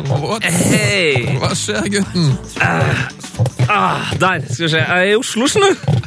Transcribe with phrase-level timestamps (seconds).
[0.00, 0.44] What?
[0.44, 1.36] Hey.
[1.40, 2.32] Hva skjer, gutten?
[3.70, 4.80] Ah, der, skal vi se.
[4.82, 6.00] Jeg er i Oslo, skjønner du.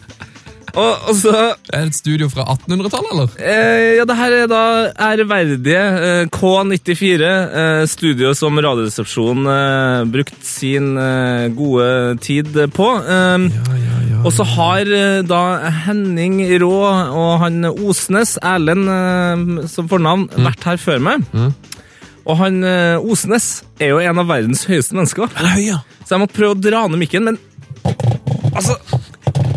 [0.75, 1.31] Og, og så
[1.71, 3.35] Er det et studio fra 1800-tallet, eller?
[3.39, 4.63] eh, Ja, det her er da
[5.05, 7.29] ærverdige eh, K94,
[7.61, 12.89] eh, studio som Radioresepsjonen eh, brukte sin eh, gode tid på.
[12.99, 14.19] Eh, Ja, ja, ja.
[14.25, 15.41] Og så har eh, da
[15.85, 21.23] Henning Rå og han Osnes, Erlend eh, som fornavn, vært her før meg.
[22.25, 25.29] Og han eh, Osnes er jo en av verdens høyeste mennesker.
[25.37, 25.79] Er høy, ja?
[26.05, 27.37] Så jeg måtte prøve å dra ned mikken, men
[28.55, 28.77] Altså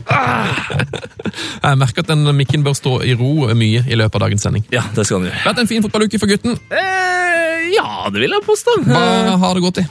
[0.09, 4.65] Jeg merker at den mikken bør stå i ro mye i løpet av dagens sending.
[4.75, 5.42] Ja, det skal han gjøre.
[5.47, 6.57] Vært en fin fotballuke for gutten.
[6.73, 8.77] Eh, ja, det vil jeg påstå.
[8.89, 9.87] Hva har det gått i?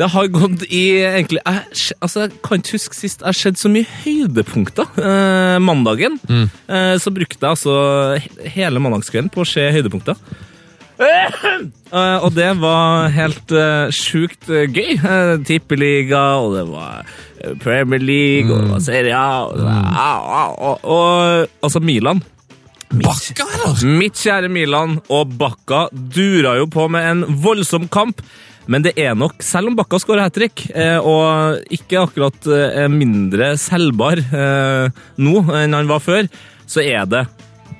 [0.00, 1.64] Det har gått i egentlig Jeg,
[2.00, 4.86] altså, jeg kan ikke huske sist jeg har sett så mye høydepunkter.
[4.96, 7.74] Eh, mandagen eh, så brukte jeg altså
[8.16, 10.16] he- hele mandagskvelden på å se høydepunkter.
[11.00, 14.98] Eh, og det var helt uh, sjukt uh, gøy.
[15.00, 17.08] Uh, Tippeliga, og det var
[17.62, 22.22] Premier League, og det var Serie A, og, var, au, au, og, og altså Milan.
[22.90, 23.82] Bakka, eller?
[23.98, 28.22] Mitt kjære Milan og Bakka dura jo på med en voldsom kamp.
[28.70, 30.62] Men det er nok, selv om Bakka skårer hat trick,
[31.02, 34.20] og ikke akkurat er mindre selvbar
[35.18, 36.28] nå enn han var før,
[36.70, 37.24] så er det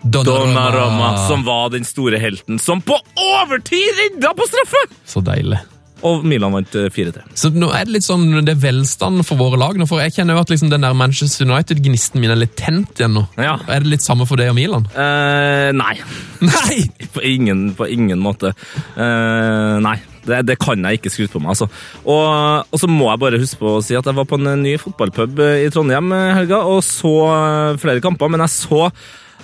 [0.03, 4.87] Donnarumma som var den store helten, som på overtid redda på straffe!
[5.09, 5.61] Så deilig.
[6.07, 7.27] Og Milan vant eh, 4-3.
[7.37, 9.77] Så nå er det litt sånn, det er velstand for våre lag.
[9.77, 12.97] nå, For jeg kjenner jo at liksom den der Manchester United-gnisten min er litt tent
[12.97, 13.27] igjen nå.
[13.37, 13.59] Ja.
[13.69, 14.89] Er det litt samme for deg og Milan?
[14.95, 15.93] Eh, nei.
[16.49, 16.79] Nei!
[17.15, 18.55] På ingen, på ingen måte.
[18.97, 21.53] Eh, nei, det, det kan jeg ikke skryte på meg.
[21.53, 21.67] altså.
[22.07, 24.63] Og, og så må jeg bare huske på å si at jeg var på en
[24.63, 28.87] ny fotballpub eh, i Trondheim i helga og så eh, flere kamper, men jeg så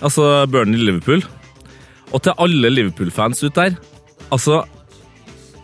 [0.05, 1.25] altså Burnley-Liverpool.
[2.15, 3.77] Og til alle Liverpool-fans ut der
[4.33, 4.65] Altså,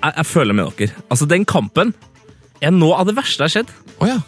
[0.03, 0.95] jeg, jeg føler med dere.
[1.11, 1.95] Altså, Den kampen
[2.63, 3.73] er noe av det verste jeg har sett.
[3.99, 4.21] Oh, ja.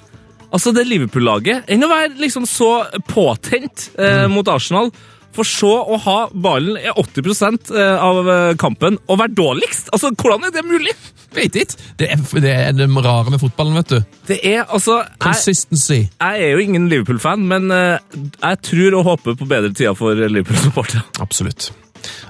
[0.54, 4.90] Altså, det Liverpool-laget Enn å være liksom så påtent eh, mot Arsenal,
[5.34, 9.90] for så å ha ballen i 80 eh, av eh, kampen og være dårligst!
[9.94, 10.94] Altså, Hvordan er det mulig?
[11.34, 11.78] Vet ikke.
[11.98, 14.18] Det er, det er det rare med fotballen, vet du.
[14.28, 16.04] Det er altså Consistency.
[16.06, 20.14] jeg er jo ingen Liverpool-fan, men eh, jeg tror og håper på bedre tider for
[20.14, 21.02] Liverpool-supportere.
[21.24, 21.72] Absolutt.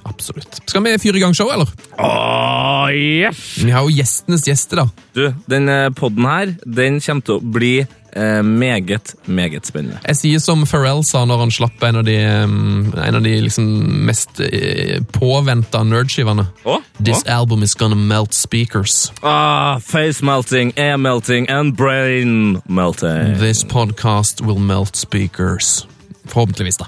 [0.05, 0.61] Absolutt.
[0.69, 1.71] Skal vi fyre i gang show, eller?
[1.99, 3.43] Oh, yes!
[3.65, 5.05] Vi har jo gjestenes gjester, da.
[5.17, 7.75] Du, denne podden her, den kommer til å bli
[8.17, 9.99] eh, meget, meget spennende.
[10.07, 13.35] Jeg sier som Pharrell sa når han slapp en av de, um, en av de
[13.47, 13.67] liksom
[14.07, 16.47] mest uh, påventa nerdskivene.
[16.65, 16.81] Oh?
[16.99, 17.33] This oh?
[17.39, 19.13] album is gonna melt speakers.
[19.23, 23.39] Ah, face melting, air melting and brain melting.
[23.39, 25.87] This podcast will melt speakers.
[26.25, 26.87] Forhåpentligvis, da.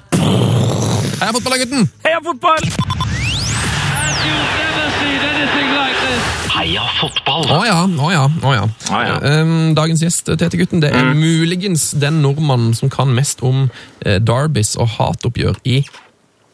[1.21, 1.89] Heia fotball, gutten!
[2.05, 2.63] Heia fotball!
[4.27, 6.46] You've never seen anything like this.
[6.57, 7.45] Heia fotball!
[7.53, 8.65] Å ja, å ja, å ja.
[8.89, 9.17] Å ja.
[9.43, 13.67] Um, dagens gjest, Tete Gutten, det er muligens den nordmannen som kan mest om
[14.07, 15.83] eh, derbys og hatoppgjør i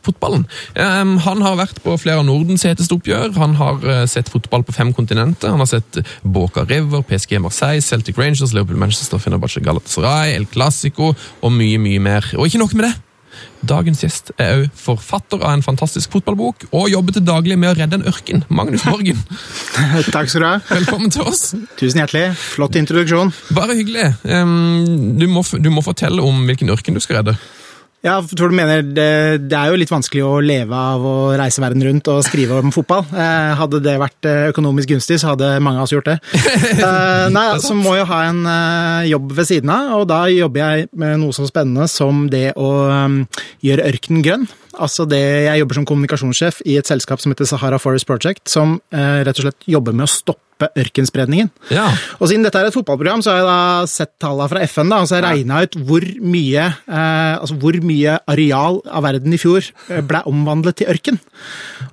[0.02, 0.48] fotballen.
[0.74, 3.30] Um, han har vært på flere av Nordens heteste oppgjør.
[3.38, 5.52] Han har eh, sett fotball på fem kontinenter.
[5.54, 10.50] Han har sett eh, Boca River, PSG Marseille, Celtic Rangers, Liverpool Manchester, Fenerbahçe Galatasaray, El
[10.50, 12.26] Clásico og mye, mye mer.
[12.34, 12.94] Og ikke nok med det!
[13.62, 17.76] Dagens gjest er òg forfatter av en fantastisk fotballbok og jobber til daglig med å
[17.78, 18.44] redde en ørken.
[18.50, 19.20] Magnus Borgen,
[20.15, 20.54] Takk skal du ha.
[20.72, 21.53] velkommen til oss.
[21.78, 22.32] Tusen hjertelig.
[22.38, 23.32] Flott introduksjon.
[23.56, 24.10] Bare hyggelig.
[24.26, 27.37] Um, du, må, du må fortelle om hvilken ørken du skal redde.
[28.02, 31.62] Ja, tror du mener det, det er jo litt vanskelig å leve av å reise
[31.62, 33.04] verden rundt og skrive om fotball.
[33.14, 36.18] Eh, hadde det vært eh, økonomisk gunstig, så hadde mange av oss gjort det.
[36.82, 40.62] Eh, nei, så må jeg ha en eh, jobb ved siden av, og da jobber
[40.62, 43.20] jeg med noe så spennende som det å um,
[43.62, 44.46] gjøre ørkenen grønn.
[44.80, 48.80] Altså det, Jeg jobber som kommunikasjonssjef i et selskap som heter Sahara Forest Project, som
[48.94, 51.50] eh, rett og slett jobber med å stoppe ørkenspredningen.
[51.74, 51.88] Ja.
[52.20, 55.00] Og siden dette er et fotballprogram, så har jeg da sett tallene fra FN, da,
[55.02, 59.34] og så har jeg regna ut hvor mye, eh, altså hvor mye areal av verden
[59.34, 61.19] i fjor eh, ble omvandlet til ørken.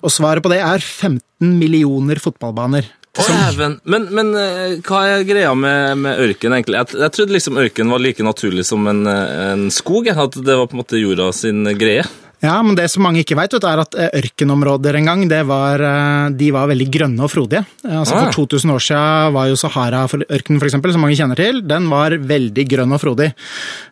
[0.04, 1.20] Og svaret på det er 15
[1.60, 2.94] millioner fotballbaner.
[3.18, 3.80] Dæven.
[3.90, 6.78] Men, men eh, hva er greia med, med ørken, egentlig?
[6.78, 10.08] Jeg, jeg trodde liksom ørken var like naturlig som en, eh, en skog.
[10.14, 12.06] At det var på en måte jorda sin greie.
[12.40, 15.82] Ja, men det som mange ikke vet er at eh, ørkenområder en gang, det var,
[15.84, 17.66] eh, de var veldig grønne og frodige.
[17.84, 18.30] Eh, Altså Ah.
[18.32, 22.66] For 2000 år siden var jo Sahara-ørkenen, eksempel, som mange kjenner til, den var veldig
[22.70, 23.34] grønn og frodig.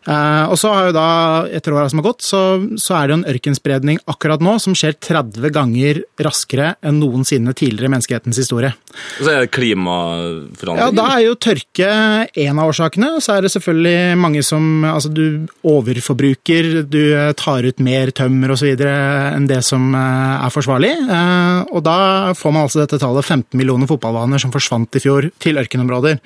[0.08, 1.08] Og så har jo da,
[1.52, 2.40] etter åra som har gått, så,
[2.80, 7.52] så er det jo en ørkenspredning akkurat nå som skjer 30 ganger raskere enn noensinne
[7.56, 8.72] tidligere i menneskehetens historie.
[9.20, 10.80] Og så er det klimaforandring.
[10.80, 11.90] Ja, da er jo tørke
[12.32, 13.10] en av årsakene.
[13.24, 17.00] Så er det selvfølgelig mange som Altså, du overforbruker, du
[17.36, 18.78] tar ut mer tømmer osv.
[18.78, 20.92] enn det som eh, er forsvarlig.
[20.94, 25.30] Eh, Og da får man altså dette tallet 15 millioner fotballbaner som forsvant i fjor,
[25.40, 26.18] til ørkenområder.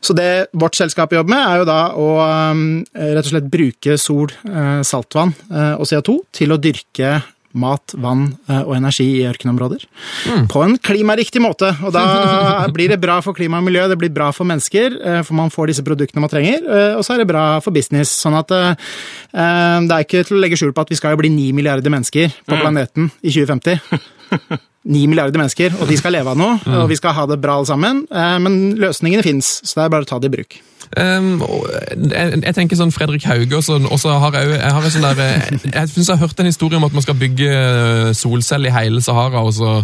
[0.00, 3.98] Så det vårt selskap jobber med, er jo da å eh, rett og slett bruke
[3.98, 4.30] sol,
[4.84, 5.32] saltvann
[5.78, 7.10] og CO2 til å dyrke
[7.56, 9.84] mat, vann eh, og energi i ørkenområder.
[10.52, 11.70] På en klimariktig måte.
[11.84, 12.04] Og da
[12.74, 15.52] blir det bra for klima og miljø, det blir bra for mennesker, eh, for man
[15.54, 16.62] får disse produktene man trenger.
[16.66, 18.12] eh, Og så er det bra for business.
[18.24, 21.30] Sånn at det er ikke til å legge skjul på at vi skal jo bli
[21.32, 24.58] ni milliarder mennesker på planeten i 2050.
[24.88, 27.58] Ni milliarder mennesker, og de skal leve av noe, og vi skal ha det bra
[27.58, 28.06] alle sammen.
[28.08, 30.56] eh, Men løsningene fins, så det er bare å ta det i bruk.
[30.96, 31.42] Um,
[32.08, 35.04] jeg, jeg tenker sånn Fredrik Hauge, og så og så har jeg, jeg har sånn
[35.04, 38.12] der jeg, Jeg synes jeg har hørt en historie om at man skal bygge eh,
[38.16, 39.74] solceller i hele Sahara, og så,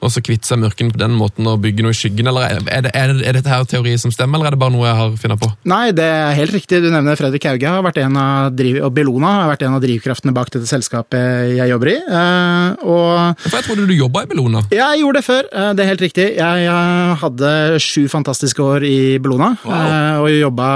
[0.00, 2.60] og så kvitte seg mørken på den måten og bygge noe i skyggen, eller er,
[2.84, 4.98] det, er, det, er dette her teori som stemmer, eller er det bare noe jeg
[5.00, 5.50] har funnet på?
[5.72, 6.82] Nei, det er helt riktig.
[6.84, 9.82] Du nevner Fredrik Hauge, har vært en av driv og Bellona har vært en av
[9.84, 11.96] drivkraftene bak dette selskapet jeg jobber i.
[11.96, 14.62] Eh, Og For jeg trodde du jobba i Bellona.
[14.74, 16.26] Jeg gjorde det før, eh, det er helt riktig.
[16.36, 17.50] Jeg, jeg hadde
[17.82, 20.68] sju fantastiske år i Bellona, eh, og jobba,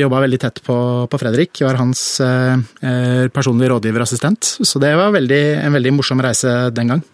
[0.00, 0.76] jobba veldig tett på,
[1.10, 1.54] på Fredrik.
[1.60, 6.94] Jeg var hans eh, personlige rådgiverassistent, så det var veldig, en veldig morsom reise den
[6.94, 7.04] gang.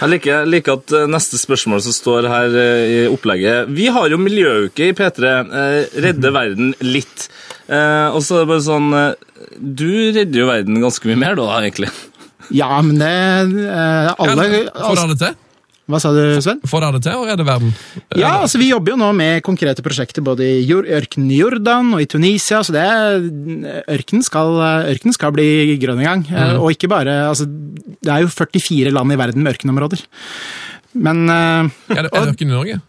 [0.00, 4.20] Jeg liker, liker at neste spørsmål som står her eh, i opplegget Vi har jo
[4.20, 5.32] miljøuke i P3.
[5.42, 7.28] eh, Redde verden litt.
[7.68, 8.88] Eh, og så er det bare sånn
[9.60, 11.92] Du redder jo verden ganske mye mer, da, egentlig.
[12.50, 13.12] Ja, men det
[14.18, 15.38] Alle Får han det til?
[15.90, 16.60] Hva sa du, Sven?
[16.70, 17.72] Får dere det til å redde verden?
[18.18, 22.04] Ja, altså Vi jobber jo nå med konkrete prosjekter både i ørkenen i Jordan og
[22.04, 22.62] i Tunisia.
[22.62, 23.26] så det er,
[23.96, 24.54] Ørkenen skal,
[24.92, 25.48] ørken skal bli
[25.82, 26.24] grønn en gang.
[26.28, 26.60] Mm.
[26.60, 30.04] Og ikke bare altså, Det er jo 44 land i verden med ørkenområder.
[30.92, 32.80] Men uh, Er det, er det ørken i Norge?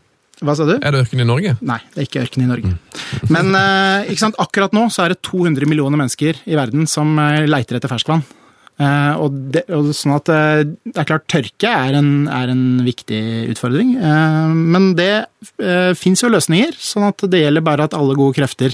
[0.41, 0.73] Hva sa du?
[0.79, 1.53] Er det ørken i Norge?
[1.61, 2.73] Nei, det er ikke ørken i Norge.
[3.29, 4.37] Men uh, sant?
[4.41, 8.23] akkurat nå så er det 200 millioner mennesker i verden som eh, leiter etter ferskvann.
[8.81, 13.21] Uh, og, det, og sånn at det er klart Tørke er en, er en viktig
[13.53, 13.93] utfordring.
[14.49, 15.27] Men det
[15.99, 18.73] fins jo løsninger, sånn at det gjelder bare at alle gode krefter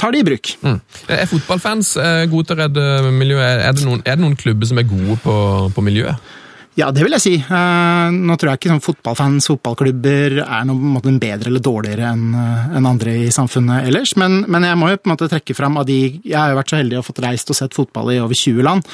[0.00, 0.54] tar det i bruk.
[0.64, 0.78] Mm.
[1.12, 1.98] Er fotballfans
[2.32, 3.66] gode til å redde miljøet?
[3.68, 5.36] Er det noen, er det noen klubber som er gode på,
[5.76, 6.32] på miljøet?
[6.78, 7.32] Ja, det vil jeg si.
[7.36, 12.12] Eh, nå tror jeg ikke sånn fotballfans, fotballklubber er noe, på en bedre eller dårligere
[12.14, 15.56] enn eh, andre i samfunnet ellers, men, men jeg må jo på en måte trekke
[15.56, 18.14] fram av de Jeg har jo vært så heldig å fått reist og sett fotball
[18.14, 18.88] i over 20 land,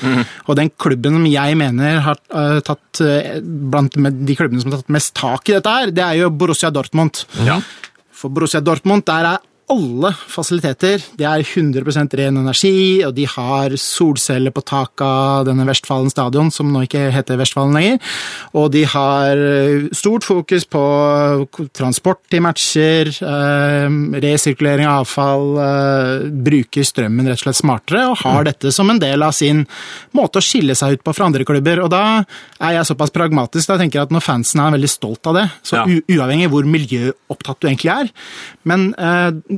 [0.46, 3.02] og den klubben som jeg mener har eh, tatt
[3.44, 6.72] blant de klubbene som har tatt mest tak i dette her, det er jo Borussia
[6.74, 7.22] Dortmund.
[7.46, 7.60] Ja.
[8.18, 11.02] For Borussia Dortmund, der er alle fasiliteter.
[11.18, 16.50] Det er 100% ren energi, og de har solceller på taket av denne Vestfallen stadion,
[16.54, 17.98] som nå ikke heter Vestfallen lenger.
[18.56, 20.82] Og de har eh, stort fokus på
[21.76, 23.88] transport til matcher, eh,
[24.24, 29.00] resirkulering av avfall, eh, bruker strømmen rett og slett smartere, og har dette som en
[29.02, 29.64] del av sin
[30.16, 31.84] måte å skille seg ut på fra andre klubber.
[31.84, 32.02] Og da
[32.60, 35.46] er jeg såpass pragmatisk da jeg tenker at når fansen er veldig stolt av det,
[35.62, 35.84] så Ja.
[35.86, 38.10] uavhengig hvor miljøopptatt du egentlig er.
[38.64, 38.94] Men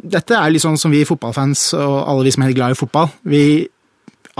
[0.03, 3.11] dette er litt sånn som vi fotballfans og alle vi som er glad i fotball.
[3.29, 3.43] Vi,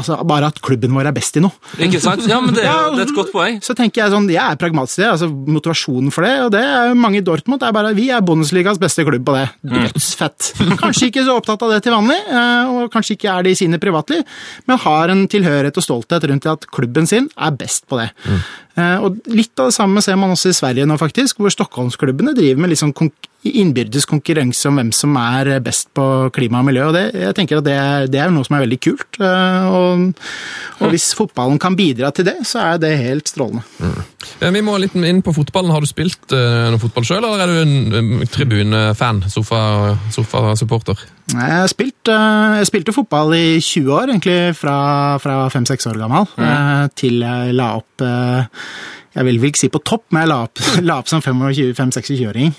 [0.01, 1.53] altså Bare at klubben vår er best i noe.
[1.83, 2.25] Ikke sant?
[2.31, 3.59] Ja, men det Ja, det er et godt poeng.
[3.65, 6.33] Så tenker Jeg sånn, jeg er pragmatisk i det, altså motivasjonen for det.
[6.47, 7.63] Og det er mange i Dortmund.
[7.67, 9.47] Er bare, vi er Bundesligas beste klubb på det.
[9.75, 10.53] Dødsfett.
[10.81, 13.61] Kanskje ikke så opptatt av det til vanlig, eh, og kanskje ikke er det i
[13.65, 14.25] sine privatliv,
[14.71, 18.11] men har en tilhørighet og stolthet rundt at klubben sin er best på det.
[18.31, 22.33] Eh, Og Litt av det samme ser man også i Sverige nå, faktisk, hvor Stockholmsklubbene
[22.37, 22.95] driver med sånn
[23.41, 26.05] innbyrdes konkurranse om hvem som er best på
[26.37, 26.87] klima og miljø.
[26.91, 27.77] og det, jeg tenker at det
[28.13, 29.17] det er noe som er veldig kult.
[29.21, 30.13] eh, Og,
[30.81, 33.63] og hvis fotballen kan bidra til det, så er det helt strålende.
[33.81, 34.55] Mm.
[34.55, 35.73] Vi må litt inn på fotballen.
[35.73, 39.25] Har du spilt noe fotball sjøl, eller er du en tribunefan?
[39.33, 41.01] Sofa- Sofasupporter?
[41.37, 44.77] Jeg, spilt, eh, jeg spilte fotball i 20 år, egentlig fra,
[45.23, 46.91] fra 5-6 år gammel, mm.
[46.99, 48.65] til jeg la opp eh,
[49.17, 52.53] Jeg vil ikke si på topp, men jeg la opp, la opp som 25-26-åring.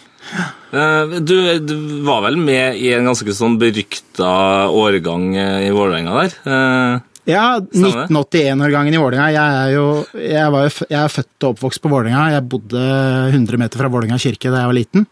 [0.71, 1.75] Eh, Du, du
[2.07, 4.33] var vel med i en ganske sånn berykta
[4.71, 7.01] årgang i Vålerenga der?
[7.31, 8.05] Ja, Stemmer det.
[8.11, 9.27] 1981-årgangen i Vålinga.
[9.33, 9.85] Jeg er jo
[10.19, 12.27] jeg, var jeg er født og oppvokst på Vålinga.
[12.35, 12.83] Jeg bodde
[13.31, 15.05] 100 meter fra Vålinga kirke da jeg var liten.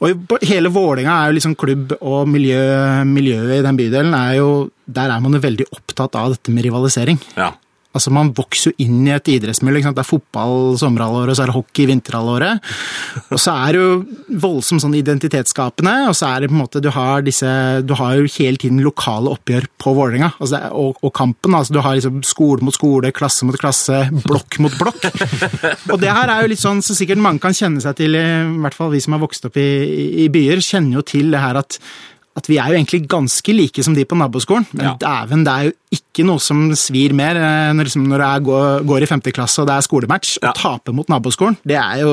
[0.00, 2.60] Og hele Vålinga er jo liksom klubb, og miljø,
[3.08, 4.50] miljøet i den bydelen er jo
[4.90, 7.20] Der er man jo veldig opptatt av dette med rivalisering.
[7.38, 7.52] ja.
[7.90, 9.82] Altså, Man vokser jo inn i et idrettsmiljø.
[9.90, 12.68] Det er fotball sommerhalvåret, så er det hockey vinterhalvåret.
[13.34, 16.82] Og så er det jo voldsomt sånn identitetsskapende, og så er det på en måte
[16.84, 17.50] Du har disse,
[17.82, 21.56] du har jo hele tiden lokale oppgjør på Vålerenga, altså og, og kampen.
[21.56, 25.10] altså Du har liksom skole mot skole, klasse mot klasse, blokk mot blokk.
[25.90, 28.62] Og det her er jo litt sånn så sikkert mange kan kjenne seg til, i
[28.62, 29.68] hvert fall vi som har vokst opp i,
[30.24, 31.80] i byer, kjenner jo til det her at
[32.40, 34.96] at vi er jo egentlig ganske like som de på naboskolen, men Ja.
[35.00, 38.84] dæven, det er jo ikke noe som svir mer eh, når, liksom, når jeg går,
[38.86, 40.36] går i femte klasse og det er skolematch.
[40.42, 40.52] Ja.
[40.52, 42.12] Å tape mot naboskolen, det er jo,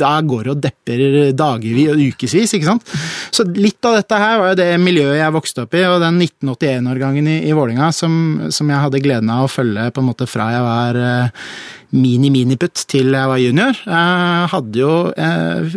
[0.00, 1.04] da går det og depper
[1.38, 2.94] dagevis og ukevis, ikke sant?
[3.32, 6.18] Så litt av dette her var jo det miljøet jeg vokste opp i, og den
[6.22, 8.18] 1981-årgangen i, i Vålinga som,
[8.50, 11.46] som jeg hadde gleden av å følge på en måte fra jeg var eh,
[11.92, 13.76] mini-miniputt til jeg var junior.
[13.86, 15.74] Jeg hadde jo eh,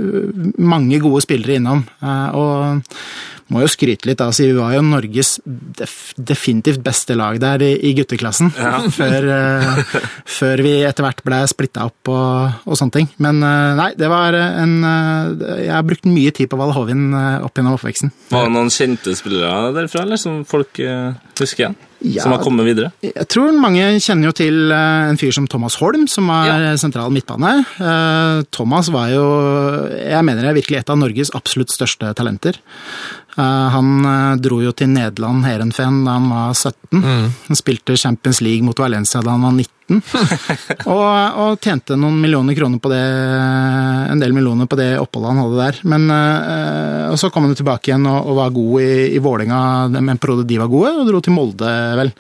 [0.64, 2.86] mange gode spillere innom, eh, og
[3.54, 4.22] må jo skryte litt.
[4.24, 8.52] Altså, vi var jo Norges def definitivt beste lag der i, gutteklassen.
[8.98, 9.96] Før, eh,
[10.30, 13.10] før vi etter hvert ble splitta opp og, og sånne ting.
[13.22, 17.58] Men eh, nei, det var en eh, Jeg har brukt mye tid på Valhovin opp
[17.58, 18.14] gjennom oppveksten.
[18.34, 20.80] Var det noen kjente spillere derfra, eller som folk
[21.40, 21.78] husker igjen?
[22.06, 22.22] Ja.
[22.24, 22.92] Som har kommet videre?
[23.02, 26.76] Jeg tror mange kjenner jo til eh, en fyr som Thomas Holm, som var Ja.
[26.78, 27.66] sentral midtbane.
[27.82, 29.26] Eh, Thomas var jo,
[29.98, 32.60] jeg mener er virkelig et av Norges absolutt største talenter.
[33.38, 37.02] Eh, Han dro jo til Nederland, Heerenveen, da han var 17.
[37.50, 39.72] Han spilte Champions League mot Valencia da han var 19.
[40.90, 41.04] og,
[41.38, 43.02] og tjente noen millioner kroner på det,
[44.12, 45.82] en del millioner på det oppholdet han hadde der.
[45.94, 49.60] Men, eh, og så kom han tilbake igjen og, og var god i, i Vålinga
[49.94, 52.14] med en periode de var gode, og dro til Molde, vel.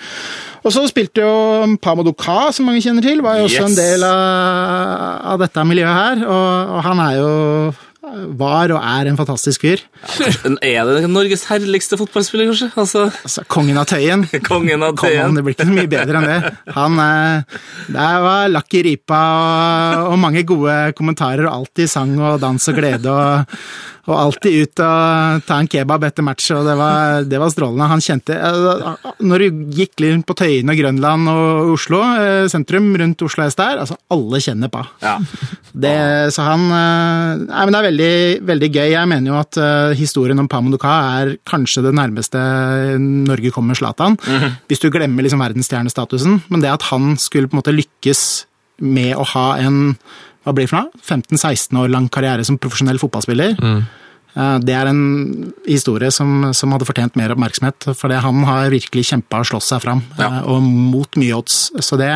[0.65, 1.33] Og så spilte jo
[1.81, 3.67] Pamadou Ka, som mange kjenner til, var jo også Yes.
[3.69, 6.23] en del av, av dette miljøet her.
[6.25, 7.33] Og, og han er jo
[8.39, 9.81] var og er en fantastisk fyr.
[10.19, 12.69] Ja, Er det Norges herligste fotballspiller, kanskje?
[12.77, 14.25] Altså, Altså, kongen av Tøyen.
[14.49, 15.35] Kongen av Tøyen.
[15.37, 16.53] det blir ikke mye bedre enn det.
[16.75, 16.99] Han,
[17.91, 22.69] det var lakk i ripa og, og mange gode kommentarer, og alltid sang og dans
[22.71, 23.11] og glede.
[23.11, 23.59] og,
[24.05, 27.87] og alltid ut og ta en kebab etter match, og det var, det var strålende.
[27.89, 32.91] Han kjente eh, Når du gikk litt på Tøyen og Grønland og Oslo eh, sentrum,
[33.01, 34.83] rundt Oslo S der, altså alle kjenner på.
[35.01, 35.15] Ja.
[35.73, 35.95] Det,
[36.35, 38.13] så han eh, Nei, men det er veldig,
[38.51, 38.89] veldig gøy.
[38.93, 42.41] Jeg mener jo at eh, historien om Pamodoka er kanskje det nærmeste
[43.01, 44.19] Norge kommer Zlatan.
[44.69, 46.43] Hvis du glemmer liksom verdensstjernestatusen.
[46.53, 48.21] Men det at han skulle på en måte lykkes
[48.85, 49.97] med å ha en
[50.45, 51.03] hva blir det for noe?
[51.03, 53.55] 15-16 år lang karriere som profesjonell fotballspiller.
[53.59, 53.85] Mm.
[54.67, 59.05] Det er en historie som, som hadde fortjent mer oppmerksomhet, for det- han har virkelig
[59.07, 60.27] kjempa og slåss seg fram, Ja.
[60.41, 61.71] eh, og mot mye odds.
[61.79, 62.09] Så det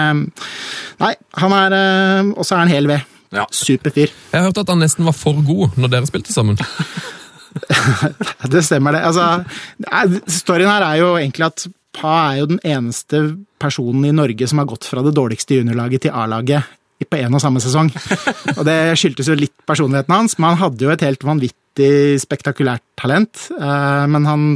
[0.99, 3.01] Nei, han er eh, Og så er han hel ved.
[3.31, 3.45] Ja.
[3.51, 4.09] Super fyr.
[4.33, 6.57] Jeg hørte at han nesten var for god når dere spilte sammen.
[8.49, 9.01] Det stemmer, det.
[9.09, 11.67] Altså, storyen her er jo egentlig at
[11.99, 13.21] Pa er jo den eneste
[13.59, 16.63] personen i Norge som har gått fra det dårligste juniorlaget til A-laget
[17.07, 17.91] på en og samme sesong.
[18.57, 22.83] Og det skyldtes jo litt personligheten hans, men han hadde jo et helt vanvittig spektakulært
[22.99, 23.45] talent.
[23.55, 24.49] eh, Men han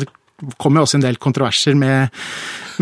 [0.60, 2.12] kom jo også en del kontroverser med,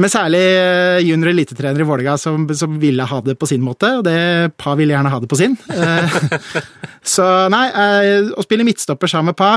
[0.02, 3.92] med særlig eh, junior- elitetrenere i Vålerenga som, som ville ha det på sin måte,
[4.00, 5.54] og det Pa ville gjerne ha det på sin.
[5.70, 6.16] Eh,
[7.14, 7.66] Så nei,
[8.34, 9.52] å spille midtstopper sammen med Pa,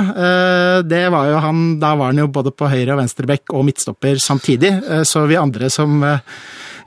[0.85, 4.17] det var jo han Da var han jo både på høyre og venstrebekk og midtstopper
[4.21, 4.71] samtidig.
[5.05, 5.99] Så vi andre som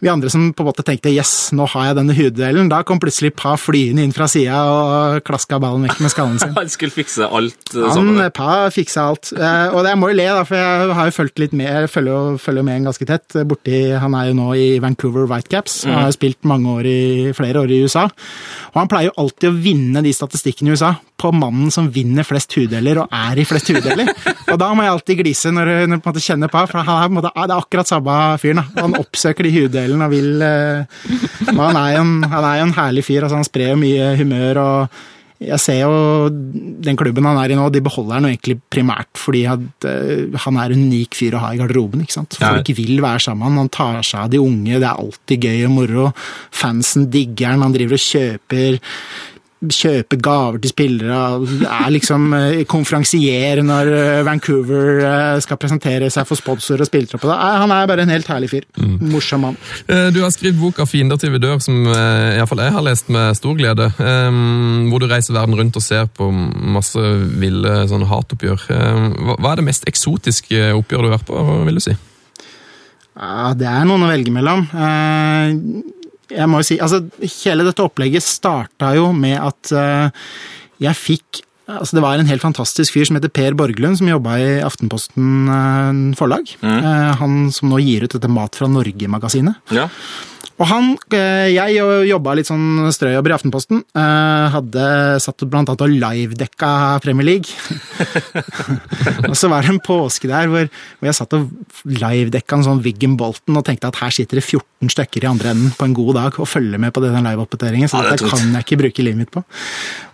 [0.02, 3.00] vi andre som på en måte tenkte yes, nå har jeg denne huddelen, da kom
[3.02, 6.54] plutselig Pa flyende inn fra sida og klaska ballen vekk med skallen sin.
[6.60, 8.22] Han skulle fikse alt eh, Han sammen.
[8.38, 9.32] Pa fiksa alt.
[9.34, 11.92] Eh, Og jeg må jo le, da, for jeg har jo fulgt litt med, jeg
[11.94, 13.36] følger følger med en ganske tett.
[13.40, 16.90] eh, Borti, han er jo nå i Vancouver Whitecaps, han har jo spilt mange år
[16.92, 17.00] i,
[17.38, 18.06] flere år i USA.
[18.74, 22.22] Og han pleier jo alltid å vinne de statistikkene i USA på mannen som vinner
[22.28, 24.12] flest huddeler og er i flest huddeler.
[24.54, 26.92] Og da må jeg alltid glise når jeg på en måte kjenner på, for han
[26.94, 28.62] er, på en måte, det er akkurat samme fyren.
[28.78, 31.04] Han oppsøker de huddelene og vil eh,
[31.48, 33.24] han er jo en, han er en herlig fyr.
[33.24, 34.64] altså Han sprer jo mye humør.
[34.64, 34.98] og
[35.38, 36.30] jeg ser jo
[36.82, 40.38] den klubben han er i nå, de beholder han jo egentlig primært fordi at, uh,
[40.48, 42.02] han er en unik fyr å ha i garderoben.
[42.02, 42.40] ikke sant?
[42.42, 45.76] Folk vil være sammen, han tar seg av de unge, det er alltid gøy og
[45.76, 46.08] moro.
[46.50, 48.80] Fansen digger han, han driver og kjøper
[49.58, 51.20] kjøper gaver til spillere,
[51.66, 57.26] er liksom eh, konferansier når eh, Vancouver eh, skal presentere seg for sponsor og spillertropp.
[57.26, 58.68] Han er bare en helt herlig fyr.
[58.78, 59.58] Morsom mann.
[59.88, 62.86] Du har skrevet boka 'Fiender til vi dør', som iallfall i hvert fall jeg har
[62.86, 63.90] lest med stor glede.
[63.98, 67.02] Hvor du reiser verden rundt og ser på masse
[67.42, 68.68] ville sånne hatoppgjør.
[69.38, 71.98] Hva er det mest eksotiske oppgjøret du har vært på, vil du si?
[73.18, 74.68] Ja, det er noen å velge mellom.
[76.34, 77.04] Jeg må jo si, altså
[77.44, 80.32] Hele dette opplegget starta jo med at uh,
[80.84, 84.38] jeg fikk Altså Det var en helt fantastisk fyr som heter Per Borglund, som jobba
[84.40, 86.54] i Aftenposten eh, forlag.
[86.64, 89.60] Eh, Han som nå gir ut dette Mat fra Norge-magasinet.
[89.76, 89.90] Ja.
[90.58, 91.78] Og han, eh, Jeg
[92.10, 93.84] jobba litt sånn strøjobber i Aftenposten.
[93.94, 97.46] eh, Hadde satt blant annet og livedekka Premier League.
[99.30, 100.66] og så var det en påske der hvor,
[100.98, 101.52] hvor jeg satt og
[101.86, 105.54] livedekka en sånn Wiggen Bolton og tenkte at her sitter det 14 stykker i andre
[105.54, 107.90] enden på en god dag og følger med på den liveoppdateringen.
[107.92, 109.46] Så Ja, det dette kan jeg ikke bruke livet mitt på.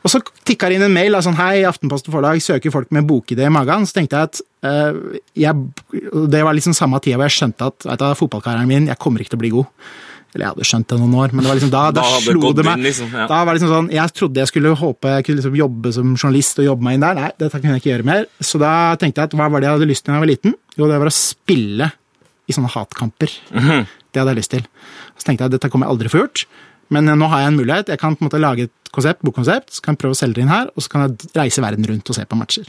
[0.03, 3.07] Og så tikka det inn en mail av sånn Hei, Aftenposten Forlag søker folk med
[3.07, 3.87] bokidé i magen.
[3.87, 5.55] Så tenkte jeg at eh, jeg,
[6.27, 9.23] Det var liksom samme tida hvor jeg skjønte at vet du, fotballkarrieren min, jeg kommer
[9.23, 9.71] ikke til å bli god.
[10.33, 12.53] Eller jeg hadde skjønt det noen år, men det var liksom da, da, Da slo
[12.57, 12.77] det meg.
[12.79, 13.25] inn, liksom, ja.
[13.29, 16.15] Da var det liksom sånn, Jeg trodde jeg skulle håpe jeg kunne liksom jobbe som
[16.15, 17.15] journalist og jobbe meg inn der.
[17.19, 18.25] Nei, dette kunne jeg ikke gjøre mer.
[18.41, 18.71] Så da
[19.01, 20.55] tenkte jeg at hva var det jeg hadde lyst til da jeg var liten?
[20.77, 21.91] Jo, det var å spille
[22.49, 23.31] i sånne hatkamper.
[23.53, 23.85] Mhm.
[24.13, 24.65] Det hadde jeg lyst til.
[25.17, 26.45] Så tenkte jeg at dette kommer jeg aldri få gjort.
[26.93, 27.87] Men eh, nå har jeg en mulighet.
[27.93, 30.35] Jeg kan på en måte lage et konsept, bokkonsept, så kan jeg prøve å selge
[30.37, 32.67] det inn her, og så kan jeg reise verden rundt og se på matcher.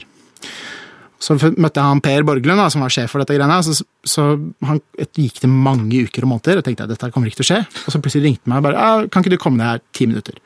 [1.21, 3.59] Så møtte jeg han Per Borglund, da, som var sjef for dette greiene.
[3.63, 4.25] Så, så
[4.67, 7.47] han, det gikk det mange uker og måneder, og tenkte jeg dette kommer ikke til
[7.47, 7.61] å skje.
[7.85, 10.05] Og så plutselig ringte han meg og bare 'Kan ikke du komme ned her ti
[10.05, 10.41] minutter?'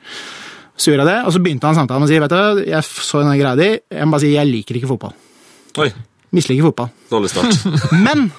[0.80, 2.84] Så gjorde jeg det, og så begynte han samtalen med å si vet du, jeg
[2.84, 5.12] så denne greia di, jeg må bare si jeg liker ikke fotball.
[5.76, 5.90] Oi,
[6.32, 6.88] Misliker fotball.
[7.10, 7.92] dårlig start.
[7.92, 8.30] Men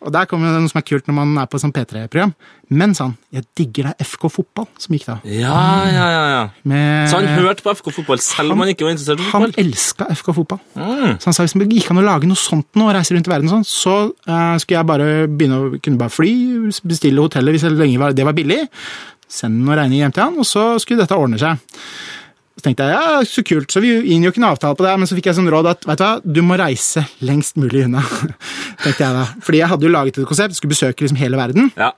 [0.00, 2.32] Og der kommer det noe som er kult når man er på sånn P3-program.
[2.74, 5.16] Men sa han, jeg digger deg FK Fotball, som gikk da.
[5.30, 6.24] Ja, ja, ja.
[6.32, 6.40] ja.
[6.66, 9.54] Med, Så han hørte på FK fotball selv om han ikke var interessert i fotball?
[9.54, 10.62] han elska FK Fotball.
[10.74, 11.14] Mm.
[11.22, 13.30] Så han sa hvis det gikk an å lage noe sånt nå, og reise rundt
[13.30, 16.34] i verden sånn, så uh, skulle jeg bare begynne å kunne bare fly,
[16.82, 18.64] bestille hoteller hvis det lenge var, det var billig,
[19.30, 21.62] sende noen regninger hjem til han, og så skulle dette ordne seg.
[22.56, 25.16] Så tenkte jeg ja, så kult, så vi inngikk en avtale på det, men så
[25.18, 28.00] fikk jeg sånn råd at vet du hva, du må reise lengst mulig unna.
[28.84, 29.26] tenkte jeg da.
[29.44, 31.68] Fordi jeg hadde jo laget et konsept, skulle besøke liksom hele verden.
[31.76, 31.92] Ja.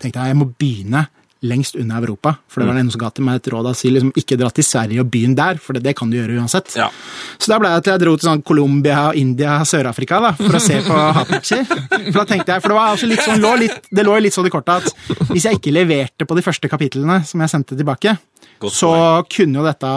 [0.00, 1.06] tenkte jeg jeg må begynne
[1.44, 2.34] lengst unna Europa.
[2.52, 2.78] For det var Mm.
[2.80, 4.64] det noen som ga til meg et råd av å si liksom, ikke dra til
[4.64, 6.74] Sverige og begynn der, for det, det kan du gjøre uansett.
[6.76, 6.90] Ja.
[7.40, 10.60] Så da ble det til jeg dro til sånn Colombia, India, Sør-Afrika da, for å
[10.60, 11.64] se på hatmatcher.
[11.64, 14.36] For da tenkte jeg, for det var altså litt sånn, lå litt, det lå litt
[14.36, 17.76] sånn i kortet at hvis jeg ikke leverte på de første kapitlene som jeg sendte
[17.80, 18.18] tilbake,
[18.72, 18.90] så
[19.32, 19.90] kunne jo dette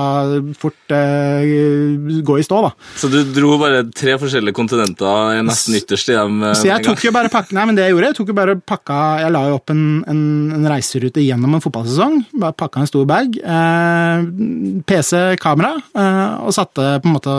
[0.55, 2.71] fort eh, gå i stå, da.
[2.95, 6.37] Så du dro bare tre forskjellige kontinenter nesten ytterst i dem?
[6.47, 8.37] eh, Så jeg tok jo bare pakka, nei, men det jeg gjorde, jeg tok jo
[8.39, 10.21] bare pakka, jeg la jo opp en, en,
[10.59, 14.23] en reiserute gjennom en fotballsesong, bare pakka en stor bag, eh,
[14.87, 17.35] PC, kamera, eh, og satte på en måte,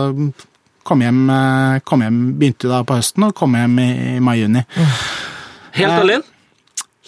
[0.84, 3.88] kom hjem, eh, kom hjem, begynte da på høsten, og kom hjem i,
[4.18, 4.66] i mai-juni.
[5.74, 6.22] Helt Eh, alene?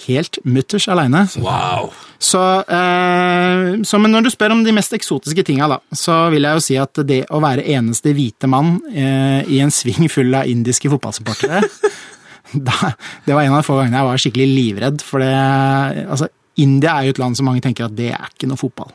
[0.05, 1.23] Helt mutters alene.
[1.41, 1.89] Wow.
[2.19, 6.45] Så, eh, så, men når du spør om de mest eksotiske tinga, da, så vil
[6.45, 10.37] jeg jo si at det å være eneste hvite mann eh, i en sving full
[10.37, 11.63] av indiske fotballsupportere
[12.67, 15.33] Det var en av de få gangene jeg var skikkelig livredd, for det
[16.07, 16.29] altså,
[16.63, 18.93] India er jo et land som mange tenker at det er ikke noe fotball.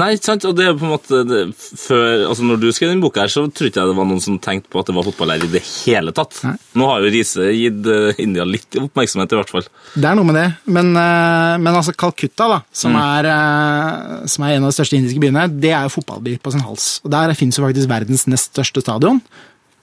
[0.00, 0.46] Nei, ikke sant?
[0.48, 3.32] Og det er på en måte det, før, altså Når du skrev den boka, her,
[3.32, 5.62] så trodde jeg det var noen som tenkte på at det var fotballærer i det
[5.66, 6.38] hele tatt.
[6.46, 6.54] Nei.
[6.80, 9.68] Nå har jo Riise gitt uh, India litt oppmerksomhet, i hvert fall.
[9.94, 14.46] Det er noe med det, men, uh, men altså Calcutta, da, som, er, uh, som
[14.46, 16.92] er en av de største indiske byene, det er jo fotballby på sin hals.
[17.04, 19.20] Og Der finnes jo faktisk verdens nest største stadion.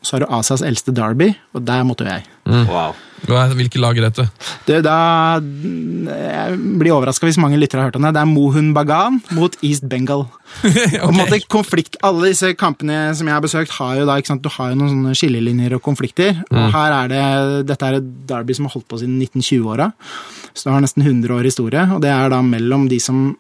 [0.06, 2.27] Så har du Asias eldste Derby, og der måtte jo jeg.
[2.69, 2.95] Wow.
[3.25, 4.27] Hva Hvilke lag er dette?
[4.67, 4.95] Det, da,
[5.41, 8.12] jeg blir overraska hvis mange lyttere har hørt om det.
[8.15, 10.27] Det er Mohun Bagan mot East Bengal.
[11.01, 14.32] Og en måte konflikt, Alle disse kampene som jeg har besøkt, har jo da, ikke
[14.34, 16.43] sant, du har jo noen sånne skillelinjer og konflikter.
[16.51, 17.23] Og her er det,
[17.73, 19.89] Dette er et derby som har holdt på siden 1920-åra.
[20.53, 21.84] Så det har nesten 100 år historie.
[21.97, 23.32] Og det er da mellom de som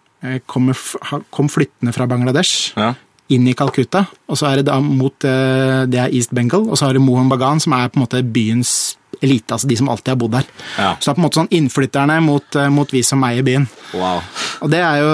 [0.49, 0.71] kom,
[1.11, 2.95] har- kom flyttende fra Bangladesh Ja.
[3.33, 6.79] Inn i Calcutta, og så er det da mot eh, det er East Bengal, og
[6.79, 9.89] så har du Mohan Bagan, som er på en måte byens elite, altså de som
[9.89, 10.49] alltid har bodd der.
[10.77, 10.91] Ja.
[10.95, 13.67] Så det er på en måte sånn innflytterne mot, eh, mot vi som eier byen.
[13.97, 14.21] wow.
[14.61, 15.09] Og det er jo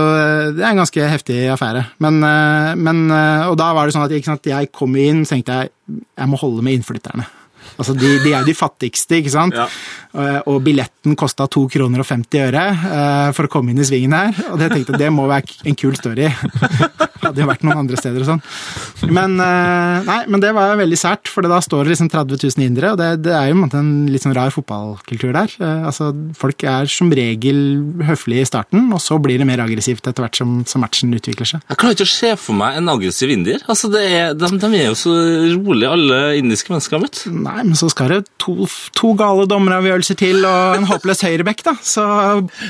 [0.55, 1.85] det er en ganske heftig affære.
[1.99, 5.57] Men, eh, men Og da var det sånn at sant, jeg kom inn, så tenkte
[5.61, 5.69] jeg
[6.17, 7.25] jeg må holde med innflytterne.
[7.77, 9.55] Altså, de, de er de fattigste, ikke sant?
[9.55, 9.67] Ja.
[10.45, 14.51] Og billetten kosta 2 kroner og 50 øre for å komme inn i svingen her.
[14.51, 16.29] Og det tenkte jeg, det må være en kul story.
[17.23, 18.41] Hadde jo vært noen andre steder og sånn.
[19.13, 22.65] Men, eh, nei, men det var veldig sært, for da står det liksom 30 000
[22.67, 25.53] indere, og det, det er jo en en litt sånn rar fotballkultur der.
[25.59, 27.57] Eh, Altså, folk er som regel
[28.07, 31.45] høflige i starten, og så blir det mer aggressivt etter hvert som, som matchen utvikler
[31.49, 31.61] seg.
[31.69, 33.61] Jeg klarer ikke å se for meg en aggressiv indier.
[33.69, 35.13] Altså, det er, de, de er jo så
[35.57, 37.21] rolig, alle indiske mennesker har møtt.
[37.29, 41.75] Nei, men så skal det to, to gale dommeravgjørelser til og en håpløs høyrebekk, da.
[41.83, 42.05] Så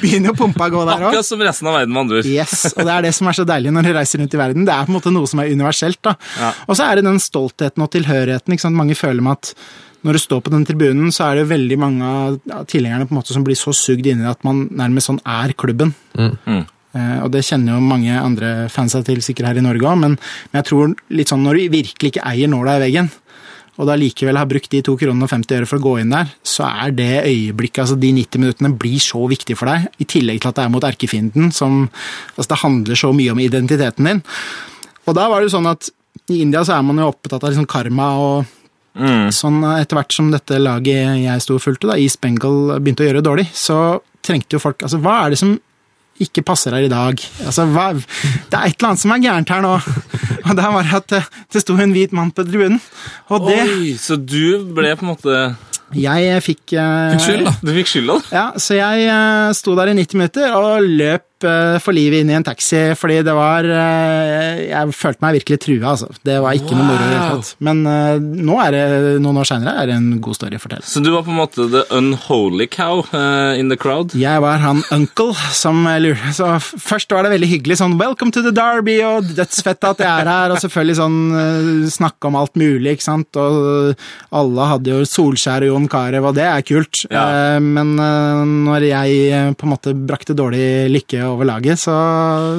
[0.02, 1.10] begynner jo pumpa å gå der òg.
[1.14, 2.30] Akkurat som resten av verden, med andre ord.
[2.34, 4.43] Yes, og det er det som er så deilig når du reiser rundt i verden.
[4.52, 6.02] Det er på en måte noe som er universelt.
[6.04, 6.16] da.
[6.40, 6.52] Ja.
[6.68, 8.54] Og så er det den stoltheten og tilhørigheten.
[8.54, 8.76] ikke sant?
[8.76, 9.54] Mange føler med at
[10.04, 13.22] når du står på den tribunen, så er det veldig mange av tilhengerne på en
[13.22, 15.94] måte som blir så sugd inn i at man nærmest sånn er klubben.
[16.20, 16.66] Mm.
[16.94, 20.18] Eh, og det kjenner jo mange andre fansa til sikkert her i Norge òg, men,
[20.52, 23.10] men jeg tror litt sånn når du virkelig ikke eier nåla i veggen,
[23.74, 26.14] og da likevel har brukt de 2 kronene og 50 øre for å gå inn
[26.14, 29.88] der, så er det øyeblikket, altså de 90 minuttene, blir så viktig for deg.
[29.98, 31.88] I tillegg til at det er mot erkefienden, som
[32.36, 34.22] altså Det handler så mye om identiteten din.
[35.08, 35.90] Og da var det jo sånn at
[36.30, 38.60] i India så er man jo opptatt av liksom karma og
[39.34, 43.08] sånn etter hvert som dette laget jeg sto og fulgte, da, East Bengal, begynte å
[43.08, 43.78] gjøre det dårlig, så
[44.24, 45.56] trengte jo folk Altså, hva er det som
[46.22, 47.18] ikke passer her i dag?
[47.46, 49.74] Altså, hva, det er et eller annet som er gærent her nå.
[50.44, 51.22] Og der var det at det,
[51.56, 52.80] det sto en hvit mann på tribunen.
[53.34, 55.38] Og det Oi, så du ble på en måte
[55.98, 57.54] Jeg fikk eh, Fikk skyld, da.
[57.64, 58.18] Du fikk skylda?
[58.34, 61.33] Ja, så jeg eh, sto der i 90 minutter og løp eh,
[61.84, 65.94] for livet inn i en taxi, fordi det var eh, Jeg følte meg virkelig trua,
[65.94, 66.10] altså.
[66.26, 67.52] Det var ikke noe moro i det hele tatt.
[67.68, 68.84] Men eh, nå er det,
[69.24, 70.88] noen år seinere er det en god story å fortelle.
[70.88, 74.16] Så du var på en måte the unholy cow eh, in the crowd?
[74.18, 78.44] Jeg var han uncle som lurte Så først var det veldig hyggelig, sånn 'welcome to
[78.46, 81.20] the Derby', og dødsfett at jeg er her, og selvfølgelig sånn
[81.92, 84.00] snakke om alt mulig, ikke sant, og
[84.34, 87.04] alle hadde jo Solskjær og Jon Carew, og det er kult.
[87.12, 87.60] Ja.
[87.60, 91.96] Men når jeg på en måte brakte dårlig lykke over laget, så,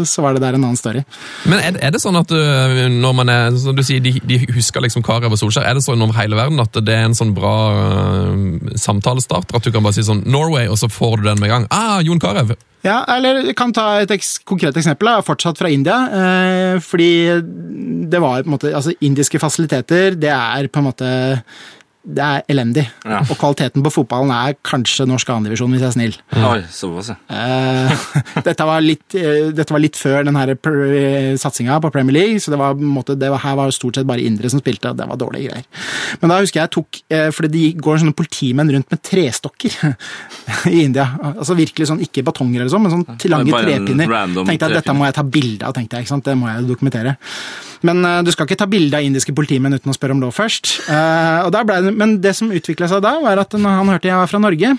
[0.09, 1.05] så var det der en annen story.
[1.49, 4.41] Men er, er det sånn at uh, når man er, som du sier, de, de
[4.55, 7.17] husker liksom Karev og Solskjær, er det sånn over hele verden at det er en
[7.17, 11.29] sånn bra uh, samtalestarter at du kan bare si sånn Norway, og så får du
[11.31, 11.69] den med gang?
[11.75, 12.55] Ah, Jon Carew!
[12.85, 15.97] Ja, eller jeg kan ta et eks konkret eksempel, da, fortsatt fra India.
[16.19, 17.13] Eh, fordi
[18.13, 21.09] det var på en måte Altså, indiske fasiliteter, det er på en måte
[22.05, 22.85] det er elendig.
[23.09, 23.23] Ja.
[23.23, 26.17] Og kvaliteten på fotballen er kanskje norsk andredivisjon, hvis jeg er snill.
[26.37, 27.17] Oi, såpass, ja.
[27.33, 28.05] Eh,
[28.49, 30.39] dette, var litt, eh, dette var litt før den
[31.41, 34.25] satsinga på Premier League, så det var, måte, det var, her var stort sett bare
[34.25, 35.85] indre som spilte, og det var dårlige greier.
[36.21, 39.77] Men da husker jeg tok eh, Fordi det går sånne politimenn rundt med trestokker
[40.75, 41.09] i India.
[41.33, 44.11] Altså virkelig sånn, ikke batonger eller sånn, men sånn til lange trepinner.
[44.45, 46.07] Tenkte jeg dette må jeg ta bilde av, tenkte jeg.
[46.07, 46.29] ikke sant?
[46.29, 47.17] Det må jeg dokumentere.
[47.85, 50.35] Men eh, du skal ikke ta bilde av indiske politimenn uten å spørre om lov
[50.37, 50.73] først.
[50.89, 53.95] Eh, og da ble det, men det som utvikla seg da, var at når han
[53.95, 54.75] hørte jeg var fra Norge,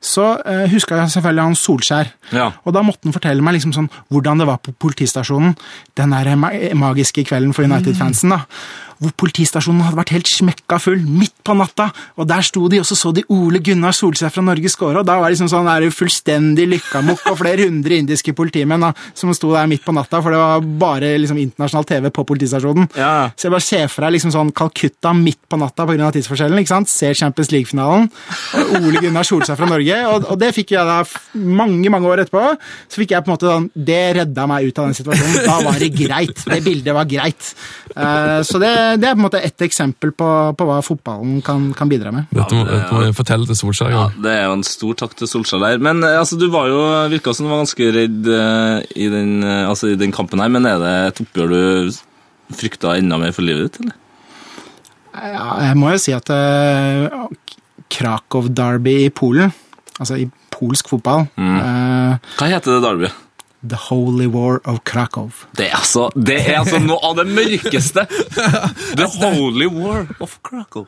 [0.00, 2.12] så uh, huska jeg selvfølgelig han Solskjær.
[2.34, 2.50] Ja.
[2.64, 5.56] Og da måtte han fortelle meg liksom sånn, hvordan det var på politistasjonen
[5.98, 6.36] den der
[6.78, 8.34] magiske kvelden for United-fansen.
[8.34, 8.44] da.
[8.98, 11.88] Hvor politistasjonen hadde vært helt smekka full midt på natta.
[12.18, 14.98] Og der sto de, og så så de Ole Gunnar Solskjær fra Norge score.
[14.98, 18.90] Og da var det liksom sånn der fullstendig lykkamokk og flere hundre indiske politimenn da,
[19.14, 22.90] som sto der midt på natta, for det var bare liksom internasjonal TV på politistasjonen.
[22.98, 23.30] Ja.
[23.38, 26.10] Så jeg bare ser for deg liksom sånn Calcutta midt på natta pga.
[26.18, 26.58] tidsforskjellen.
[26.58, 26.90] ikke sant?
[26.90, 28.10] Ser Champions League-finalen.
[28.82, 29.87] Ole Gunnar Solskjær fra Norge.
[30.10, 30.98] Og, og det fikk jeg da
[31.58, 32.42] mange mange år etterpå.
[32.90, 35.38] Så fikk jeg på en måte sånn, Det redda meg ut av den situasjonen.
[35.46, 36.42] Da var det greit.
[36.48, 37.50] Det bildet var greit.
[37.94, 38.72] Eh, så det,
[39.02, 42.28] det er på en måte ett eksempel på, på hva fotballen kan, kan bidra med.
[42.34, 43.92] Dette må, dette må jeg fortelle til Solskjær.
[43.94, 44.22] Ja, Ja.
[44.28, 45.80] det er jo en stor takk til Solskjær der.
[45.82, 46.82] Men eh, altså, du var jo,
[47.14, 50.68] virka som du var ganske redd eh, i, den, altså, i den kampen her, men
[50.68, 51.96] er det et oppgjør du
[52.58, 53.96] frykta enda mer for livet ditt, eller?
[55.18, 57.26] Ja, jeg må jo si at uh,
[57.92, 59.50] Krakow Derby i Polen,
[59.98, 63.24] altså i polsk fotball eh, Hva heter det derbyet?
[63.68, 65.32] The Holy War of Krakow.
[65.58, 68.04] Det er altså, det er altså noe av det mørkeste!
[69.00, 70.86] The Holy War of Krakow.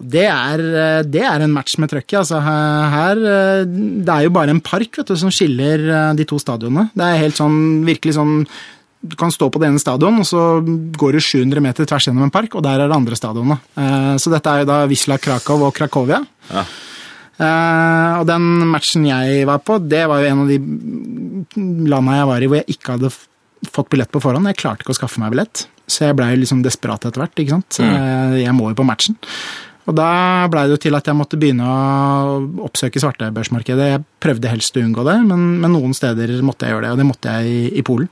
[0.00, 2.16] Det er, eh, det er en match med trøkket.
[2.24, 5.86] Altså her, eh, Det er jo bare en park vet du, som skiller
[6.18, 6.88] de to stadionene.
[6.98, 8.34] Det er helt sånn, virkelig sånn
[9.00, 10.42] Du kan stå på det ene stadion, og så
[10.92, 13.62] går du 700 meter tvers gjennom en park, og der er det andre stadionet.
[14.20, 16.18] Så dette er jo da Wisla Krakow og Krakovia.
[16.50, 16.66] Ja.
[17.40, 20.58] Eh, og den matchen jeg var på, det var jo en av de
[21.88, 23.12] landa jeg var i hvor jeg ikke hadde
[23.70, 24.48] fått billett på forhånd.
[24.50, 27.34] Jeg klarte ikke å skaffe meg billett, så jeg blei liksom desperat etter hvert.
[27.40, 27.80] ikke sant?
[27.84, 29.16] Eh, Jeg må jo på matchen.
[29.88, 33.86] Og da blei det jo til at jeg måtte begynne å oppsøke svartebørsmarkedet.
[33.94, 37.00] Jeg prøvde helst å unngå det, men, men noen steder måtte jeg gjøre det, og
[37.00, 38.10] det måtte jeg i, i Polen.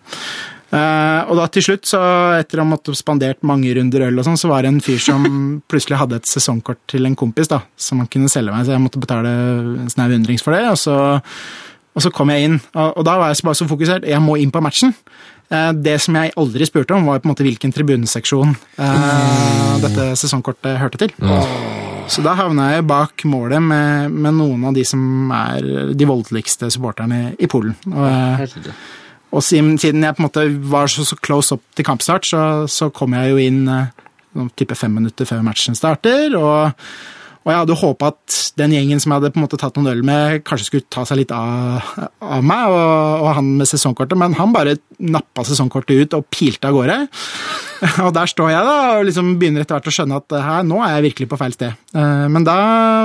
[0.68, 2.00] Eh, og da til slutt, så
[2.36, 5.00] etter å ha måttet spandert mange runder øl og sånn, så var det en fyr
[5.00, 5.24] som
[5.70, 8.84] plutselig hadde et sesongkort til en kompis da, som han kunne selge meg, så jeg
[8.84, 9.32] måtte betale
[9.84, 10.66] en snau hundrings for det.
[10.68, 10.98] Og så,
[11.96, 14.08] og så kom jeg inn, og, og da var jeg bare så fokusert.
[14.08, 14.92] Jeg må inn på matchen.
[15.48, 20.10] Eh, det som jeg aldri spurte om, var på en måte hvilken tribuneseksjon eh, dette
[20.20, 21.14] sesongkortet hørte til.
[22.08, 26.70] Så da havna jeg bak målet med, med noen av de som er de voldeligste
[26.72, 27.76] supporterne i Polen.
[27.88, 28.72] Og, eh,
[29.28, 32.88] og siden, jeg på en måte var så, så close up til kampstart, så, så
[32.94, 33.90] kom jeg jo inn noen
[34.34, 36.36] sånn type fem minutter før matchen starter.
[36.38, 36.88] Og,
[37.48, 39.88] og jeg hadde håpa at den gjengen som jeg hadde på en måte tatt noen
[39.88, 41.86] øl med, kanskje skulle ta seg litt av,
[42.20, 46.68] av meg og, og han med sesongkortet, men han bare nappa sesongkortet ut og pilte
[46.68, 46.98] av gårde.
[48.04, 50.80] Og der står jeg da og liksom begynner etter hvert å skjønne at her, nå
[50.82, 51.76] er jeg virkelig på feil sted.
[51.94, 52.56] Eh, Men da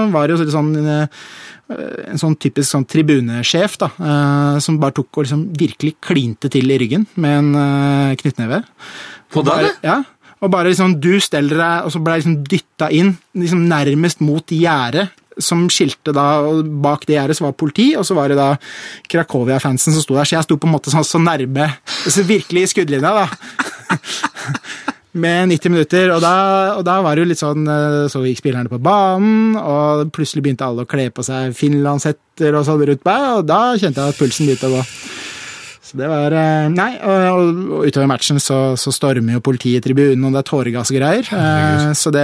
[0.10, 1.28] var det jo litt sånn eh,
[2.10, 6.74] en sånn typisk sånn tribunesjef da, eh, som bare tok og liksom virkelig klinte til
[6.74, 8.64] i ryggen med en knyttneve.
[9.34, 9.76] På deg, det?
[9.86, 10.02] Ja.
[10.44, 14.24] Og bare liksom du steller deg, og så ble jeg liksom dytta inn, liksom nærmest
[14.24, 15.12] mot gjerdet.
[15.42, 18.52] Som skilte da, og Bak det gjerdet var politi, og så var det da
[19.10, 20.28] Krakowia-fansen som sto der.
[20.30, 21.72] Så jeg sto på en måte sånn så nærme,
[22.06, 23.26] så virkelig i skuddlinja, da.
[25.24, 26.36] Med 90 minutter, og da,
[26.78, 30.42] og da var det jo litt sånn eh, Så gikk spillerne på banen, og plutselig
[30.42, 34.16] begynte alle å kle på seg finlandshetter og sånn rundt meg, og da kjente jeg
[34.16, 34.88] at pulsen begynte å gå.
[35.94, 40.24] Det var eh, Nei, og, og utover matchen så, så stormer jo politiet i tribunen,
[40.26, 41.28] og det er tåregass og greier.
[41.30, 42.24] Eh, så det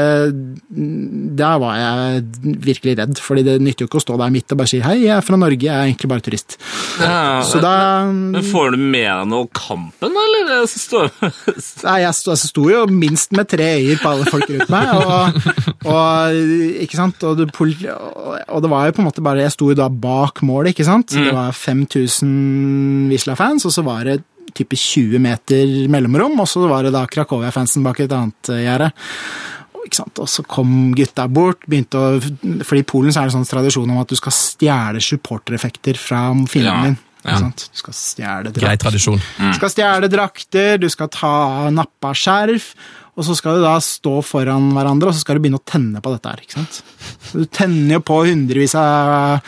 [1.40, 2.24] Der var jeg
[2.66, 4.96] virkelig redd, fordi det nytter jo ikke å stå der midt og bare si hei,
[5.06, 6.58] jeg er fra Norge, jeg er egentlig bare turist.
[7.00, 7.74] Ja, Så da
[8.10, 10.50] Men får du med deg noe kampen, eller?
[10.60, 11.14] er står-
[11.88, 14.90] Nei, jeg sto, jeg sto jo minst med tre øyer på alle folk rundt meg,
[14.98, 15.40] og,
[15.86, 16.40] og
[16.84, 19.70] ikke sant, og det, og, og det var jo på en måte bare, jeg sto
[19.72, 24.20] jo da bak målet, ikke sant, det var 5000 Wisla-fans, og så var det
[24.56, 28.88] type 20 meter mellomrom, og så var det da Krakowia-fansen bak et annet eh, gjerde.
[29.76, 30.22] Og, Ikke sant?
[30.24, 32.08] Og så kom gutta bort, begynte å
[32.66, 36.24] For i Polen så er det sånn tradisjon om at du skal stjele supportereffekter fra
[36.50, 36.98] fienden Ja, din.
[37.20, 37.40] Ikke ja.
[37.44, 37.68] sant?
[37.74, 38.82] Du skal stjele drakter.
[38.88, 39.20] tradisjon.
[39.38, 41.34] du skal stjele drakter, du skal ta
[41.76, 42.72] nappa skjerf,
[43.20, 46.00] og så skal du da stå foran hverandre, og så skal du begynne å tenne
[46.02, 46.40] på dette her.
[46.46, 46.78] ikke sant?
[47.34, 49.42] Du tenner jo på hundrevis av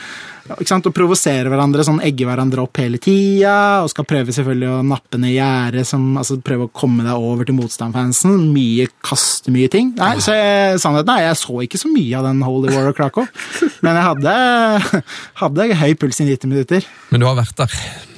[0.60, 0.90] ikke sant?
[0.90, 5.20] Og provoserer hverandre, sånn egger hverandre opp hele tida, og skal prøve selvfølgelig å nappe
[5.22, 5.88] ned gjerdet,
[6.20, 8.38] altså prøve å komme deg over til motstandfansen.
[8.52, 9.94] Mye, kaste mye ting.
[10.00, 12.98] Nei, så jeg, sannheten er, jeg så ikke så mye av den Holy War of
[13.00, 13.28] Krakow,
[13.86, 15.04] men jeg hadde,
[15.44, 16.88] hadde høy puls i 90 minutter.
[17.12, 18.11] Men du har vært der.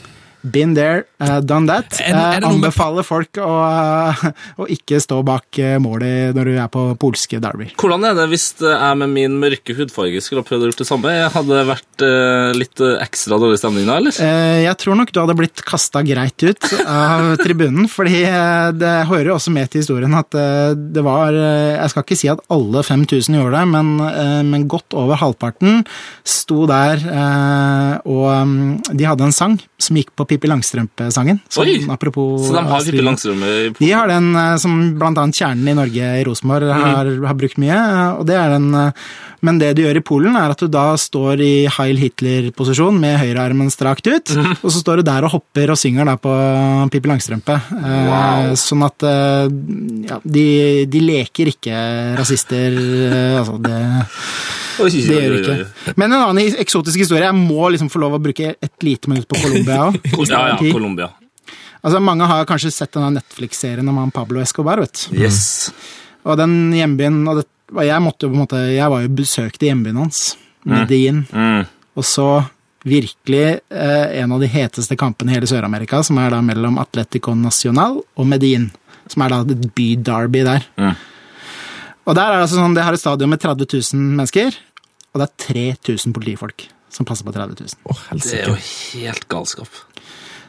[0.44, 1.96] Been there, uh, done that.
[2.04, 4.24] Er er med- anbefaler folk å, uh,
[4.60, 7.70] å ikke stå bak uh, målet når du er på polske derby.
[7.80, 10.88] Hvordan er det hvis jeg med min mørke hudfarge skulle ha prøvd å gjøre det
[10.90, 11.14] samme?
[11.32, 12.04] Hadde det vært
[12.60, 14.12] litt ekstra dårlig stemning da, eller?
[14.20, 18.24] Eh, Jeg tror nok du hadde blitt kasta greit ut av tribunen, fordi
[18.82, 22.44] det hører jo også med til historien at det var Jeg skal ikke si at
[22.52, 23.96] alle 5000 gjorde det, men,
[24.52, 25.86] men godt over halvparten
[26.28, 27.00] sto der,
[28.04, 31.40] og mm, de hadde en sang som gikk på Pippi Langstrømpe-sangen.
[31.94, 35.78] apropos Så de har Pippi Langstrømpe De har den eh, som blant annet kjernen i
[35.78, 37.78] Norge, i Rosenborg, har, har brukt mye.
[38.20, 39.06] og det er den, eh,
[39.44, 43.18] Men det du gjør i Polen, er at du da står i Heil Hitler-posisjon med
[43.20, 44.32] høyrearmen strakt ut,
[44.64, 46.32] og så står du der og hopper og synger da på
[46.94, 47.58] Pippi Langstrømpe.
[47.80, 48.54] Eh, Wow.
[48.60, 50.46] Sånn at ja, de,
[50.92, 51.76] de leker ikke
[52.20, 52.76] rasister,
[53.42, 53.80] altså det
[54.82, 55.94] Oi, det gjør ikke.
[56.00, 57.26] Men en annen eksotisk historie.
[57.26, 60.00] Jeg må liksom få lov å bruke et lite minutt på Colombia òg.
[60.34, 61.10] Ja, ja, Colombia.
[61.84, 64.80] Altså, mange har kanskje sett denne Netflix-serien om han Pablo Escobar.
[64.80, 65.20] vet du.
[65.20, 65.72] Yes.
[66.24, 69.16] Og den hjembyen og det, og jeg, måtte jo på en måte, jeg var jo
[69.18, 70.22] besøkte hjembyen hans,
[70.70, 71.24] Medellin.
[71.34, 71.66] Mm.
[72.00, 72.28] Og så
[72.84, 77.36] virkelig eh, en av de heteste kampene i hele Sør-Amerika, som er da mellom Atletico
[77.36, 78.70] Nacional og Medellin.
[79.12, 80.68] Som er da et by-derby der.
[80.80, 80.94] Mm.
[82.04, 84.56] Og der er det altså sånn, det har et stadion med 30 000 mennesker,
[85.14, 85.36] og det er
[85.88, 87.78] 3000 politifolk som passer på 30 000.
[87.90, 89.72] Oh, Det er jo helt galskap.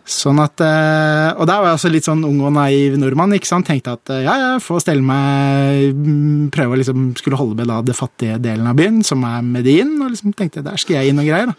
[0.04, 3.32] Sånn at, eh, og der var jeg også litt sånn ung og naiv nordmann.
[3.32, 3.64] ikke sant?
[3.64, 7.70] Tenkte at eh, ja, jeg får stelle meg mm, Prøve å liksom skulle holde med
[7.72, 9.94] da det fattige delen av byen, som er Medin.
[10.04, 11.48] Og liksom tenkte der skal jeg inn og greier.
[11.48, 11.56] da.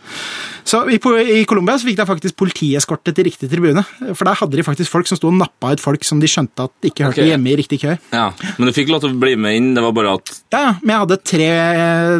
[0.66, 1.00] Så i,
[1.40, 3.82] i Colombia så fikk de faktisk politieskorte til riktig tribune.
[4.14, 6.70] For der hadde de faktisk folk som sto og nappa ut folk som de skjønte
[6.70, 7.32] at ikke hørte okay.
[7.34, 7.98] hjemme i riktig kø.
[8.14, 8.28] Ja,
[8.60, 10.94] Men du fikk lov til å bli med inn, det var bare at Ja, men
[10.94, 11.50] jeg hadde tre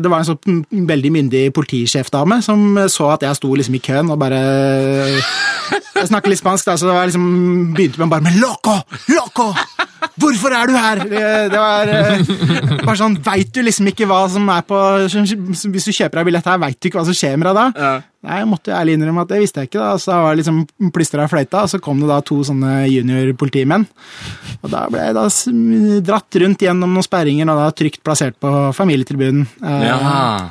[0.02, 4.10] Det var en sånn veldig myndig politisjefdame som så at jeg sto liksom i køen
[4.14, 4.42] og bare
[6.16, 7.28] snakker litt spansk, da, så det var liksom
[7.76, 8.80] begynte man bare med 'loco!
[9.12, 9.52] Loco!
[10.16, 11.04] Hvorfor er du her?'
[11.52, 12.20] Det var eh,
[12.86, 14.78] bare sånn Veit du liksom ikke hva som er på
[15.10, 17.66] Hvis du kjøper deg billett her, veit du ikke hva som skjer med deg da?
[18.26, 19.80] Nei, jeg måtte ærlig innrømme at det visste jeg ikke.
[19.84, 22.74] da, Så da var det liksom plystra fløyta, og så kom det da to sånne
[22.90, 23.86] juniorpolitimenn.
[24.64, 25.26] Og da ble jeg da
[26.12, 29.46] dratt rundt gjennom noen sperringer og da trygt plassert på familietribunen.
[29.64, 30.50] Eh, Ja.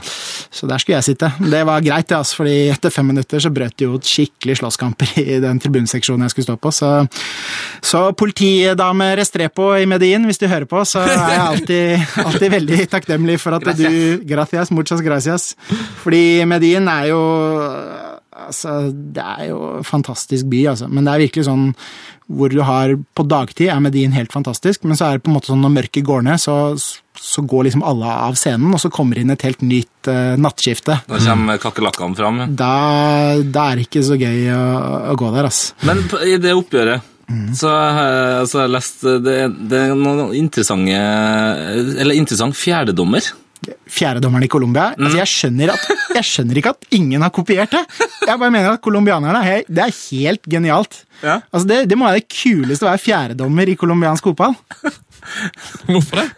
[0.54, 1.32] Så der skulle jeg sitte.
[1.42, 5.16] Det var greit, det, altså, fordi etter fem minutter så brøt det jo skikkelig slåsskamper
[5.24, 6.70] i den tribunseksjonen jeg skulle stå på.
[6.70, 6.90] Så,
[7.82, 12.78] så politidame Restrepo i Medin, hvis du hører på, så er jeg alltid, alltid veldig
[12.92, 15.56] takknemlig for at du Gracias, muchas gracias.
[16.04, 17.18] Fordi Medin er jo
[18.34, 20.88] Altså, det er jo en fantastisk by, altså.
[20.90, 21.68] Men det er virkelig sånn
[22.24, 25.36] hvor du har På dagtid er Medin helt fantastisk, men så er det på en
[25.36, 26.54] måte sånn når mørket går ned, så,
[27.20, 30.96] så går liksom alle av scenen, og så kommer inn et helt nytt uh, nattskifte.
[31.06, 32.40] Da kommer kakerlakkene fram.
[32.42, 32.46] ja.
[32.64, 32.72] Da,
[33.44, 34.62] da er det ikke så gøy å,
[35.12, 35.76] å gå der, altså.
[35.84, 37.10] Men i det oppgjøret
[37.56, 39.36] så, har jeg- har lest det,
[39.70, 40.92] det er noen interessante
[42.02, 43.24] Eller interessant fjerdedommer.
[43.90, 44.90] Fjerdedommeren i Colombia.
[44.94, 45.04] Mm.
[45.04, 45.86] Altså, jeg, skjønner at,
[46.18, 47.82] jeg skjønner ikke at ingen har kopiert det.
[48.24, 51.02] Jeg bare mener at colombianerne er- Det er helt genialt.
[51.22, 51.40] Ja.
[51.52, 54.56] Altså, det, det må være det kuleste å være fjerdedommer i colombiansk fotball.
[55.88, 56.28] Hvorfor det?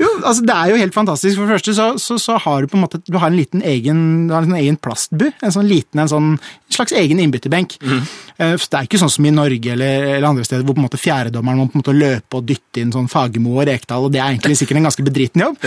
[0.00, 1.36] Jo, altså Det er jo helt fantastisk.
[1.38, 3.62] For det første så, så, så har du på en måte Du har en liten
[3.66, 5.28] egen, du har en egen plastbu.
[5.42, 6.32] En sånn liten, en sånn
[6.70, 7.74] en slags egen innbytterbenk.
[7.82, 8.02] Mm.
[8.38, 11.00] Det er ikke sånn som i Norge eller, eller andre steder hvor på en måte
[11.00, 14.20] fjerdedommeren må på en måte løpe og dytte inn sånn Fagermo og Rekdal, og det
[14.22, 15.66] er egentlig sikkert en ganske bedriten jobb.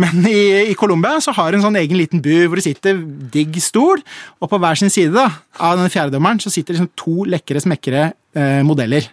[0.00, 3.02] Men i, i Colombia så har du en sånn egen liten bu hvor det sitter
[3.34, 4.02] digg stol,
[4.38, 5.26] og på hver sin side da,
[5.58, 9.06] av den fjerdedommeren så sitter liksom to lekre, smekkere eh, modeller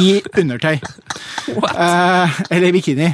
[0.00, 0.78] i undertøy.
[1.44, 3.10] Eh, eller bikini.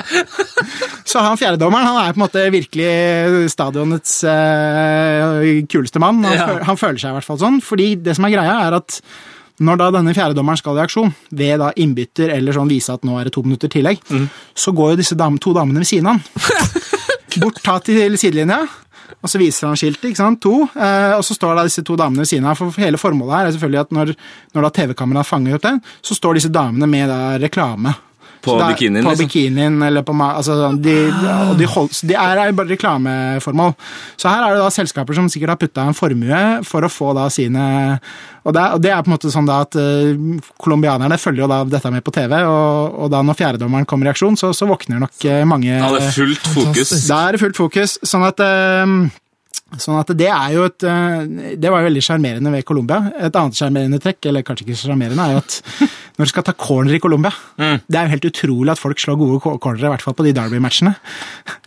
[1.08, 6.22] Så han fjerdedommeren han er på en måte virkelig stadionets eh, kuleste mann.
[6.24, 6.46] Han, Ja.
[6.46, 7.60] føl- han føler seg i hvert fall sånn.
[7.64, 9.00] fordi det som er greia, er at
[9.60, 13.18] når da denne fjerdedommeren skal i aksjon, ved da innbytter eller sånn vise at nå
[13.20, 13.98] er det to minutter tillegg,
[14.54, 16.22] så går jo disse dam to damene ved siden av han.
[17.38, 18.64] Bort ta til sidelinja.
[19.20, 21.96] Og så viser han skiltet, ikke sant, to, eh, og så står da disse to
[21.98, 22.58] damene ved siden av.
[22.58, 24.12] For hele formålet her er selvfølgelig at når,
[24.54, 27.94] når da TV-kameraet fanger opp den, så står disse damene med da reklame.
[28.40, 29.26] På det er- bikinien, På liksom?
[29.26, 30.96] bikinien, eller på altså, de,
[31.50, 31.66] og de,
[32.08, 33.74] de er, er jo bare reklameformål.
[34.16, 37.14] Så her er det da selskaper som sikkert har putta en formue for å få
[37.16, 37.98] da sine
[38.44, 41.48] Og det er, og det er på en måte sånn da at uh, følger jo
[41.50, 44.64] da dette med på TV, og, og da når fjerdedommeren kommer i reaksjon, så, så
[44.66, 45.12] våkner nok
[45.44, 45.44] mange...
[45.44, 46.94] mange Ja, det er fullt fokus.
[47.10, 47.98] Da er det fullt fokus.
[48.00, 48.86] Sånn at, eh,
[49.78, 53.12] sånn at det er jo et eh, Det var jo veldig sjarmerende ved Colombia.
[53.22, 55.60] Et annet sjarmerende trekk, eller kanskje ikke sjarmerende, er jo at
[56.18, 57.30] når du skal ta corner i Colombia
[57.86, 60.26] Det er jo helt utrolig at folk slår gode co- cornere, i hvert fall på
[60.26, 60.94] de Derby-matchene.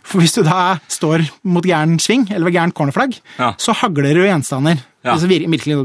[0.04, 3.54] For hvis du da står mot gæren sving, eller ved gærent cornerflagg, Ja.
[3.58, 4.82] så hagler du gjenstander.
[5.04, 5.12] Ja.
[5.14, 5.76] Altså virkelig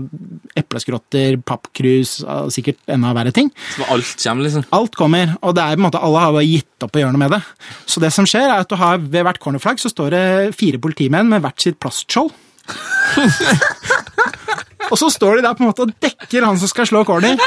[0.60, 2.20] epleskrotter, pappkrus
[2.56, 3.50] sikkert enda verre ting.
[3.76, 4.64] Så alt kommer, liksom.
[4.76, 7.12] Alt kommer, og det er på en måte alle har bare gitt opp å gjøre
[7.16, 7.42] noe med det.
[7.88, 10.24] Så det som skjer er at du har Ved hvert cornerflagg så står det
[10.56, 12.32] fire politimenn med hvert sitt plastskjold.
[14.92, 17.40] og så står de der på en måte og dekker han som skal slå corner.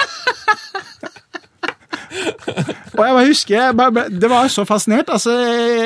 [2.12, 5.08] Og jeg bare husker, jeg bare, Det var så fascinert.
[5.08, 5.32] altså,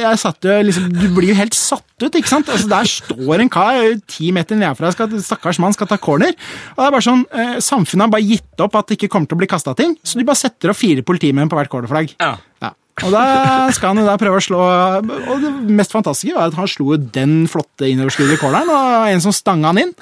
[0.03, 2.11] jeg satt jo liksom, Du blir jo helt satt ut.
[2.19, 2.49] ikke sant?
[2.53, 3.79] Altså, Der står en kar
[4.11, 6.35] ti meter nedenfra, skal, stakkars mann skal ta corner.
[6.77, 9.29] og det er bare sånn, eh, Samfunnet har bare gitt opp at det ikke kommer
[9.31, 12.15] til å bli kasta ting, så de bare setter opp fire politimenn på hvert cornerflagg.
[12.21, 12.37] Ja.
[12.63, 12.73] Ja.
[13.05, 13.25] Og da
[13.77, 16.97] skal han jo da prøve å slå Og det mest fantastiske var at han slo
[16.97, 19.93] den flotte innoverskuende corneren, og en som stanga han inn.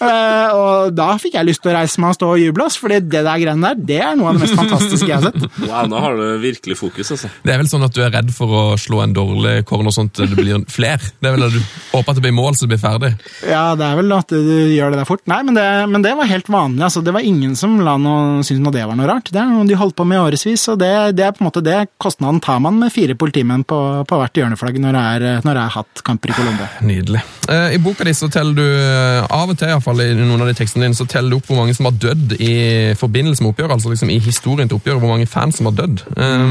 [0.00, 2.78] Eh, og da fikk jeg lyst til å reise meg og stå og juble, ass,
[2.80, 5.58] fordi det der greiene der, det er noe av det mest fantastiske jeg har sett.
[5.66, 7.28] Wow, nå har du virkelig fokus, altså.
[7.44, 10.08] Det er vel sånn at du er redd for å slå en dårlig corner sånn
[10.08, 11.10] at det blir flere?
[11.20, 11.60] Det er vel at du
[11.92, 13.10] håper at det blir mål så det blir ferdig?
[13.44, 15.24] Ja, det er vel at du gjør det der fort.
[15.28, 16.86] Nei, men det, men det var helt vanlig.
[16.88, 17.04] altså.
[17.04, 19.28] Det var ingen som la noe, syntes noe det var noe rart.
[19.28, 21.50] Det er noe de holdt på med i årevis, og det, det er på en
[21.50, 25.24] måte det kostnaden tar man med fire politimenn på, på hvert hjørneflagg når det er,
[25.42, 26.68] når det er hatt kamper i Colombia.
[26.86, 27.24] Nydelig.
[27.50, 30.14] Eh, I boka di så teller du, eh, av og til i, hvert fall, i
[30.14, 32.54] noen av de tekstene dine, så teller du opp hvor mange som har dødd i
[33.00, 36.06] forbindelse med oppgjøret, altså liksom i historien til oppgjøret, hvor mange fans som har dødd.
[36.14, 36.48] Eh,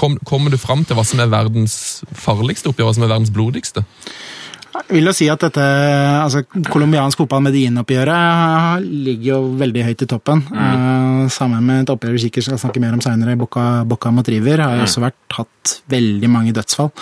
[0.00, 1.76] kom, kommer du fram til hva som er verdens
[2.16, 3.84] farligste oppgjør, hva som er verdens blodigste?
[4.70, 10.08] Jeg vil jo si at dette altså, colombiansk fotball Medellin-oppgjøret ligger jo veldig høyt i
[10.10, 10.44] toppen.
[10.54, 10.89] Eh,
[11.28, 14.62] sammen med et oppgjør vi sikkert skal snakke mer om seinere, Boca, Boca mot River,
[14.64, 16.92] har jo også vært hatt veldig mange dødsfall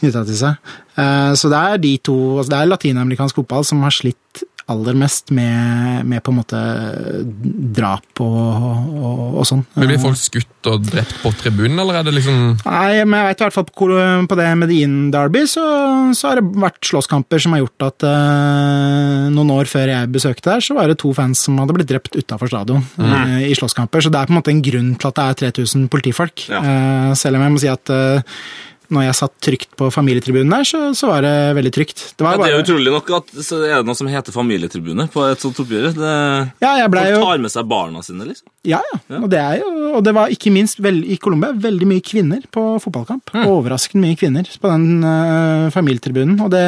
[0.00, 0.72] knytta til seg.
[0.98, 4.96] Eh, så det er de to altså Det er latinamerikansk fotball som har slitt aller
[4.98, 6.60] mest med, med på en måte
[7.76, 9.64] drap og, og, og sånn.
[9.76, 13.28] Men Blir folk skutt og drept på tribunen, eller er det liksom Nei, men jeg
[13.30, 13.88] vet i hvert fall på,
[14.30, 15.66] på det Medin-derby, så,
[16.16, 20.52] så har det vært slåsskamper som har gjort at eh, noen år før jeg besøkte
[20.52, 24.04] der, så var det to fans som hadde blitt drept utafor stadion eh, i slåsskamper.
[24.04, 26.48] Så det er på en måte en grunn til at det er 3000 politifolk.
[26.50, 26.60] Ja.
[26.60, 28.40] Eh, selv om jeg må si at eh,
[28.90, 32.04] når jeg satt trygt på familietribunen der, så, så var det veldig trygt.
[32.18, 35.08] Det var Ja, det er utrolig nok at så er det noe som heter familietribune
[35.14, 35.90] på et sånt oppgjør.
[35.96, 36.14] Det,
[36.64, 38.48] ja, jeg ble jo tar med seg barna sine, liksom.
[38.68, 38.98] Ja, ja.
[39.22, 42.42] Og det, er jo, og det var ikke minst veld, i Colombia veldig mye kvinner
[42.52, 43.32] på fotballkamp.
[43.46, 46.34] Overraskende mye kvinner på den uh, familietribunen.
[46.44, 46.64] Og det,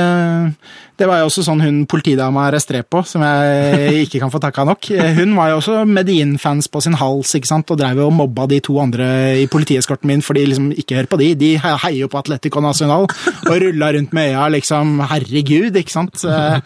[1.01, 4.89] det var jo også sånn hun politidama Restrepo, som jeg ikke kan få takka nok.
[5.19, 7.69] Hun var jo også Medin-fans på sin hals ikke sant?
[7.73, 9.07] og drev og mobba de to andre
[9.43, 11.29] i politieskorten min, for de liksom ikke hører på de.
[11.43, 15.95] De he- heier jo på Atletico Nacional og rulla rundt med øya liksom Herregud, ikke
[15.95, 16.23] sant.
[16.29, 16.61] Eh,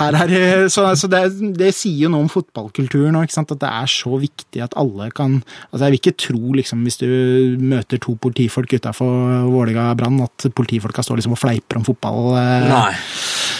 [0.00, 1.22] Her er, så så det,
[1.58, 5.38] det sier jo noe om fotballkulturen òg, at det er så viktig at alle kan
[5.70, 7.08] altså Jeg vil ikke tro, liksom, hvis du
[7.62, 12.34] møter to politifolk utafor Vålerenga Brann, at politifolka står liksom og fleiper om fotball.
[12.40, 12.68] eh.
[12.70, 12.92] Nei.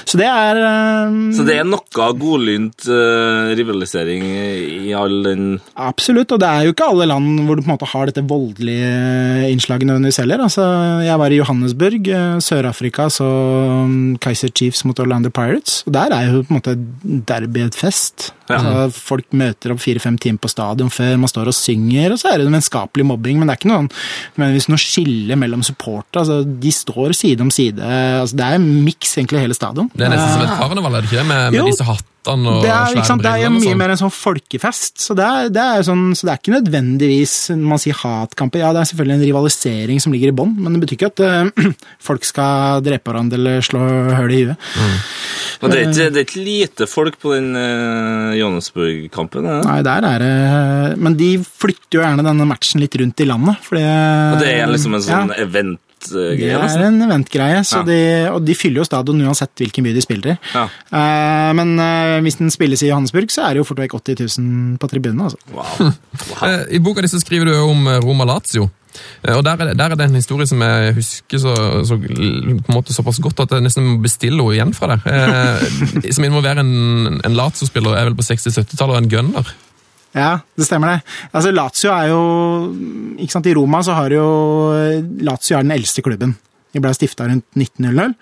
[0.04, 0.60] Så det er
[1.08, 6.66] um, Så det er noe godlynt uh, rivalisering i all den Absolutt, og det er
[6.66, 10.42] jo ikke alle land hvor du på en måte har dette voldelige innslaget nødvendigvis heller.
[10.46, 10.64] Altså,
[11.06, 13.26] jeg var i Johannesburg, eh, Sør-Afrika, så
[13.84, 15.82] um, Kaiser Chiefs mot Orlando Pirates.
[15.86, 16.76] Og der er jo på en måte
[17.28, 18.30] derby et fest.
[18.46, 18.58] Ja.
[18.58, 22.32] Altså, folk møter opp fire-fem timer på stadion før man står og synger, og så
[22.32, 23.88] er det vennskapelig mobbing, men det er ikke noen,
[24.38, 26.22] men hvis noe skille mellom supportere.
[26.22, 27.82] Altså, de står side om side.
[27.82, 29.85] Altså, det er en miks, egentlig, hele stadion.
[29.94, 31.24] Det er nesten som et karneval, er det ikke?
[31.28, 31.66] Med, med Jo.
[31.70, 33.78] disse hattene og Det er, ikke sant, det er jo brillene mye sånn.
[33.78, 37.34] mer en sånn folkefest, så det, er, det er sånn, så det er ikke nødvendigvis
[37.52, 38.64] når man sier hatkamper.
[38.64, 41.22] Ja, det er selvfølgelig en rivalisering som ligger i bånn, men det betyr ikke at
[41.22, 41.70] uh,
[42.08, 43.78] folk skal drepe hverandre eller slå
[44.18, 44.66] høl i huet.
[45.62, 49.46] Men det er ikke, det er ikke lite folk på den uh, Johannesburg-kampen?
[49.46, 49.60] Ja.
[49.64, 53.62] Nei, der er det Men de flytter jo gjerne denne matchen litt rundt i landet,
[53.64, 55.46] fordi Og det er liksom en sånn ja,
[56.12, 56.38] eventgreie?
[56.40, 56.86] det er nesten?
[56.86, 57.82] en eventgreie, så Ja.
[57.88, 57.98] de,
[58.30, 60.38] og de fyller jo stadion uansett hvilken by de spiller i.
[60.54, 60.64] Ja.
[60.92, 64.38] Uh, men uh, hvis den spilles i Johannesburg, så er det jo fort vekk 80
[64.38, 65.30] 000 på tribunene.
[65.30, 65.38] Altså.
[65.52, 65.92] Wow.
[66.30, 66.48] wow.
[66.48, 68.68] Eh, I boka di så skriver du jo om Roma Lazio.
[69.28, 71.54] Og der er, det, der er det en historie som jeg husker så,
[71.84, 75.06] så, på en måte såpass godt at jeg nesten må bestille henne igjen fra deg.
[75.10, 79.54] Eh, som involverer en, en Lazio-spiller er vel på 60-70-tallet og en gunner.
[80.16, 81.00] Ja, det stemmer det.
[81.36, 82.20] Altså, Lazio er jo
[83.20, 84.24] ikke sant, I Roma så har jo
[85.26, 86.32] Lazio er den eldste klubben.
[86.76, 88.14] De ble stifta rundt 1900.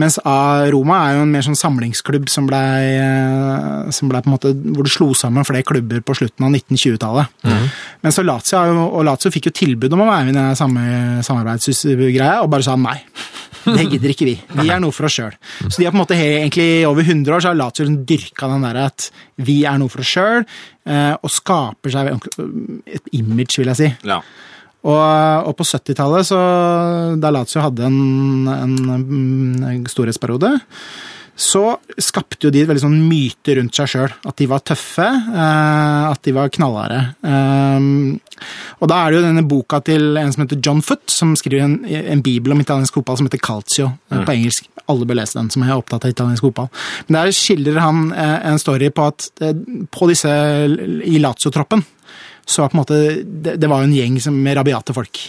[0.00, 4.26] Mens A- Roma er jo en mer sånn samlingsklubb som ble, eh, som ble på
[4.30, 7.26] en måte, hvor det slo sammen flere klubber på slutten av 1920-tallet.
[8.02, 8.58] Men så Lazio,
[8.90, 12.66] og Lazio fikk jo tilbud om å være med i den samme samarbeidsgreia, og bare
[12.66, 12.98] sa nei.
[13.66, 14.34] Det gidder ikke vi.
[14.60, 15.36] Vi er noe for oss sjøl.
[15.66, 18.02] Så de har på en måte egentlig i over 100 år så har Lazio liksom
[18.08, 19.08] dyrka den der at
[19.46, 20.46] vi er noe for oss sjøl,
[20.86, 23.90] og skaper seg et image, vil jeg si.
[24.06, 24.20] Ja.
[24.86, 26.38] Og, og på 70-tallet, så
[27.18, 30.52] da Lazio hadde en, en, mm, storhetsperiode,
[31.36, 34.12] så skapte jo de et veldig sånn myte rundt seg sjøl.
[34.28, 37.00] At de var tøffe, eh, at de var knallharde.
[37.20, 38.16] Um,
[38.80, 41.66] og da er det jo denne boka til en som heter John Foot, som skriver
[41.66, 44.22] en, en bibel om italiensk fotball som heter Calcio, mm.
[44.24, 44.70] på engelsk.
[44.86, 46.70] Alle bør lese den, som er opptatt av italiensk fotball.
[47.08, 49.52] Men der skildrer han eh, en story på at eh,
[49.92, 50.32] på disse
[51.04, 51.84] i Lazio-troppen
[52.46, 55.22] så på en måte, det, det var jo en gjeng med rabiate folk.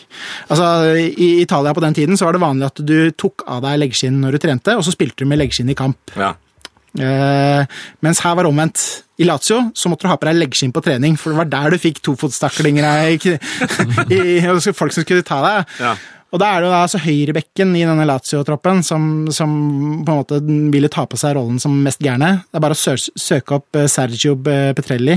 [0.53, 3.79] Altså, I Italia på den tiden så var det vanlig at du tok av deg
[3.81, 6.13] leggskinn når du trente, og så spilte du med leggskinn i kamp.
[6.17, 6.35] ja.
[6.97, 7.65] Eh,
[8.01, 8.83] mens her var det omvendt.
[9.21, 11.73] I Lazio så måtte du ha på deg leggskinn på trening, for det var der
[11.73, 12.85] du fikk tofotstaklinger
[14.63, 15.75] så folk som skulle ta deg.
[15.81, 15.95] Ja.
[16.27, 19.51] Og da er det jo altså høyrebekken i denne Lazio-troppen som, som
[20.03, 20.41] på en måte
[20.73, 22.43] ville ta på seg rollen som mest gærne.
[22.45, 25.15] Det er bare å sø søke opp eh, Sergio Petrelli.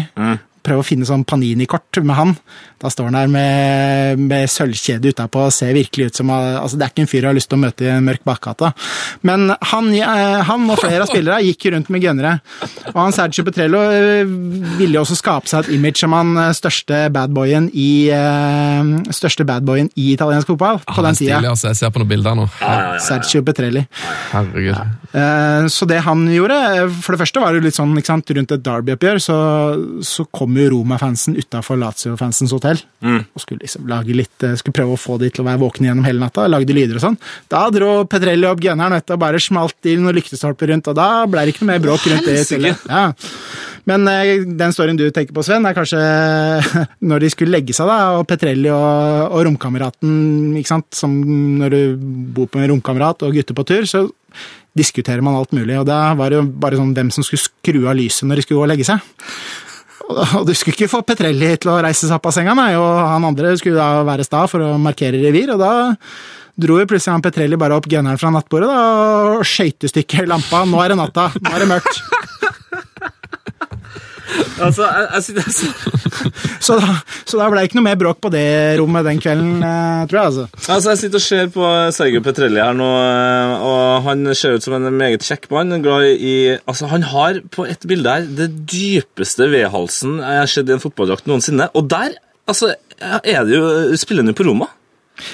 [0.60, 2.34] Prøve å finne sånn Panini-kort med han.
[2.80, 6.86] Da står han der med, med sølvkjede utapå og ser virkelig ut som altså Det
[6.86, 8.70] er ikke en fyr jeg har lyst til å møte i en mørk bakgata.
[9.26, 12.32] Men han, eh, han og flere av spillere gikk rundt med gunnere.
[12.94, 14.24] Og han Sergio Petrello eh,
[14.78, 17.90] ville jo også skape seg et image som han eh, største badboyen i,
[19.12, 21.36] største badboyen i italiensk fotball på den tida.
[21.40, 21.68] Stilig, altså.
[21.70, 22.48] Jeg ser på noen bilder nå.
[23.04, 23.84] Sergio Petrelli.
[24.32, 24.72] Herregud.
[24.72, 25.68] Ja.
[25.70, 26.54] Så det han gjorde
[27.02, 29.38] For det første var det litt sånn ikke sant, rundt et Derby-oppgjør, så,
[30.06, 32.80] så kom jo Roma-fansen utafor Lazio-fansens hotell.
[33.34, 35.88] Og skulle liksom lage litt eh, Skulle prøve å få de til å være våkne
[35.88, 36.48] gjennom hele natta.
[36.50, 37.18] Lagde lyder og sånn.
[37.50, 41.46] Da dro Petrelli opp gunneren og bare smalt i noen lyktestolper rundt, og da ble
[41.46, 42.74] det ikke noe mer bråk rundt det.
[42.90, 43.06] Ja.
[43.88, 46.00] Men eh, den storyen du tenker på, Sven, er kanskje
[47.10, 50.90] når de skulle legge seg, da, og Petrelli og, og romkameraten ikke sant?
[50.96, 51.16] Som
[51.60, 51.80] Når du
[52.34, 54.06] bor på en romkamerat og gutter på tur, så
[54.76, 55.78] diskuterer man alt mulig.
[55.80, 58.46] Og da var det jo bare sånn hvem som skulle skru av lyset når de
[58.46, 59.02] skulle gå og legge seg.
[60.10, 62.90] Og du skulle ikke få Petrelli til å reise seg opp av senga, nei, og
[63.14, 65.72] han andre skulle da være sta for å markere revir, og da
[66.60, 68.80] dro jo plutselig han Petrelli bare opp gunneren fra nattbordet da,
[69.38, 69.86] og skøyt
[70.28, 70.64] lampa.
[70.68, 72.02] Nå er det natta, nå er det mørkt.
[74.60, 75.70] Altså, jeg, jeg sitter så
[76.66, 78.44] Så da, så da ble det ikke noe mer bråk på det
[78.80, 80.26] rommet den kvelden, eh, tror jeg.
[80.30, 80.44] altså.
[80.74, 84.66] Altså, Jeg sitter og ser på Sergio Petrelli her nå, eh, og han ser ut
[84.66, 85.72] som en meget kjekk mann.
[85.84, 90.68] Glad i Altså, Han har på et bilde her det dypeste V-halsen jeg har sett
[90.68, 91.70] i en fotballdrakt noensinne.
[91.74, 92.14] Og der
[92.50, 93.64] altså, er det jo,
[93.96, 94.68] spiller han jo på Roma.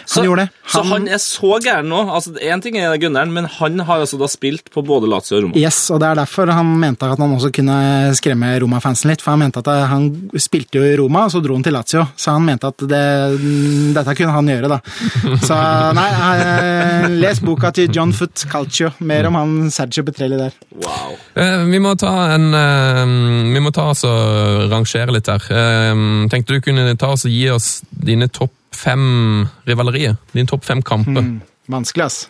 [0.06, 0.50] Så, gjorde det.
[0.72, 2.00] så Han- han er så gæren nå.
[2.14, 5.42] altså Én ting er Gunneren, men han har altså da spilt på både Lazio og
[5.44, 5.56] Roma.
[5.56, 9.22] Yes, og det er derfor han mente at han også kunne skremme Roma-fansen litt.
[9.22, 12.06] For han mente at han spilte jo i Roma, og så dro han til Lazio.
[12.16, 13.04] Så han mente at det,
[13.96, 14.80] dette kunne han gjøre, da.
[15.44, 15.58] Så
[15.96, 18.90] nei, eh, les boka til John Foot Calcio.
[19.00, 20.52] Mer om han Sergio Petrelli der.
[20.82, 21.16] Wow.
[21.36, 25.42] Eh, vi må ta en eh, Vi må ta oss og rangere litt her.
[25.50, 25.94] Eh,
[26.32, 30.16] tenkte du kunne ta oss og gi oss dine topp fem rivalerier?
[30.34, 31.24] Dine topp fem kamper?
[31.72, 32.26] Vanskelig, ass.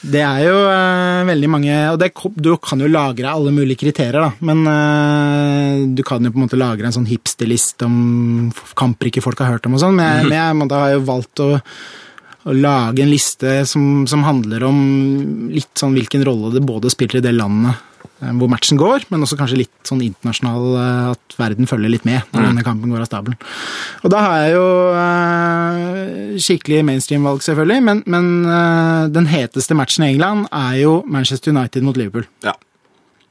[0.00, 2.06] Det er jo eh, veldig mange Og det,
[2.40, 4.30] du kan jo lagre alle mulige kriterier, da.
[4.48, 8.48] Men eh, du kan jo på en måte lagre en sånn hipsterliste om
[8.80, 9.98] kamper ikke folk har hørt om og sånn.
[10.00, 11.50] Men, jeg- men jeg måte har jo valgt å,
[12.48, 14.80] å lage en liste som, som handler om
[15.52, 17.76] litt sånn hvilken rolle det både spiller i det landet
[18.20, 22.20] hvor matchen går, men også kanskje litt sånn internasjonal eh, at verden følger litt med
[22.34, 23.38] når denne kampen går av stabelen.
[24.04, 24.66] Og da har jeg jo
[25.04, 31.54] eh, skikkelig mainstream-valg, selvfølgelig, men, men eh, den heteste matchen i England er jo Manchester
[31.54, 32.28] United mot Liverpool.
[32.44, 32.56] Ja.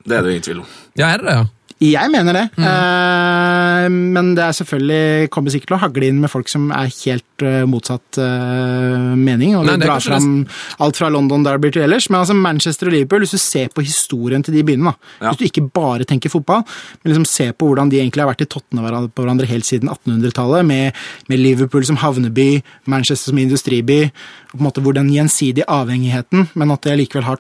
[0.10, 0.76] Det er det ingen tvil om.
[0.98, 1.48] Ja, er det det, ja?
[1.80, 6.32] Jeg mener det, eh, men det er selvfølgelig kommer sikkert til å hagle inn med
[6.32, 10.42] folk som er helt uh, motsatt uh, mening, og Nei, det drar fram
[10.84, 12.10] alt fra London Derby til ellers.
[12.12, 15.32] Men altså Manchester og Liverpool, hvis du ser på historien til de byene, da, Ja.
[15.32, 16.66] hvis du ikke bare tenker fotball,
[17.00, 18.84] men liksom ser på hvordan de egentlig har vært i tottene
[19.16, 22.62] på hverandre helt siden 1800-tallet, med, med Liverpool som havneby,
[22.92, 24.10] Manchester som industriby,
[24.52, 27.40] og på en måte hvor den gjensidige avhengigheten, men at det likevel har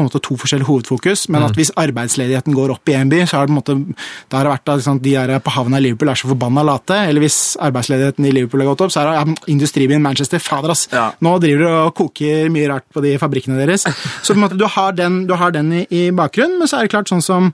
[0.00, 3.20] på en måte to forskjellige hovedfokus, men at hvis arbeidsledigheten går opp i en by,
[3.28, 3.96] så har det på en måte,
[4.32, 6.64] da har det vært at liksom, de der på havna i Liverpool er så forbanna
[6.66, 10.42] late, eller hvis arbeidsledigheten i Liverpool har gått opp, så er det ja, industribyen Manchester,
[10.42, 11.10] fader ass, Ja.
[11.20, 13.84] nå driver du og koker mye rart på de fabrikkene deres.
[14.22, 16.80] Så på en måte du har den, du har den i, i bakgrunnen, men så
[16.80, 17.52] er det klart sånn som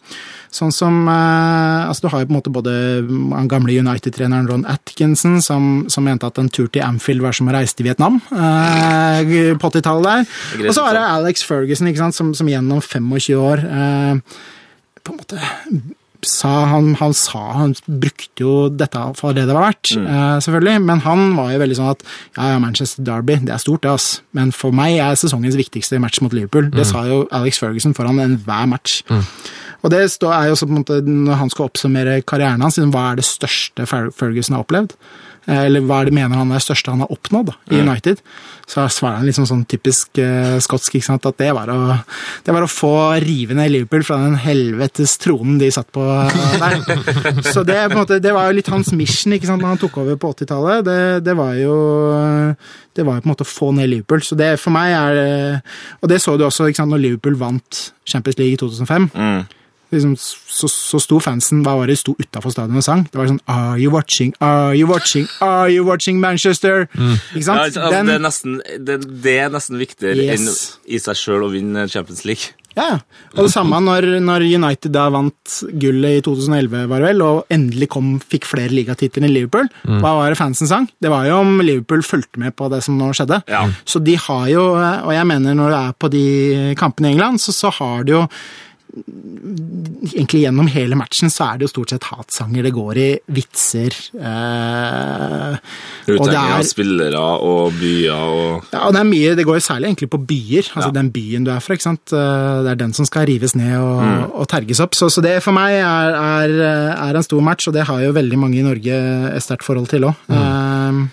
[0.56, 2.72] Sånn som eh, altså Du har jo på en måte både
[3.02, 7.50] den gamle United-treneren Ron Atkinson, som, som mente at en tur til Anfield var som
[7.50, 10.68] å reise til Vietnam eh, på 80-tallet der.
[10.70, 14.42] Og så har det Alex Ferguson, ikke sant, som, som gjennom 25 år eh,
[15.06, 15.40] på en måte
[16.26, 20.80] sa han, han sa han brukte jo dette for det det var verdt, eh, selvfølgelig.
[20.88, 23.92] Men han var jo veldig sånn at ja, ja, Manchester Derby, det er stort, det,
[23.92, 24.08] ass.
[24.36, 26.70] Men for meg er sesongens viktigste match mot Liverpool.
[26.74, 29.02] Det sa jo Alex Ferguson foran enhver match.
[29.84, 32.80] Og det står, er jo også på en måte, når han skal oppsummere karrieren hans,
[32.80, 34.96] hva er det største Ferguson har opplevd?
[35.46, 37.80] Eh, Eller hva er det mener han er det største han har oppnådd da, i
[37.84, 38.22] United?
[38.66, 41.98] Så svarer han liksom sånn typisk eh, skotsk, ikke sant, at det var, å,
[42.46, 46.56] det var å få rive ned Liverpool fra den helvetes tronen de satt på eh,
[46.62, 46.80] der.
[47.54, 50.18] Så det, måte, det var jo litt hans mission ikke sant, når han tok over
[50.18, 50.82] på 80-tallet.
[50.88, 51.76] Det, det var jo
[52.96, 54.24] det var jo på en måte å få ned Liverpool.
[54.26, 55.60] Så det for meg er
[56.00, 59.10] Og det så du også ikke sant, når Liverpool vant Champions League i 2005
[59.92, 63.04] liksom, så, så sto fansen hva var det, sto utafor stadion og sang.
[63.10, 64.34] Det var sånn Are you watching?
[64.40, 65.26] Are you watching?
[65.44, 66.86] Are you watching Manchester?
[66.96, 67.60] Ikke Ja, sant?
[67.68, 70.40] altså, Den- det, er nesten, det, det er nesten viktigere Yes.
[70.86, 72.54] enn i seg sjøl å vinne Champions League.
[72.76, 72.96] Ja, ja.
[73.38, 77.46] Og det samme når, når United da vant gullet i 2011, var det vel, og
[77.48, 79.70] endelig kom, fikk flere ligatitler enn Liverpool.
[79.88, 80.84] Hva var det fansen sang?
[81.00, 83.38] Det var jo om Liverpool fulgte med på det som nå skjedde.
[83.48, 83.62] Ja.
[83.88, 86.26] Så de har jo, og jeg mener når du er på de
[86.76, 88.22] kampene i England, så, så har du jo
[88.96, 93.92] Egentlig gjennom hele matchen så er det jo stort sett hatsanger det går i, vitser
[94.16, 95.56] eh,
[96.14, 99.58] Og det av er spillere og byer og ja, og det er mye, det går
[99.58, 100.94] jo særlig egentlig på byer, altså Ja.
[101.00, 101.74] den byen du er fra.
[101.76, 102.12] ikke sant?
[102.12, 104.30] Eh, Det er den som skal rives ned og, Mm.
[104.34, 104.94] og terges opp.
[104.94, 106.48] Så, så det for meg er, er,
[107.10, 109.88] er en stor match, og det har jo veldig mange i Norge et sterkt forhold
[109.88, 110.14] til òg.
[110.28, 111.08] Mm.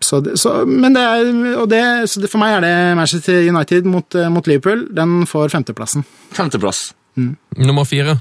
[0.00, 1.30] Så, det- så, men det er,
[1.60, 4.86] og det, så det, for meg er det Manchester United mot, eh, mot Liverpool.
[4.94, 6.04] Den får femteplassen.
[6.36, 6.92] femteplass.
[7.16, 8.18] Nummer fire.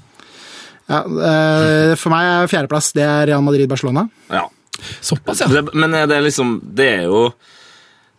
[0.88, 4.06] Ja, eh, for meg er fjerdeplass det er Real Madrid-Barcelona.
[4.30, 4.46] Ja.
[5.02, 5.48] Såpass, ja.
[5.50, 7.30] Det, men er det liksom Det er jo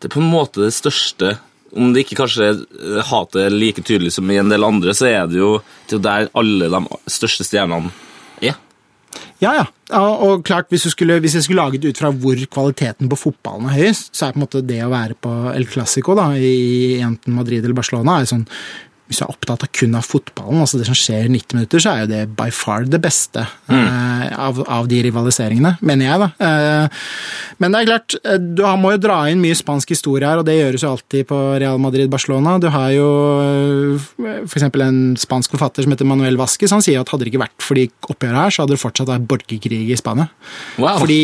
[0.01, 1.35] Det er på en måte det største
[1.77, 5.05] Om det ikke kanskje er- hatet er like tydelig som i en del andre, så
[5.11, 5.51] er det jo
[5.87, 6.81] det er jo der alle de
[7.13, 7.93] største stjernene
[8.41, 8.57] er.
[9.43, 9.65] Ja, ja.
[10.01, 13.77] Og, klart, hvis, skulle, hvis jeg skulle laget ut fra hvor kvaliteten på fotballen er
[13.77, 17.63] høyest, så er på en måte det å være på El Clásico i enten Madrid
[17.63, 18.47] eller Barcelona er sånn
[19.07, 21.83] hvis du er opptatt av kun av fotballen, altså det som skjer i 90 minutter,
[21.83, 26.23] så er jo det by far det beste eh, av, av de rivaliseringene, mener jeg.
[26.25, 26.29] da.
[26.43, 27.05] Eh,
[27.63, 30.49] men det er klart, eh, du må jo dra inn mye spansk historie her, og
[30.49, 32.57] det gjøres jo alltid på Real Madrid-Barcelona.
[32.63, 33.07] Du har jo
[34.17, 37.45] for eksempel en spansk forfatter som heter Manuel Vasques, han sier at hadde det ikke
[37.45, 40.27] vært for de oppgjørene her, så hadde det fortsatt vært borgerkrig i Spania.
[40.83, 40.99] Wow.
[41.05, 41.21] Fordi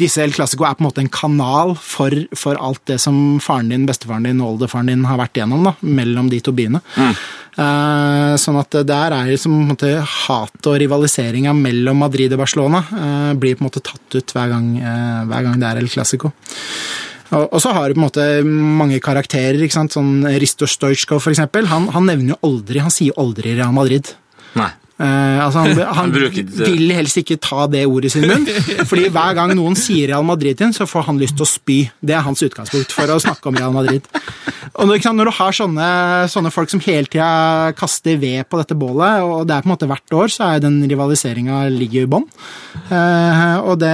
[0.00, 3.68] disse El Clásico er på en måte en kanal for, for alt det som faren
[3.72, 6.82] din, bestefaren din og oldefaren din har vært igjennom da, mellom de to byene.
[7.52, 12.40] Eh, sånn at der er liksom på en måte hat og rivaliseringa mellom Madrid og
[12.40, 15.82] Barcelona eh, blir på en måte tatt ut hver gang, eh, hver gang det er
[15.82, 16.32] El Clásico.
[17.32, 19.60] Og, og så har du på en måte mange karakterer.
[19.60, 19.94] ikke sant?
[19.96, 21.68] Sånn Risto Stojkov, eksempel.
[21.72, 24.14] Han, han nevner jo aldri, han sier aldri Real Madrid.
[24.56, 24.68] Nei.
[25.02, 28.46] Eh, altså han han vil helst ikke ta det ordet i sin munn,
[28.90, 31.50] fordi hver gang noen sier Real Madrid til ham, så får han lyst til å
[31.50, 31.78] spy.
[31.98, 34.06] Det er hans utgangspunkt for å snakke om Real Madrid.
[34.80, 35.86] Og når du har sånne,
[36.32, 39.74] sånne folk som hele tida kaster ved på dette bålet, og det er på en
[39.74, 42.28] måte hvert år, så er den rivaliseringa ligger i bånn.
[42.88, 43.92] Eh, og det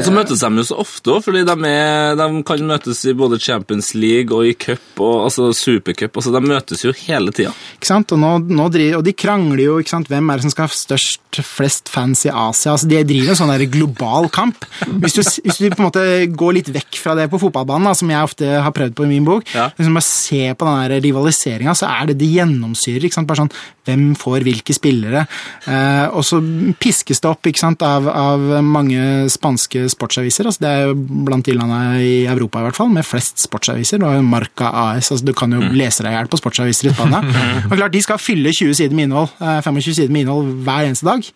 [0.00, 3.14] Og så møtes de jo så ofte òg, fordi de, er, de kan møtes i
[3.16, 6.16] både Champions League og i cup og altså supercup.
[6.16, 7.54] Altså, de møtes jo hele tida.
[7.76, 8.16] Ikke sant?
[8.16, 10.10] Og, nå, nå driver, og de krangler jo, ikke sant?
[10.10, 12.72] hvem er det som skal ha størst, flest fans i Asia?
[12.74, 14.64] Altså, de driver en sånn der global kamp.
[15.02, 16.04] Hvis du, hvis du på en måte
[16.36, 19.10] går litt vekk fra det på fotballbanen, da, som jeg ofte har prøvd på i
[19.14, 19.68] min bok, Ja.
[19.78, 23.04] liksom bare se på den rivaliseringa, så er det det gjennomsyrer.
[23.08, 23.26] ikke sant?
[23.30, 23.52] Bare sånn,
[23.90, 25.22] Hvem får hvilke spillere?
[25.66, 26.38] Eh, og så
[26.78, 27.80] piskes det opp ikke sant?
[27.82, 30.46] Av, av mange spanske sportsaviser.
[30.46, 30.94] altså Det er jo
[31.26, 33.98] blant de landene i Europa i hvert fall, med flest sportsaviser.
[33.98, 36.90] Du har jo Marca AS, altså du kan jo lese deg i hjel på sportsaviser
[36.90, 37.22] i Spania.
[37.70, 40.88] og klart, De skal fylle 20 sider med innhold, eh, 25 sider med innhold hver
[40.88, 41.26] eneste dag.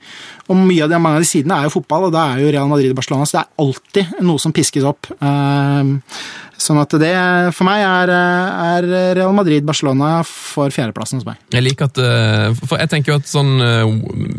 [0.50, 2.52] Og mye av de, mange av de sidene er jo fotball, og da er jo
[2.52, 5.08] Real Madrid og Barcelona, så det er alltid noe som piskes opp.
[5.14, 5.94] Eh,
[6.64, 7.12] sånn at det
[7.56, 8.86] for meg er, er
[9.18, 11.40] Real Madrid-Barcelona for fjerdeplassen hos meg.
[11.54, 13.82] Jeg liker at, eh, for jeg tenker jo at sånn, eh,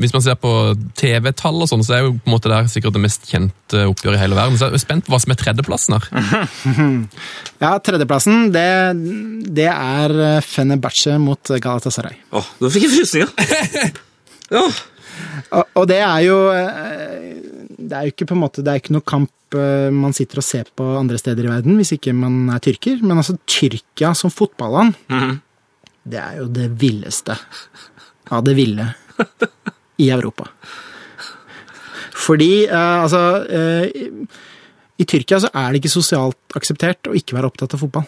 [0.02, 0.52] Hvis man ser på
[0.98, 4.20] TV-tall, og sånn, så er jo på en måte det sikkert det mest kjente oppgjøret
[4.20, 4.58] i hele verden.
[4.60, 6.10] Så jeg er spent på hva som er tredjeplassen her.
[7.64, 8.68] Ja, tredjeplassen, det,
[9.56, 12.20] det er Fenerbahçe mot Galatasaray.
[12.36, 14.04] Åh, nå fikk jeg frysninger!
[14.54, 14.66] ja.
[15.56, 17.38] Og, og det er jo eh,
[17.80, 20.42] Det er jo ikke på en måte, det er ikke noe kamp eh, man sitter
[20.42, 23.00] og ser på andre steder i verden, hvis ikke man er tyrker.
[23.04, 24.96] Men altså, Tyrkia som fotballand,
[26.06, 27.38] det er jo det villeste
[28.34, 28.90] av det ville
[30.04, 30.50] i Europa.
[32.26, 34.10] Fordi, eh, altså eh, i,
[34.98, 38.08] I Tyrkia så er det ikke sosialt akseptert å ikke være opptatt av fotball.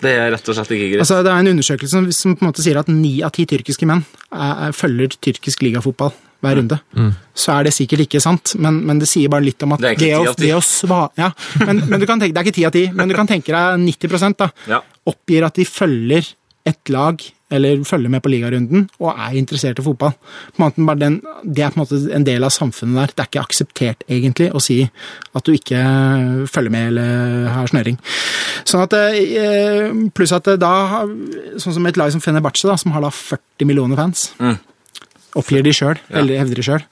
[0.00, 1.02] Det er rett og slett ikke greit.
[1.04, 3.44] Altså, det er en undersøkelse som, som på en måte sier at ni av ti
[3.50, 6.78] tyrkiske menn er, er, følger tyrkisk ligafotball hver runde.
[7.36, 9.90] Så er det sikkert ikke sant, men, men det sier bare litt om at Det
[9.90, 10.44] er ikke ti 10 av 10.
[10.46, 11.28] det å sva, ja,
[11.66, 13.52] men, men du kan tenke, Det er ikke ti av ti, men du kan tenke
[13.52, 14.78] deg 90% da, Ja.
[15.12, 16.32] oppgir at de følger
[16.70, 17.20] et lag,
[17.50, 20.12] eller følger med på ligarunden, og er interessert i fotball.
[21.00, 23.14] Den, det er på en måte en del av samfunnet der.
[23.14, 24.78] Det er ikke akseptert, egentlig, å si
[25.34, 25.80] at du ikke
[26.50, 27.98] følger med eller har snøring.
[28.64, 30.74] Sånn at, eh, Pluss at da,
[31.58, 34.58] sånn som et lag som Fenerbahçe, da, som har da 40 millioner fans, Mm.
[35.36, 36.82] oppgir de sjøl, eller hevder de sjøl.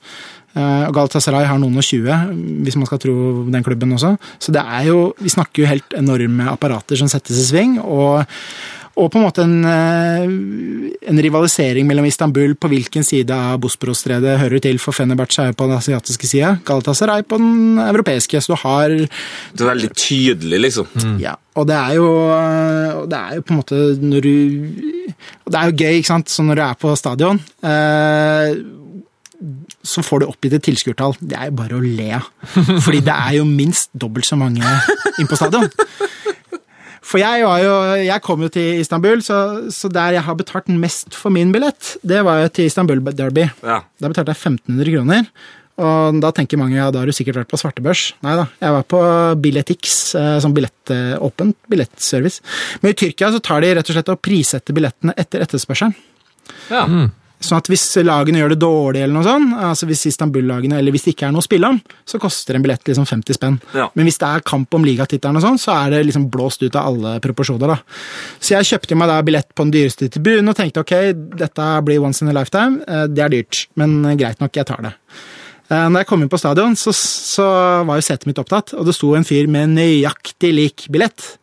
[0.58, 4.16] Og Galatasaray har noen og 20, hvis man skal tro den klubben også.
[4.42, 7.76] Så det er jo, vi snakker jo helt enorme apparater som settes i sving.
[7.84, 8.24] og
[8.98, 10.24] og på en måte en, eh,
[11.10, 15.58] en rivalisering mellom Istanbul på hvilken side av Bosporosstredet hører til, for Fenerbahçe er jo
[15.60, 18.42] på den asiatiske sida, Galatasaray på den europeiske.
[18.42, 20.88] Så du har Det er veldig tydelig, liksom.
[21.20, 22.08] ja, og det er jo
[23.08, 24.34] Det er jo på en måte når du
[25.48, 28.54] Det er jo gøy, ikke sant, så når du er på stadion eh,
[29.88, 31.14] så får du oppgitt et tilskuertall.
[31.20, 32.26] Det er jo bare å le av.
[32.84, 34.64] Fordi det er jo minst dobbelt så mange
[35.20, 35.68] inn på stadion.
[37.08, 39.38] For jeg, var jo, jeg kom jo til Istanbul, så,
[39.72, 43.46] så der jeg har betalt mest for min billett, det var jo til Istanbul Derby.
[43.64, 43.80] Ja.
[43.96, 45.30] Da betalte jeg 1500 kroner.
[45.78, 48.08] Og da tenker mange ja, da har du sikkert vært på svartebørs.
[48.26, 49.00] Nei da, jeg var på
[49.44, 52.42] Billettix, eh, som billett, eh, billettservice.
[52.82, 55.94] Men i Tyrkia så tar de rett og slett og prissetter billettene etter etterspørselen.
[56.72, 56.82] Ja.
[57.38, 61.04] Sånn at hvis lagene gjør det dårlig, eller noe sånt, altså hvis Istanbul-lagene, eller hvis
[61.06, 61.78] det ikke er noe å spille om,
[62.08, 63.60] så koster en billett liksom 50 spenn.
[63.78, 63.86] Ja.
[63.94, 66.74] Men hvis det er kamp om ligatittelen og sånn, så er det liksom blåst ut
[66.74, 67.78] av alle proporsjoner, da.
[68.42, 70.94] Så jeg kjøpte meg da billett på den dyreste tribunen og tenkte ok,
[71.38, 74.82] dette blir once in a lifetime, eh, det er dyrt, men greit nok, jeg tar
[74.88, 74.94] det.
[75.70, 77.48] Eh, Når jeg kom inn på stadion, så, så
[77.86, 81.36] var jo setet mitt opptatt, og det sto en fyr med nøyaktig lik billett.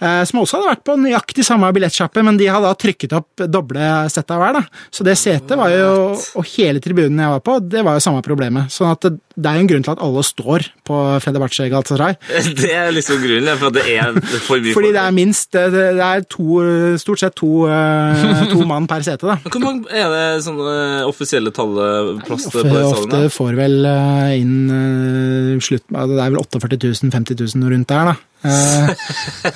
[0.00, 3.46] Eh, Som også hadde vært på nøyaktig samme billettsjappe, men de hadde da trykket opp
[3.48, 4.58] doble sett av hver.
[4.60, 4.84] da.
[4.94, 8.22] Så det setet var jo, og hele tribunen jeg var på, det var jo samme
[8.26, 8.72] problemet.
[8.72, 12.18] Sånn at det, er jo en grunn til at alle står på Fenerbahçe Galatasaray.
[12.58, 16.24] Det er liksom grunnen, for det er for mye Fordi det er minst Det er
[16.30, 16.58] to,
[17.00, 19.36] stort sett to, eh, to mann per sete, da.
[19.44, 25.58] Hvor mange er det sånne offisielle tallet på Ofte, det ofte får vel eh, inn
[25.62, 28.16] slutt altså Det er vel 48 000, 50 000 rundt der, da.
[28.44, 28.90] Eh,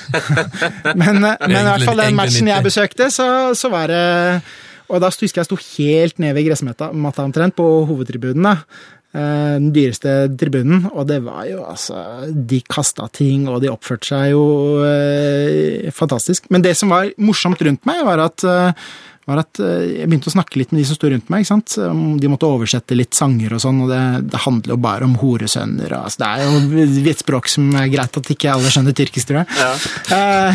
[1.01, 4.07] men, eh, men i hvert fall den matchen jeg besøkte, så, så var det
[4.91, 6.91] Og da husker jeg jeg sto helt ned ved gressmatta
[7.25, 8.43] omtrent, på hovedtribunen.
[8.43, 8.57] da.
[9.13, 14.09] Eh, Den dyreste tribunen, og det var jo altså De kasta ting, og de oppførte
[14.09, 14.45] seg jo
[14.87, 16.49] eh, fantastisk.
[16.51, 18.73] Men det som var morsomt rundt meg, var at eh,
[19.29, 21.45] var at eh, jeg begynte å snakke litt med de som sto rundt meg.
[21.45, 21.77] ikke sant?
[22.23, 24.03] De måtte oversette litt sanger og sånn, og det,
[24.33, 25.95] det handler jo bare om horesønner.
[25.95, 29.31] og, Altså, det er jo et språk som er greit at ikke alle skjønner tyrkisk,
[29.31, 29.49] tror jeg.
[29.63, 30.53] Ja.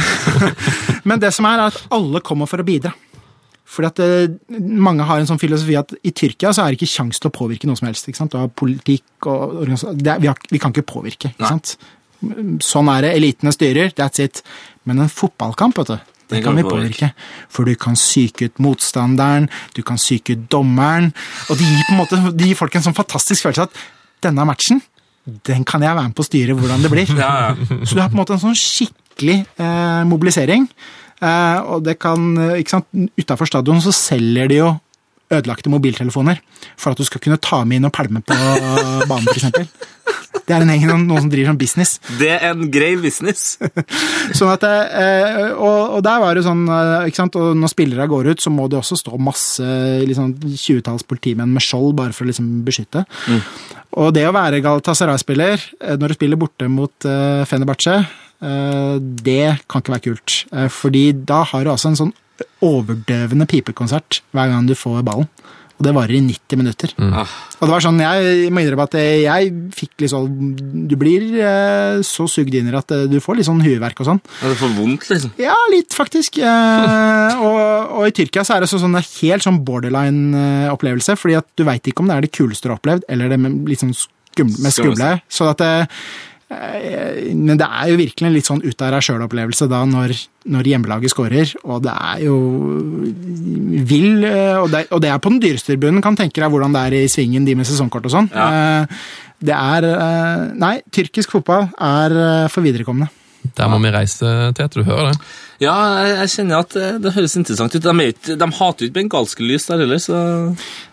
[1.08, 2.94] Men det som er, er at alle kommer for å bidra.
[3.68, 6.94] Fordi at det, Mange har en sånn filosofi at i Tyrkia så er det ikke
[6.94, 8.08] kjangs til å påvirke noe som helst.
[8.08, 8.34] ikke sant?
[8.34, 11.34] Du har politikk og det vi, har, vi kan ikke påvirke.
[11.36, 12.60] ikke Nei.
[12.64, 13.16] Sånn er det.
[13.20, 14.42] Elitene styrer, that's it.
[14.88, 17.12] Men en fotballkamp, vet du, det kan vi påvirke.
[17.54, 19.48] For du kan psyke ut motstanderen,
[19.78, 21.12] du kan psyke ut dommeren.
[21.48, 23.82] Og det gir måte, det gir folk en sånn fantastisk følelse at
[24.28, 24.82] denne matchen,
[25.48, 27.16] den kan jeg være med på å styre hvordan det blir.
[27.24, 27.82] Ja, ja.
[27.84, 30.68] Så du har på en måte en sånn skikkelig eh, mobilisering.
[31.18, 34.74] Eh, og det kan, eh, ikke sant, Utafor stadion så selger de jo
[35.34, 36.40] ødelagte mobiltelefoner
[36.80, 38.38] for at du skal kunne ta med inn og pælme på
[39.10, 39.96] banen, f.eks.
[40.48, 41.98] Det er en egen, noen som driver sånn business.
[42.22, 43.58] Det er en grei business.
[44.38, 48.06] Sånn at, eh, og, og der var det sånn, eh, ikke sant, og når spillere
[48.08, 49.66] går ut, så må det også stå masse
[50.08, 53.04] liksom, 20-talls politimenn med skjold bare for å liksom, beskytte.
[54.00, 57.10] Og det å være Galatasaray-spiller eh, når du spiller borte mot
[57.52, 58.00] Fenerbahçe,
[58.38, 60.34] det kan ikke være kult.
[60.70, 62.12] Fordi da har du altså en sånn
[62.66, 65.30] overdøvende pipekonsert hver gang du får ballen.
[65.78, 66.94] Og det varer i 90 minutter.
[66.98, 67.12] Mm.
[67.14, 70.56] Og det var sånn, jeg må innrømme at jeg fikk litt sånn
[70.90, 74.10] Du blir eh, så sugd inn i at eh, du får litt sånn hueverk og
[74.10, 74.22] sånn.
[74.42, 75.36] det får vondt, liksom.
[75.42, 76.42] Ja, litt faktisk.
[76.42, 77.62] Eh, og,
[78.00, 81.68] og i Tyrkia så er det sånn det er helt sånn borderline-opplevelse, fordi at du
[81.70, 83.94] veit ikke om det er det kuleste du har opplevd, eller det med litt sånn
[83.94, 85.12] skumle, mest skumle.
[85.30, 85.88] Så at det, eh,
[86.48, 90.14] men det er jo virkelig en litt sånn ut av deg sjøl-opplevelse da når,
[90.54, 91.52] når hjemmelaget skårer.
[91.68, 92.38] og det er jo
[93.88, 96.02] vill eh, og det, og det er på den dyreste tribunen.
[96.06, 98.30] Kan tenke deg hvordan det er i svingen, de med sesongkort og sånn.
[98.34, 98.48] Ja.
[98.84, 103.10] Eh, Det er eh, Nei, tyrkisk fotball er eh, for viderekomne.
[103.58, 105.20] Der må vi reise til, du hører det.
[105.62, 107.84] Ja, jeg, jeg kjenner at det, høres interessant ut.
[107.84, 110.18] De, er ikke, de hater jo ikke bengalske lys der heller, så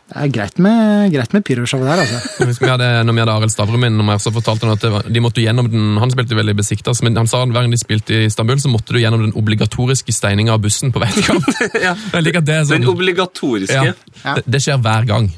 [0.04, 2.18] Det er greit med, greit med pyroshowet der, altså.
[2.38, 4.90] Jeg husker vi hadde, når vi hadde Arild Stavrum inn, så fortalte han at det
[4.92, 7.72] var, de måtte gjennom den, han spilte veldig besiktet, men han sa at hver gang
[7.72, 11.08] de spilte i Istanbul, så måtte du gjennom den obligatoriske steininga av bussen på vei
[11.16, 11.48] til kamp.
[11.86, 11.96] ja.
[11.96, 13.94] Sånn, Den obligatoriske.
[13.94, 15.30] ja, det, det skjer hver gang.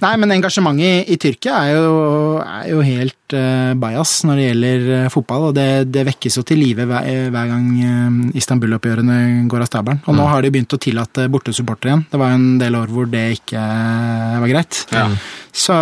[0.00, 1.92] Nei, men engasjementet i, i Tyrkia er jo,
[2.40, 6.44] er jo helt uh, bajas når det gjelder eh, fotball, og det, det vekkes jo
[6.46, 9.16] til live hver, hver gang uh, Istanbul-oppgjørene
[9.50, 10.02] går av stabelen.
[10.06, 12.04] Og nå har de begynt å tillate bortesupportere igjen.
[12.12, 14.82] Det var jo en del år hvor det ikke eh, var greit.
[14.92, 15.08] Ja.
[15.52, 15.76] Så,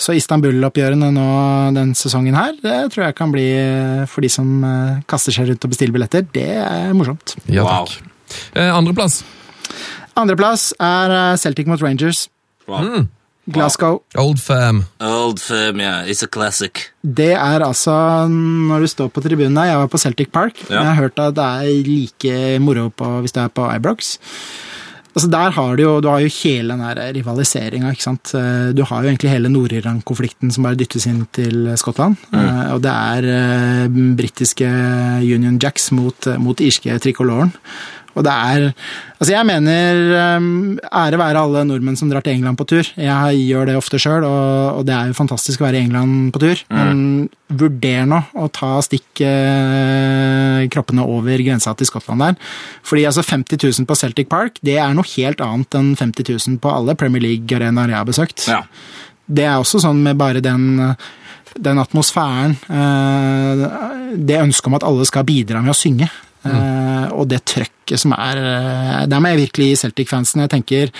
[0.00, 1.26] så Istanbul-oppgjørene nå
[1.76, 5.50] den sesongen her, det tror jeg kan bli, eh, for de som eh, kaster seg
[5.50, 7.36] rundt og bestiller billetter, det er morsomt.
[7.46, 8.00] Ja, takk.
[8.54, 8.66] Wow.
[8.78, 9.22] Andreplass,
[10.18, 12.28] Andreplass er eh, Celtic mot Rangers.
[12.70, 13.06] Wow.
[13.48, 14.02] Glasgow.
[14.20, 14.84] Old Fam.
[15.00, 16.04] Old firm, yeah.
[16.06, 16.90] It's a classic.
[17.02, 19.64] Det er altså når du står på tribunen der.
[19.72, 20.60] Jeg var på Celtic Park.
[20.68, 20.82] Ja.
[20.82, 24.16] Jeg har hørt at det er like moro på, hvis du er på Ibrox.
[25.10, 27.90] Altså Der har du jo, du har jo hele den rivaliseringa.
[27.90, 32.16] Eh, Du har jo egentlig hele Nord-Iran-konflikten som bare dyttes inn til Skottland.
[32.32, 34.68] Eh, Og det er eh, britiske
[35.22, 37.50] Union Jacks mot, mot irske trikoloren.
[38.20, 38.70] Og det er
[39.20, 42.86] Altså, jeg mener um, ære være alle nordmenn som drar til England på tur.
[42.96, 46.30] Jeg gjør det ofte sjøl, og, og det er jo fantastisk å være i England
[46.32, 46.62] på tur.
[46.72, 47.02] Men
[47.52, 52.38] vurder nå å ta stikk eh, kroppene over grensa til Skottland der.
[52.86, 56.56] Fordi altså 50 000 på Celtic Park, det er noe helt annet enn 50 000
[56.64, 58.46] på alle Premier League-arenaer jeg har besøkt.
[58.48, 58.62] Ja.
[59.28, 60.94] Det er også sånn med bare den,
[61.60, 63.68] den atmosfæren, eh,
[64.16, 66.08] det ønsket om at alle skal bidra med å synge.
[66.44, 70.40] Eh, Og det trøkket som er eh, Der må jeg virkelig gi Celtic-fansen.
[70.46, 70.90] Jeg tenker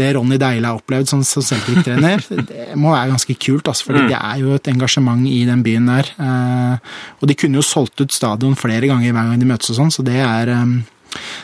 [0.00, 3.68] det Ronny Deile har opplevd som, som Celtic-trener, det må være ganske kult.
[3.68, 6.08] Altså, fordi det er jo et engasjement i den byen der.
[6.16, 9.76] eh, Og de kunne jo solgt ut stadion flere ganger hver gang de møtes og
[9.82, 10.54] sånn, så det er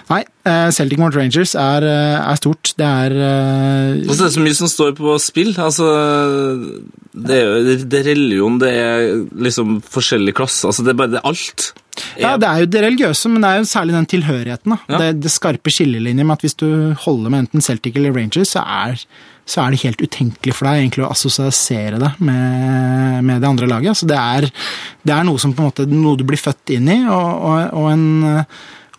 [0.08, 2.72] Nei, eh, Celtic mot Rangers er, eh, er stort.
[2.78, 5.52] Det er eh, Og så er det så mye som står på spill.
[5.60, 5.88] Altså,
[7.12, 9.04] det er jo det er religion, det er
[9.48, 10.64] liksom forskjellig klasse.
[10.68, 11.72] Altså, det er bare det er alt.
[12.18, 14.74] Ja, det er jo det religiøse, men det er jo særlig den tilhørigheten.
[14.74, 14.78] da.
[14.88, 15.00] Ja.
[15.02, 16.68] Det, det skarpe skillelinjer med at hvis du
[17.04, 19.02] holder med enten Celtic eller Rangers, så er,
[19.48, 23.70] så er det helt utenkelig for deg egentlig å assosiere det med, med det andre
[23.70, 23.94] laget.
[23.96, 24.48] Altså, det, er,
[25.02, 27.78] det er noe som på en måte, noe du blir født inn i, og, og,
[27.82, 28.06] og, en,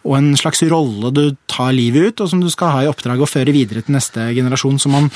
[0.05, 3.19] og en slags rolle du tar livet ut, og som du skal ha i oppdrag
[3.21, 4.79] å føre videre til neste generasjon.
[4.79, 5.09] Så man,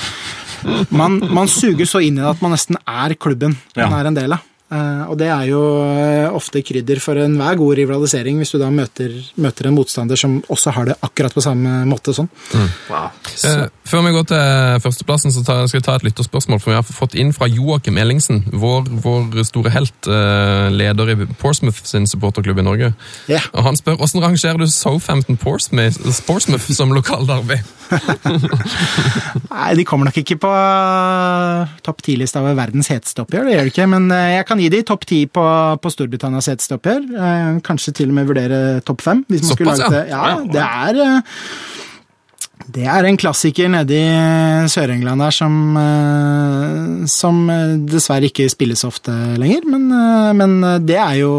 [0.90, 4.00] man, man suger så inn i det at man nesten er klubben man Ja.
[4.00, 4.44] er en del av.
[4.74, 8.70] Eh, og det er jo eh, ofte krydder for enhver god rivalisering, hvis du da
[8.74, 12.14] møter, møter en motstander som også har det akkurat på samme måte.
[12.16, 12.30] sånn.
[12.90, 13.12] Wow.
[13.46, 16.62] Eh, før vi går til førsteplassen, så skal vi ta et lytterspørsmål.
[16.62, 20.10] For vi har fått inn fra Joakim Ellingsen, vår, vår store helt,
[20.74, 22.90] leder i Portsmouth sin supporterklubb i Norge.
[23.30, 23.46] Yeah.
[23.54, 27.60] Og Han spør hvordan rangerer du Southampton Portsmouth, Portsmouth som lokalderby?
[29.54, 30.52] Nei, de kommer nok ikke på
[31.84, 33.88] topp ti-lista over verdens heteste oppgjør, det gjør de ikke.
[33.94, 35.44] Men jeg kan gi de topp ti på,
[35.82, 37.06] på Storbritannias heteste oppgjør.
[37.14, 39.24] Eh, Kanskje til og med vurdere topp fem.
[39.28, 40.04] Hvis man skulle Såpass, laget det.
[40.12, 41.38] Ja, det er eh,
[42.74, 48.84] Det er en klassiker nede i Sør-England der som, eh, som eh, dessverre ikke spilles
[48.88, 49.66] ofte lenger.
[49.68, 49.88] Men,
[50.38, 50.56] men
[50.86, 51.32] det er jo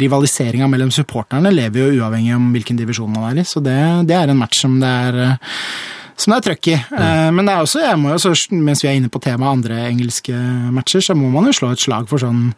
[0.00, 3.48] rivaliseringa mellom supporterne lever jo uavhengig om hvilken divisjon man er i.
[3.48, 3.78] Så det,
[4.08, 5.38] det er en match som det er
[6.20, 6.78] som det er trøkk i.
[7.32, 9.82] Men det er også, jeg må jo, så, mens vi er inne på temaet andre
[9.88, 10.36] engelske
[10.74, 12.50] matcher, så må man jo slå et slag for sånn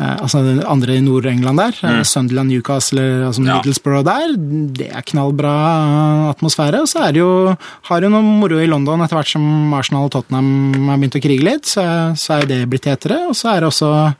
[0.00, 1.76] Eh, altså det andre i Nord-England der.
[1.84, 2.04] Mm.
[2.08, 3.58] Sunderland, Newcastle, altså Ja.
[3.58, 4.36] Middlesbrough der.
[4.78, 6.80] Det er knallbra atmosfære.
[6.80, 10.08] Og så er det jo, har jo noe moro i London etter hvert som Arsenal
[10.08, 11.66] og Tottenham har begynt å krige litt.
[11.66, 11.84] Så,
[12.16, 13.28] så er det blitt hetere.
[13.28, 14.16] Og så er det også eh,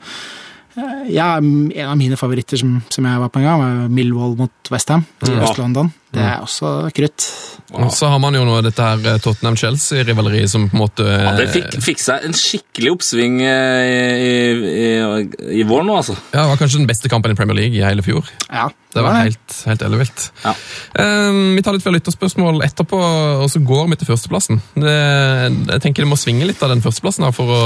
[1.11, 4.71] ja, en av mine favoritter som, som jeg var på en gang, var Millwall mot
[4.71, 5.91] Westham i Øst-London.
[6.11, 7.25] Det er også krutt.
[7.71, 11.31] Og så har man jo nå dette her eh, Tottenham-Chelsea-rivaleriet som på en måte Ja,
[11.37, 16.17] det fikk, fikk seg en skikkelig oppsving eh, i, i, i, i vår nå, altså.
[16.33, 18.27] Ja, det var kanskje den beste kampen i Premier League i hele fjor.
[18.49, 20.27] Ja, Det var helt, helt ellevilt.
[20.43, 20.51] Ja.
[20.99, 22.99] Um, vi tar litt flere lytterspørsmål etterpå,
[23.45, 24.59] og så går vi til førsteplassen.
[24.75, 24.97] Det,
[25.71, 27.61] jeg tenker det må svinge litt av den førsteplassen her for å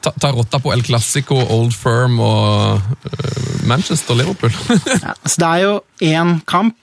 [0.00, 4.52] ta, ta rotta på El Clásico, Old Firm og øh, Manchester Liverpool.
[5.06, 5.74] Ja, så det er jo
[6.04, 6.76] én kamp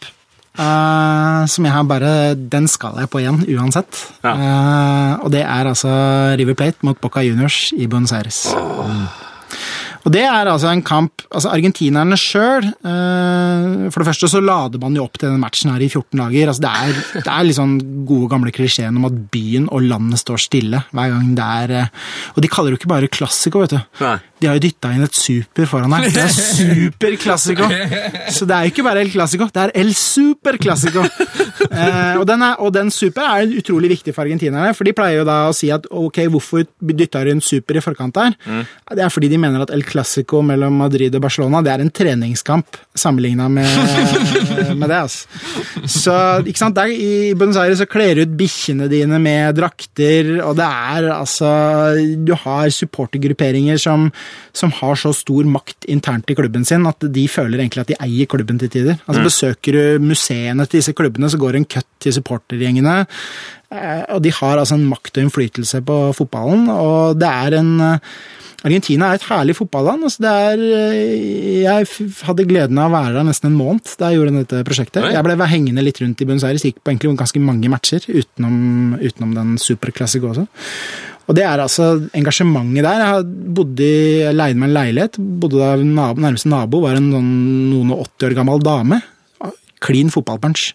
[0.59, 4.03] uh, som jeg har bare Den skal jeg på igjen, uansett.
[4.23, 4.33] Ja.
[4.33, 5.89] Uh, og det er altså
[6.39, 8.45] River Plate mot Boca Juniors i Buenos Aires.
[10.07, 14.95] Og det er altså en kamp altså Argentinerne sjøl For det første så lader man
[14.95, 16.51] jo opp til denne matchen her i 14 dager.
[16.51, 17.75] altså Det er, det er litt sånn
[18.07, 21.91] gode, gamle klisjeen om at byen og landet står stille hver gang det er eh,
[22.35, 23.79] Og de kaller det jo ikke bare klassiko, vet du.
[23.99, 24.15] Nei.
[24.37, 26.07] De har jo dytta inn et super foran her.
[26.13, 27.67] Det er super classico.
[28.33, 31.01] Så det er jo ikke bare El Classico, det er El Super Classico.
[31.67, 35.21] Eh, og, den er, og den super er utrolig viktig for argentinerne, for de pleier
[35.21, 38.35] jo da å si at ok, hvorfor dytta du inn super i forkant her?
[38.93, 41.91] Det er fordi de mener at El Classico mellom Madrid og Barcelona det er en
[41.93, 43.67] treningskamp sammenligna med,
[44.79, 45.01] med det.
[45.01, 45.25] altså.
[45.87, 46.15] Så
[46.45, 50.57] ikke sant, der I Buenos Aires så kler du ut bikkjene dine med drakter, og
[50.59, 51.49] det er altså
[52.27, 54.07] Du har supportergrupperinger som,
[54.57, 57.99] som har så stor makt internt i klubben sin at de føler egentlig at de
[58.07, 58.97] eier klubben til tider.
[59.05, 62.97] Altså Besøker du museene til disse klubbene, så går det en cut til supportergjengene.
[63.71, 67.71] Eh, Og de har altså en makt og innflytelse på fotballen, og det er en
[67.81, 68.11] eh,
[68.65, 70.03] Argentina er et herlig fotballand.
[70.07, 71.87] Altså det er, eh, jeg
[72.25, 75.03] hadde gleden av å være der nesten en måned da jeg gjorde dette prosjektet.
[75.05, 75.11] Oi.
[75.13, 78.97] Jeg ble hengende litt rundt i Buenos Aires, gikk på egentlig ganske mange matcher utenom,
[78.97, 80.47] utenom den superklassiske også.
[81.27, 83.01] Og det er altså engasjementet der.
[83.03, 85.19] Jeg bodde i, jeg leide meg en leilighet.
[85.41, 87.29] bodde der nabo, Nærmeste nabo var en sånn
[87.73, 89.01] noen og 80 år gammel dame.
[89.83, 90.71] Klin fotballpunch.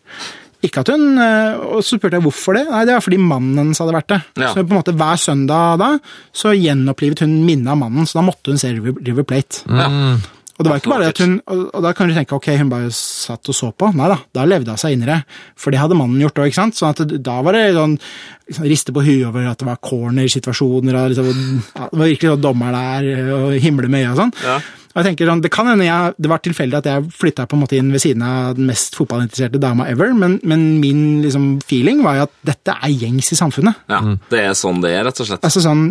[0.62, 2.68] Ikke at hun, eh, Og så spurte jeg hvorfor det.
[2.70, 4.20] Nei, Det var fordi mannen hennes hadde vært det.
[4.38, 4.52] Ja.
[4.52, 5.98] Så på en måte hver søndag da,
[6.32, 9.64] så gjenopplivet hun minnet av mannen, så da måtte hun se River, Plate.
[9.66, 10.20] Plate.
[10.62, 12.68] Og det var ikke bare det at hun, og da kan du tenke ok, hun
[12.70, 13.88] bare satt og så på.
[13.98, 15.16] Nei da, da levde hun seg inn i det.
[15.58, 16.78] For det hadde mannen gjort òg, ikke sant.
[16.78, 21.00] Sånn at da var det sånn liksom, riste på huet over at det var corner-situasjoner,
[21.00, 21.32] og liksom,
[21.74, 23.10] ja, det var virkelig sånn dommer der,
[23.40, 24.32] og himle med øya og sånn.
[24.46, 24.60] Ja.
[24.92, 27.56] Og jeg tenker sånn, Det kan hende jeg, det var tilfeldig at jeg flytta på
[27.56, 31.54] en måte inn ved siden av den mest fotballinteresserte dama ever, men, men min liksom,
[31.64, 33.82] feeling var jo at dette er gjengs i samfunnet.
[33.88, 35.42] Ja, Det er sånn det er, rett og slett.
[35.48, 35.86] Altså sånn,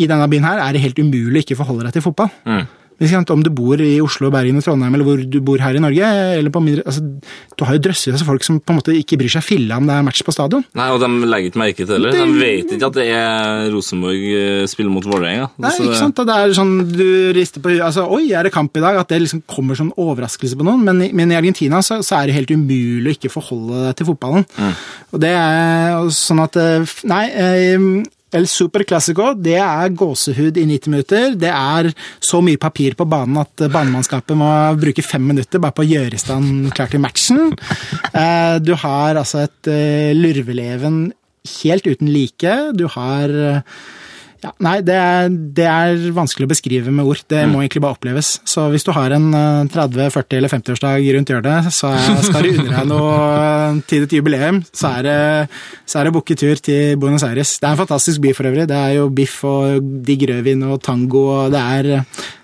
[0.00, 2.32] I denne byen her er det helt umulig å ikke forholde deg til fotball.
[2.48, 2.64] Mm.
[3.00, 3.20] Ikke?
[3.32, 6.04] Om du bor i Oslo, Bergen og Trondheim, eller hvor du bor her i Norge
[6.36, 7.00] eller på mindre, altså,
[7.56, 9.86] Du har jo drøssevis av folk som på en måte ikke bryr seg filla om
[9.88, 10.64] det er match på stadion.
[10.76, 12.12] Nei, Og de legger ikke merke til det heller.
[12.12, 15.48] De vet ikke at det er Rosenborg eh, spiller mot Vålerenga.
[15.58, 16.16] Nei, Så det- ikke sant?
[16.30, 18.96] Det er sånn, Du rister på altså, Oi, er det kamp i dag?
[19.00, 20.84] At det liksom kommer sånn overraskelse på noen.
[20.84, 24.06] Men, men i Argentina så, så er det helt umulig å ikke forholde deg til
[24.12, 24.44] fotballen.
[25.12, 27.24] Og det er sånn at eh, Nei.
[27.32, 28.02] eh,
[28.36, 31.32] El Superclassico, det er gåsehud i 90 minutter.
[31.34, 31.88] Det er
[32.22, 35.88] så mye papir på banen at eh, banemannskapet må bruke fem minutter bare på å
[35.90, 37.50] gjøre i stand klar til matchen.
[38.14, 41.08] Eh, Du har altså et eh, lurveleven
[41.62, 42.54] helt uten like.
[42.76, 43.32] Du har
[44.40, 47.20] ja, nei, det er, det er vanskelig å beskrive med ord.
[47.28, 48.38] Det må egentlig bare oppleves.
[48.48, 51.92] Så hvis du har en eh, 30-, 40- eller 50-årsdag rundt hjørnet, så
[52.26, 55.18] skal du unne deg noe eh, til et jubileum, så er det,
[55.84, 57.58] så er det booke tur til Buenos Aires.
[57.60, 58.68] Det er en fantastisk by for øvrig.
[58.70, 61.90] Det er jo biff og digg rødvin og tango, og det er,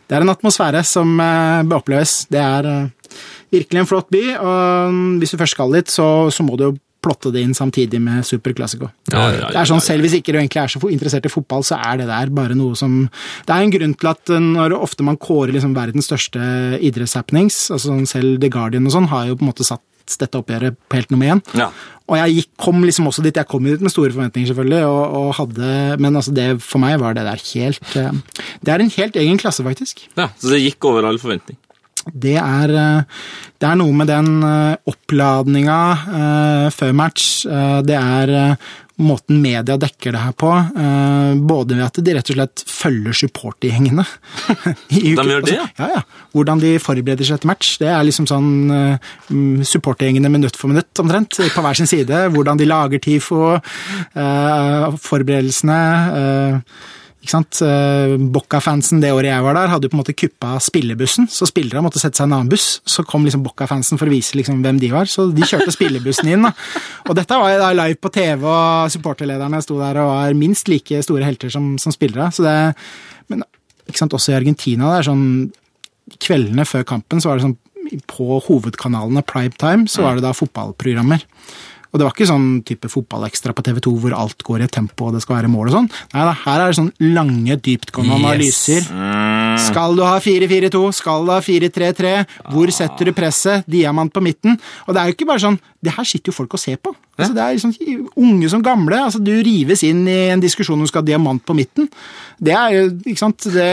[0.07, 2.19] det er en atmosfære som eh, bør oppleves.
[2.29, 3.23] Det er eh,
[3.57, 6.69] virkelig en flott by, og mm, hvis du først skal dit, så, så må du
[6.69, 6.77] jo
[7.07, 8.91] plotte det inn samtidig med Super Classico.
[9.13, 11.63] Ja, ja, Det er sånn, Selv hvis ikke du egentlig er så interessert i fotball,
[11.67, 13.05] så er det der bare noe som
[13.47, 16.41] Det er en grunn til at eh, når ofte man kårer liksom verdens største
[16.83, 20.39] idrettshappenings, altså sånn selv The Guardian og sånn, har jo på en måte satt dette
[20.39, 21.41] oppgjøret på helt nummer én.
[21.59, 21.67] Ja.
[22.07, 25.17] Og jeg gikk, kom liksom også dit, jeg kom dit med store forventninger, selvfølgelig, og,
[25.19, 28.13] og hadde Men altså det, for meg var det der helt eh,
[28.63, 30.07] Det er en helt egen klasse, faktisk.
[30.15, 31.59] ja, Så det gikk over all forventning.
[32.13, 33.21] Det er, eh,
[33.59, 35.79] det er noe med den eh, oppladninga
[36.21, 37.31] eh, før match.
[37.47, 38.57] Det er
[38.97, 40.51] måten media dekker det her på.
[40.57, 44.05] eh, både ved at de rett og slett følger supportergjengene.
[44.91, 45.67] De gjør det, ja?
[45.79, 46.03] Ja, ja.
[46.37, 47.77] Hvordan de forbereder seg til match.
[47.83, 52.27] Det er liksom sånn eh, mm, supportergjengene minutt for minutt, omtrent, på hver sin side.
[52.33, 53.57] Hvordan de lager TIFO,
[55.07, 55.81] forberedelsene.
[57.35, 61.49] Eh, Bocca-fansen det året jeg var der, hadde jo på en måte kuppa spillebussen, så
[61.49, 62.81] spillere måtte sette seg i en annen buss.
[62.87, 66.31] Så kom liksom Bocca-fansen for å vise liksom hvem de var, så de kjørte spillebussen
[66.33, 66.47] inn.
[66.47, 66.55] Da.
[67.09, 71.03] Og dette var da live på TV, og supporterlederne sto der og var minst like
[71.07, 72.31] store helter som, som spillere.
[72.35, 72.57] Så det,
[73.33, 73.45] men
[73.87, 75.31] ikke sant, også i Argentina, det er sånn
[76.23, 77.57] Kveldene før kampen så var det sånn
[78.11, 81.25] på hovedkanalene prime time så var det da fotballprogrammer.
[81.97, 84.75] Og det var ikke sånn type fotballekstra på TV 2 hvor alt går i et
[84.77, 85.87] tempo og det skal være mål og sånn.
[86.13, 88.21] Nei her er det sånn lange, dyptgående Yes.
[88.21, 88.91] analyser.
[89.71, 90.83] Skal du ha 4-4-2?
[90.99, 92.13] Skal du ha 4-3-3?
[92.53, 93.65] Hvor setter du presset?
[93.67, 94.59] Diamant på midten?
[94.87, 96.91] Og det er jo ikke bare sånn Det her sitter jo folk og ser på.
[97.17, 97.73] Altså, det er liksom
[98.21, 98.99] Unge som gamle.
[99.07, 101.87] altså Du rives inn i en diskusjon om du skal ha diamant på midten.
[102.43, 103.69] Det er jo ikke sant, det,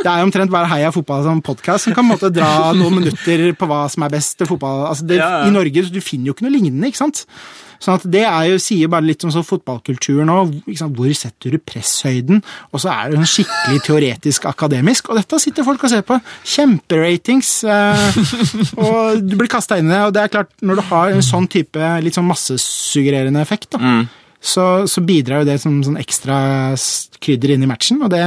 [0.00, 3.68] det er omtrent bare Heia fotball som podkast som kan måte dra noen minutter på
[3.70, 4.86] hva som er best til fotball.
[4.88, 5.46] Altså, det, Ja, ja.
[5.46, 6.90] I Norge du finner jo ikke noe lignende.
[6.90, 7.26] ikke sant?
[7.82, 10.38] Sånn at Det er jo, sier bare litt om sånn fotballkultur nå.
[10.66, 12.42] Hvor setter du presshøyden?
[12.72, 15.10] Og så er det sånn skikkelig teoretisk akademisk.
[15.10, 16.18] Og dette sitter folk og ser på.
[16.56, 17.52] Kjemperatings.
[17.64, 18.20] Eh,
[18.86, 20.02] og du blir kasta inn i det.
[20.08, 23.96] Og det er klart, når du har en sånn type litt sånn massesuggererende effekt, da,
[24.46, 26.36] så, så bidrar jo det som sånn ekstra
[27.22, 28.02] krydder inn i matchen.
[28.04, 28.22] Og det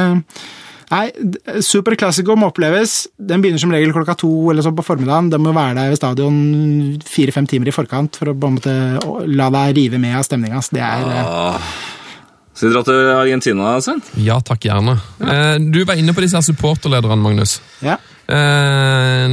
[0.90, 3.04] Nei, d- Super Classico må oppleves.
[3.18, 5.30] Den begynner som regel klokka to eller sånn på formiddagen.
[5.30, 6.40] Den må være der ved stadion
[7.06, 8.74] fire-fem timer i forkant for å på en måte
[9.30, 10.64] la deg rive med av stemninga.
[10.74, 11.70] Det er eh,
[12.60, 14.01] Skal vi dra til Argentina, Sven?
[14.20, 14.97] Ja, takk gjerne.
[15.24, 17.62] Eh, Du var inne på disse supporterlederne, Magnus.
[17.80, 17.95] Ja.
[18.28, 19.28] Eh,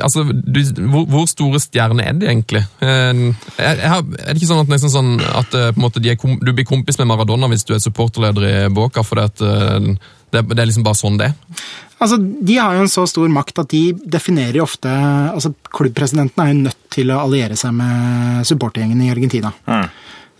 [0.00, 0.60] altså, du,
[0.90, 2.62] hvor, hvor store stjerner er de egentlig?
[2.80, 3.20] Eh,
[3.60, 6.38] jeg er det ikke sånn at, nesten sånn at eh, på måte, de er kom,
[6.40, 9.92] du blir kompis med Maradona hvis du er supporterleder i Boca, For at eh,
[10.32, 11.60] det, det er liksom bare sånn det er?
[12.00, 13.84] Altså, De har jo en så stor makt at de
[14.16, 19.12] definerer jo ofte altså Klubbpresidenten er jo nødt til å alliere seg med supportergjengen i
[19.12, 19.52] Argentina.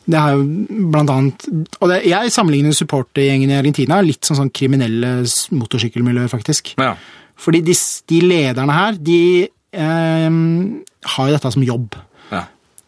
[0.05, 0.44] Det er jo
[0.92, 1.46] blant annet
[1.80, 5.16] Og det, jeg sammenligner supportergjengen i Argentina litt som sånn kriminelle
[5.57, 6.74] motorsykkelmiljøer, faktisk.
[6.80, 6.94] Ja.
[7.40, 7.76] Fordi de,
[8.12, 10.40] de lederne her, de eh,
[11.14, 11.96] har jo dette som jobb.
[12.32, 12.44] ja.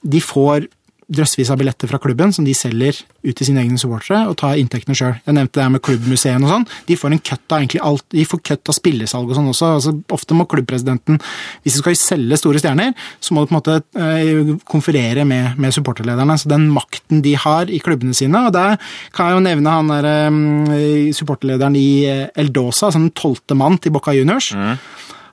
[0.07, 0.69] De får
[1.07, 4.59] drøssevis av billetter fra klubben som de selger ut til sine egne supportere, og tar
[4.59, 5.15] inntektene sjøl.
[5.27, 6.67] Jeg nevnte det her med klubbmuseene og sånn.
[6.89, 8.07] De får en cut av egentlig alt.
[8.15, 9.71] De får cut av spillesalg og sånn også.
[9.77, 11.21] Altså, ofte må klubbpresidenten,
[11.63, 15.55] hvis du skal selge store stjerner, så må du på en måte eh, konferere med,
[15.63, 16.39] med supporterlederne.
[16.43, 18.77] Så den makten de har i klubbene sine, og der
[19.15, 23.79] kan jeg jo nevne han der eh, supporterlederen i eh, Eldosa, altså den tolvte mann
[23.83, 24.53] til Boca Juniors.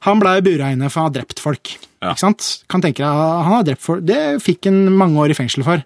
[0.03, 1.77] Han ble bura inne for å ha drept folk.
[2.03, 2.11] Ja.
[2.11, 2.49] Ikke sant?
[2.71, 4.03] Kan tenke deg, han har drept folk.
[4.05, 5.83] Det fikk han mange år i fengsel for.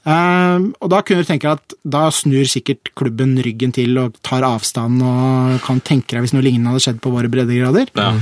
[0.00, 4.16] Eh, og da kunne du tenke deg at da snur sikkert klubben ryggen til og
[4.24, 7.92] tar avstand og kan tenke deg hvis noe lignende hadde skjedd på våre breddegrader.
[7.98, 8.14] Ja.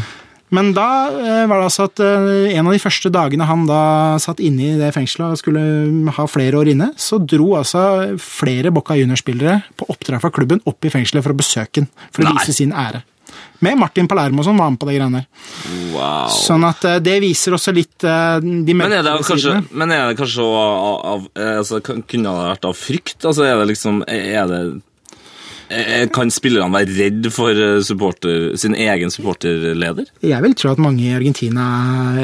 [0.55, 3.83] Men da uh, var det altså at uh, en av de første dagene han da
[4.23, 5.65] satt inne i det fengselet og skulle
[6.17, 10.89] ha flere år inne, så dro altså flere Bocca Junior-spillere på oppdrag fra klubben opp
[10.89, 12.39] i fengselet for å besøke ham, for å Nei.
[12.41, 13.05] vise sin ære.
[13.65, 15.27] Med Martin Palermo som var med på de greiene der.
[15.95, 16.29] Wow.
[16.31, 20.11] Sånn at eh, det viser også litt eh, de Men er, det kanskje, men er
[20.11, 23.19] det kanskje av, av eh, altså, Kunne det vært av frykt?
[23.25, 24.63] Altså, er det liksom Er det
[26.15, 30.09] Kan spillerne være redd for eh, supporter, sin egen supporterleder?
[30.25, 31.67] Jeg vil tro at mange i Argentina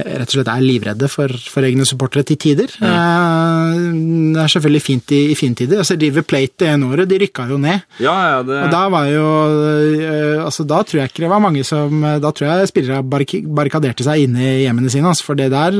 [0.00, 2.72] rett og slett er livredde for, for egne supportere til tider.
[2.80, 4.32] Mm.
[4.34, 5.82] Det er selvfølgelig fint i, i fine tider.
[5.82, 7.84] Altså, River Plate det ene året, de rykka jo ned.
[8.02, 9.26] Ja, ja, det Og da var jo
[10.44, 14.06] altså Da tror jeg ikke det var mange som Da tror jeg spillere barrik barrikaderte
[14.06, 15.76] seg inne i hjemmene sine, altså, for det der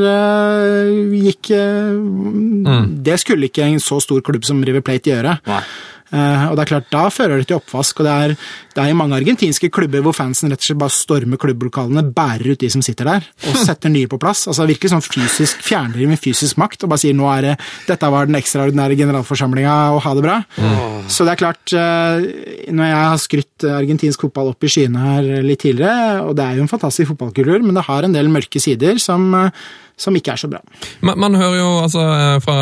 [1.14, 3.00] gikk mm.
[3.06, 5.38] Det skulle ikke en så stor klubb som River Plate gjøre.
[5.48, 5.62] Nei.
[6.12, 8.00] Eh, og det er klart, Da fører det til oppvask.
[8.00, 8.34] og Det er,
[8.74, 12.52] det er i mange argentinske klubber hvor fansen rett og slett bare stormer klubblokalene, bærer
[12.52, 14.46] ut de som sitter der, og setter nye på plass.
[14.46, 17.54] altså Virkelig sånn fysisk, fjerner de med fysisk makt og bare sier nå er det,
[17.88, 20.36] dette var den ekstraordinære generalforsamlinga, og ha det bra.
[21.08, 25.30] Så det er klart, eh, når jeg har skrytt argentinsk fotball opp i skyene her
[25.44, 28.60] litt tidligere, og det er jo en fantastisk fotballkultur, men det har en del mørke
[28.62, 29.50] sider som, eh,
[29.96, 30.58] som ikke er så bra.
[31.06, 32.54] Man, man hører jo altså, eh, fra,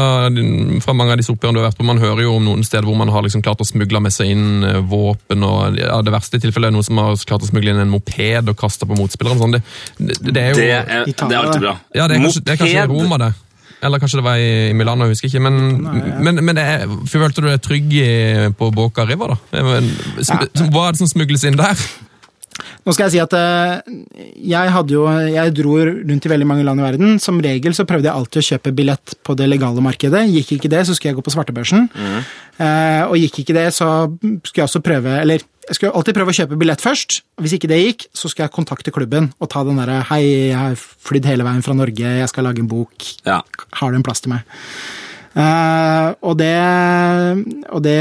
[0.85, 2.85] fra mange av disse oppgjørene du har vært på, man hører jo om noen steder
[2.85, 6.13] hvor man har liksom klart å smugle med seg inn eh, våpen, og ja, det
[6.13, 8.99] verste tilfellet er noen som har klart å smugle inn en moped og kaste på
[9.01, 9.41] motspilleren.
[9.41, 9.57] Sånn.
[9.57, 9.63] Det,
[9.97, 11.75] det, det er jo Det er, det er alltid bra.
[11.97, 13.33] Ja, det er kanskje, det er kanskje i Roma, det.
[13.83, 15.41] Eller kanskje det var i i Milano, jeg husker ikke.
[15.43, 15.57] Men,
[16.23, 18.07] men, men det er, følte du deg trygg i,
[18.61, 19.41] på Boca River, da?
[19.57, 19.91] Det var en-
[20.23, 21.81] som- som- Hva er det som smugles inn der?
[22.83, 23.93] Nå skal jeg si at eh,
[24.53, 27.19] jeg jo Jeg dro rundt i veldig mange land i verden.
[27.23, 30.27] Som regel så prøvde jeg alltid å kjøpe billett på det legale markedet.
[30.33, 31.89] Gikk ikke det, så skulle jeg gå på svartebørsen.
[32.59, 33.89] Eh, og gikk ikke det, så
[34.45, 37.21] skulle jeg også prøve Eller jeg skulle alltid prøve å kjøpe billett først.
[37.41, 40.59] Hvis ikke det gikk, så skulle jeg kontakte klubben og ta den derre Hei, jeg
[40.59, 43.07] har flydd hele veien fra Norge, jeg skal lage en bok.
[43.29, 43.41] Ja.
[43.79, 44.59] Har du en plass til meg?
[45.33, 46.53] Eh, og det,
[47.73, 47.97] og det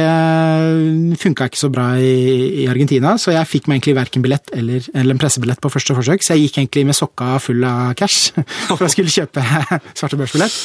[1.21, 4.83] funka ikke så bra i, i Argentina, så jeg fikk meg egentlig verken billett eller,
[4.91, 8.35] eller en pressebillett på første forsøk, så jeg gikk egentlig med sokka full av cash
[8.67, 9.43] for å skulle kjøpe
[9.99, 10.57] svarte børsbillett.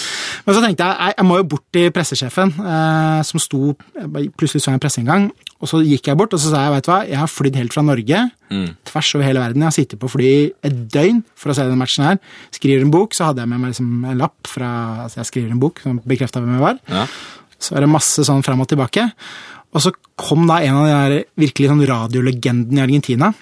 [0.46, 3.74] Men så tenkte jeg jeg, jeg må jo bort til pressesjefen, eh, som sto
[4.36, 5.24] Plutselig så jeg en presseinngang,
[5.62, 7.58] og så gikk jeg bort og så sa jeg, vet du hva, jeg har flydd
[7.58, 8.20] helt fra Norge,
[8.86, 9.64] tvers over hele verden.
[9.64, 10.30] Jeg har sittet på fly
[10.66, 12.20] et døgn for å se den matchen her.
[12.54, 14.70] Skriver en bok, så hadde jeg med meg liksom en lapp fra
[15.06, 16.80] altså jeg skriver en bok som bekrefta hvem jeg var.
[16.92, 17.06] Ja.
[17.58, 19.08] Så er det masse sånn frem og tilbake.
[19.76, 23.32] Og så kom da en av de der virkelig sånn radiolegendene i Argentina.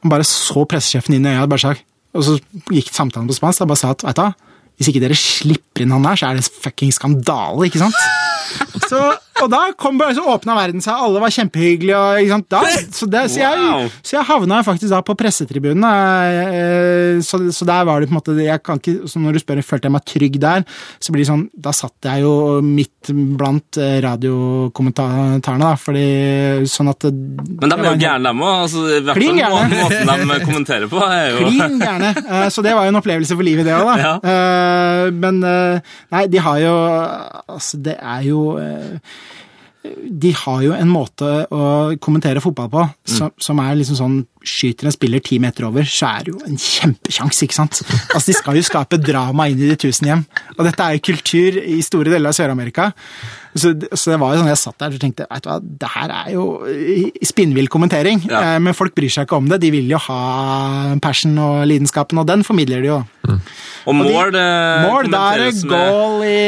[0.00, 1.74] Han bare så pressesjefen inn i øya og bare sa
[2.16, 2.38] Og så
[2.72, 4.30] gikk samtalen på spansk og bare sa at vet du hva,
[4.80, 7.98] hvis ikke dere slipper inn han der, så er det fucking skandale, ikke sant?
[8.90, 8.98] Så,
[9.40, 11.96] og da kom bare så åpna verden seg, alle var kjempehyggelige.
[11.96, 12.42] Og?
[12.50, 12.60] Da,
[12.98, 13.86] så, det, så, jeg, Wow.
[14.02, 15.84] så jeg havna faktisk da på pressetribunen.
[15.86, 19.40] eh, Så, så der var det på en måte jeg kan ikke, så Når du
[19.40, 20.64] spør følte jeg meg trygg der,
[21.00, 26.04] så blir det sånn Da satt jeg jo midt blant radiokommentarene, da, fordi
[26.70, 28.54] sånn at Men de er jo gærne, dem òg.
[28.66, 31.00] Altså, I hvert fall må- måten de kommenterer på,
[31.40, 32.12] Klin gærne.
[32.28, 33.96] Eh, Så det var jo en opplevelse for livet, det òg, da.
[34.04, 34.14] Ja.
[34.20, 35.80] Eh, Men eh,
[36.12, 36.74] nei, de har jo
[37.50, 38.98] Altså, det er jo eh,
[39.82, 41.62] De har jo en måte å
[42.04, 46.08] kommentere fotball på som, som er liksom sånn Skyter en spiller ti meter over, så
[46.14, 47.82] er det jo en kjempesjanse, ikke sant?
[48.14, 50.22] Altså, De skal jo skape drama inn i de tusen hjem.
[50.56, 52.90] Og dette er jo kultur i store deler av Sør-Amerika.
[53.50, 55.88] Så, så det var jo sånn jeg satt der og tenkte vet du hva, det
[55.90, 58.22] her er jo eh, spinnvill kommentering.
[58.30, 58.42] Ja.
[58.54, 59.58] Eh, Men folk bryr seg ikke om det.
[59.64, 60.20] De vil jo ha
[61.02, 63.00] passion og lidenskapen, og den formidler de jo.
[63.90, 64.46] Og mål det
[64.86, 66.38] Mål, da er det goal i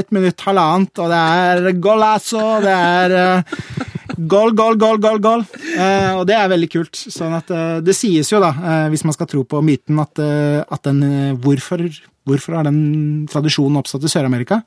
[0.00, 5.44] et minutt, halvannet, og det er golazo, det er eh, goal, goal, goal, goal, goal.
[5.74, 6.98] Eh, og det er veldig kult.
[6.98, 10.18] Sånn at eh, Det sies jo, da, eh, hvis man skal tro på myten, at,
[10.22, 11.84] eh, at den eh, hvorfor,
[12.28, 14.62] hvorfor har den tradisjonen oppstått i Sør-Amerika?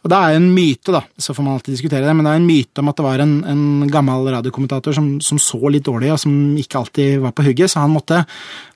[0.00, 2.32] Og det er jo en myte, da, så får man alltid diskutere det, men det
[2.32, 5.84] er en myte om at det var en, en gammel radiokommentator som, som så litt
[5.84, 8.22] dårlig, og som ikke alltid var på hugget, så han måtte,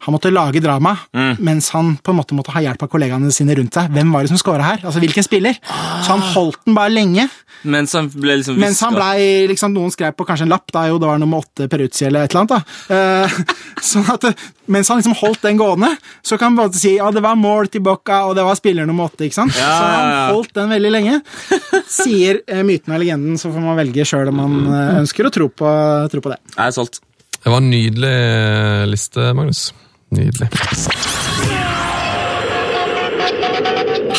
[0.05, 0.93] han måtte lage drama,
[1.41, 3.89] mens han på en måte måtte ha hjelp av kollegaene sine rundt seg.
[3.95, 4.85] Hvem var det som scora her?
[4.85, 5.57] Altså, hvilken spiller?
[5.65, 7.29] Så han holdt den bare lenge,
[7.65, 10.83] Mens han ble liksom mens han ble, liksom, Noen skrev på kanskje en lapp, da
[10.91, 12.53] jo det var nummer åtte Peruzzi eller et eller annet.
[12.53, 12.97] da.
[13.25, 13.39] Eh,
[13.93, 14.27] sånn at
[14.69, 15.91] Mens han liksom holdt den gående,
[16.25, 18.89] så kan han bare si ja, det var mål til Bocca, og det var spiller
[18.89, 19.27] nummer åtte.
[19.27, 19.57] ikke sant?
[19.61, 21.14] Ja, Så han holdt den veldig lenge.
[21.99, 25.33] Sier eh, myten og legenden, så får man velge sjøl om man eh, ønsker å
[25.35, 25.73] tro på,
[26.13, 26.41] tro på det.
[26.57, 27.01] Jeg er solgt.
[27.45, 29.67] Det var en nydelig eh, liste, Magnus.
[30.15, 30.49] Nydelig.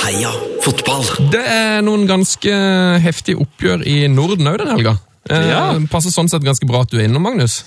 [0.05, 0.31] Heia
[0.63, 1.03] fotball!
[1.33, 2.53] Det er noen ganske
[3.03, 4.95] heftige oppgjør i Norden òg den helga.
[5.29, 5.63] Eh, Ja.
[5.91, 7.63] Passer sånn sett ganske bra at du er innom, Magnus.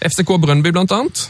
[0.00, 1.26] FCK Brønnby, blant annet.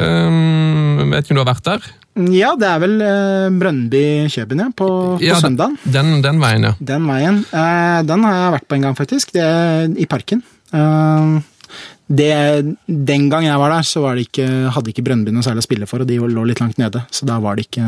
[0.00, 1.86] Um, vet ikke om du har vært der?
[2.34, 4.86] Ja, det er vel uh, Brønnby-Kjøben, ja, på,
[5.18, 5.74] på Ja, søndag.
[5.86, 6.74] Den, den veien, ja.
[6.78, 7.40] Den veien.
[7.50, 9.34] Uh, den har jeg vært på en gang, faktisk.
[9.34, 10.42] Det er I parken.
[10.74, 11.40] Uh,
[12.06, 12.30] det,
[12.86, 15.66] den gang jeg var der, så var det ikke, hadde ikke Brønnby noe særlig å
[15.68, 17.00] spille for, og de lå litt langt nede.
[17.14, 17.86] Så da var det ikke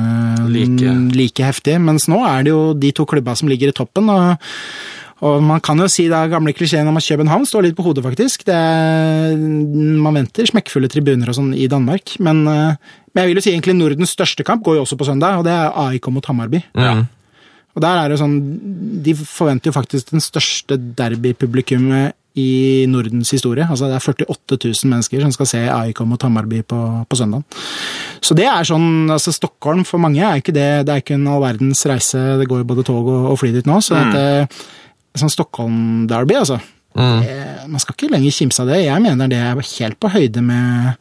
[0.51, 0.93] Like.
[0.97, 1.77] mm, like heftig.
[1.85, 4.09] Mens nå er det jo de to klubba som ligger i toppen.
[4.11, 4.41] og
[5.25, 8.05] og man kan jo si da gamle klisjeen om at København står litt på hodet,
[8.05, 8.45] faktisk.
[8.45, 12.19] Det er, man venter smekkfulle tribuner og sånn i Danmark.
[12.21, 12.77] Men, eh,
[13.15, 15.49] men jeg vil jo si egentlig Nordens største kamp går jo også på søndag, og
[15.49, 16.61] det er AIK mot Hammarby.
[16.77, 17.07] Mm.
[17.77, 18.37] Og der er det sånn,
[19.05, 23.65] De forventer jo faktisk den største derbypublikummet i Nordens historie.
[23.65, 27.45] Altså Det er 48 000 mennesker som skal se AIK mot Hammarby på, på søndag.
[28.21, 31.29] Så det er sånn, altså Stockholm for mange er ikke det det er ikke en
[31.33, 32.21] all verdens reise.
[32.41, 33.81] Det går jo både tog og, og fly dit nå.
[33.81, 34.53] så dette,
[35.21, 36.61] sånn Stockholm-derby, altså.
[36.97, 38.79] Eh, Man skal ikke lenger kimse av det.
[38.87, 40.95] Jeg mener det er helt på høyde med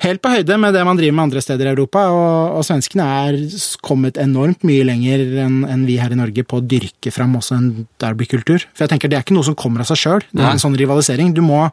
[0.00, 2.04] helt på høyde med det man driver med andre steder i Europa.
[2.14, 3.36] Og, og svenskene er
[3.84, 7.58] kommet enormt mye lenger enn en vi her i Norge på å dyrke fram også
[7.58, 7.68] en
[8.02, 8.64] derbykultur.
[8.72, 11.34] For jeg tenker Det er ikke noe som kommer av seg sjøl, en sånn rivalisering.
[11.36, 11.66] Du må,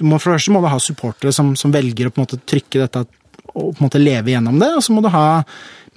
[0.00, 2.28] du må, for det første må du ha supportere som, som velger å på en
[2.28, 3.04] måte trykke dette
[3.54, 5.44] og på en måte leve gjennom det, og så må du ha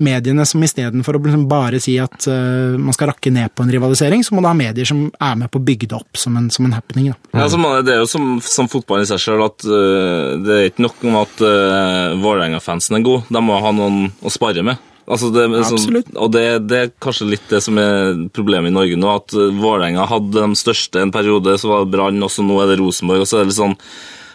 [0.03, 3.71] mediene som istedenfor å liksom bare si at uh, man skal rakke ned på en
[3.73, 6.37] rivalisering, så må du ha medier som er med på å bygge det opp som
[6.39, 7.11] en, som en happening.
[7.11, 7.17] Da.
[7.33, 10.35] Ja, altså, man, det, det er jo som, som fotball i seg sjøl at uh,
[10.43, 13.31] det er ikke nok om at uh, Vålerenga-fansen er god.
[13.34, 14.84] De må ha noen å spare med.
[15.07, 16.09] Altså det, sånn, Absolutt.
[16.19, 20.03] og det, det er kanskje litt det som er problemet i Norge nå, at Vålerenga
[20.09, 23.23] hadde de største en periode, så var det Brann, og så nå er det Rosenborg.
[23.23, 23.77] og så er det litt sånn,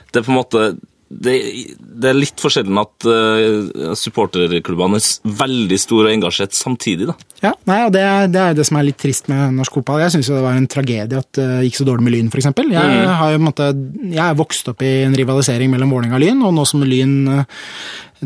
[0.09, 0.65] det er på en måte
[1.13, 1.37] det,
[1.77, 7.11] det er litt forskjellen at uh, supporterklubbene er veldig store og engasjert samtidig.
[7.11, 7.17] da.
[7.43, 10.05] Ja, nei, og det, det er det som er litt trist med norsk fotball.
[10.05, 12.49] Jeg syns det var en tragedie at det gikk så dårlig med Lyn, f.eks.
[12.63, 13.73] Jeg, har jo, måte,
[14.07, 17.17] jeg er vokst opp i en rivalisering mellom Vålerenga og Lyn, og nå som Lyn
[17.33, 17.63] eh,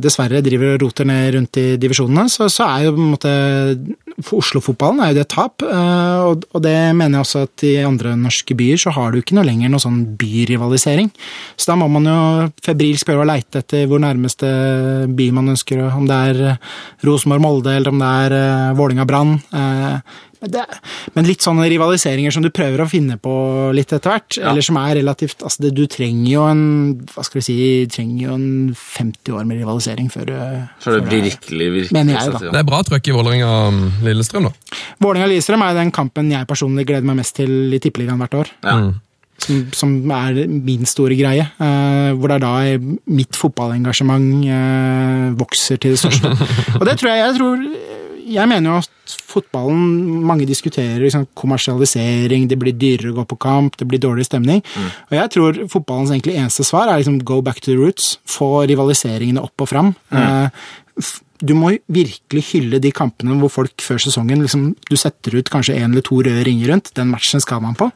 [0.02, 3.32] dessverre driver og roter ned rundt i divisjonene, så, så er jo på en måte
[4.16, 7.72] Oslo-fotballen er jo det et tap, eh, og, og det mener jeg også at i
[7.84, 11.10] andre norske byer så har du ikke noe lenger noe sånn byrivalisering.
[11.56, 12.20] Så da må man jo
[12.64, 14.48] febrilsk prøve å leite etter hvor nærmeste
[15.18, 16.70] by man ønsker, om det er eh,
[17.06, 18.72] Rosenborg-Molde, eller om det er eh,
[20.42, 20.78] men det-
[21.14, 24.76] men litt sånne rivaliseringer som du prøver å finne på litt etter hvert, eller som
[24.76, 28.74] er relativt altså det, Du trenger jo en hva skal vi si, trenger jo en
[28.74, 32.38] 50 år med rivalisering før det For blir virkelig, virkelig Mener jeg, da.
[32.50, 34.52] Det er bra trøkk i Vålerenga-Lillestrøm, da.
[35.02, 38.52] Vålerenga-Lillestrøm er den kampen jeg personlig gleder meg mest til i Tippeligaen hvert år.
[38.64, 38.76] Ja.
[39.38, 41.44] Som, som er min store greie.
[41.60, 42.54] eh, hvor det er da
[43.12, 46.30] mitt fotballengasjement eh, vokser til det største.
[46.80, 47.66] Og det tror jeg Jeg tror
[48.26, 53.38] jeg mener jo at fotballen Mange diskuterer liksom, kommersialisering, det blir dyrere å gå på
[53.46, 54.62] kamp, det blir dårlig stemning.
[55.10, 58.16] Og jeg tror fotballens egentlig eneste svar er liksom go back to the roots.
[58.26, 59.94] Få rivaliseringene opp og fram.
[60.10, 60.48] Eh,
[60.98, 65.50] f- du må virkelig hylle de kampene hvor folk før sesongen liksom, Du setter ut
[65.52, 66.92] kanskje én eller to røde ringer rundt.
[66.96, 67.90] Den matchen skal man på.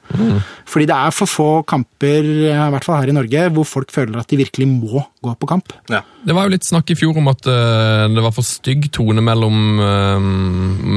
[0.69, 4.21] Fordi det er for få kamper, i hvert fall her i Norge, hvor folk føler
[4.21, 5.75] at de virkelig må gå på kamp.
[5.93, 6.03] Ja.
[6.21, 9.23] Det var jo litt snakk i fjor om at uh, det var for stygg tone
[9.25, 10.29] mellom, uh,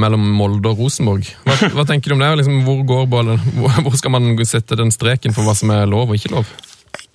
[0.04, 1.30] mellom Molde og Rosenborg.
[1.48, 2.34] Hva, hva tenker du om det?
[2.42, 5.88] Liksom, hvor, går ballen, hvor, hvor skal man sette den streken for hva som er
[5.90, 6.50] lov og ikke lov?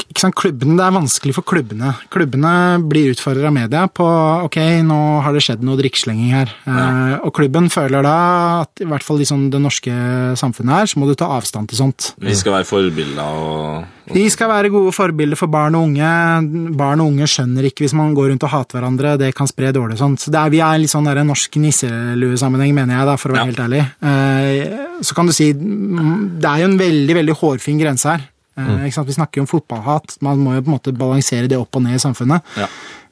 [0.09, 1.91] Ikke sant, klubbene, Det er vanskelig for klubbene.
[2.13, 2.53] Klubbene
[2.89, 4.07] blir utfordret av media på
[4.47, 4.57] ok,
[4.89, 6.53] nå har det skjedd noe drikkeslenging her.
[6.67, 8.15] Eh, og klubben føler da
[8.63, 9.93] at i hvert fall sånn det norske
[10.41, 12.13] samfunnet her, så må du ta avstand til sånt.
[12.19, 16.73] Vi skal være forbilder og De skal være gode forbilder for barn og unge.
[16.79, 19.69] Barn og unge skjønner ikke hvis man går rundt og hater hverandre, det kan spre
[19.77, 20.25] dårlig og sånt.
[20.25, 23.37] Så er, vi er litt sånn der en norsk nisseluesammenheng, mener jeg, da, for å
[23.37, 23.51] være Ja.
[23.53, 23.85] helt ærlig.
[24.01, 28.25] Eh, så kan du si mm, det er jo en veldig, veldig hårfin grense her.
[28.59, 29.11] Eh, ikke sant?
[29.11, 31.85] Vi snakker jo om fotballhat, man må jo på en måte balansere det opp og
[31.87, 32.57] ned i samfunnet.
[32.59, 32.67] Ja.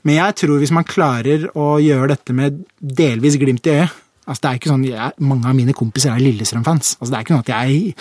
[0.06, 4.42] Men jeg tror hvis man klarer å gjøre dette med delvis glimt i øyet altså
[4.42, 6.96] det er ikke sånn, jeg, Mange av mine kompiser er Lillestrøm-fans.
[6.98, 7.92] altså det er ikke noe at jeg,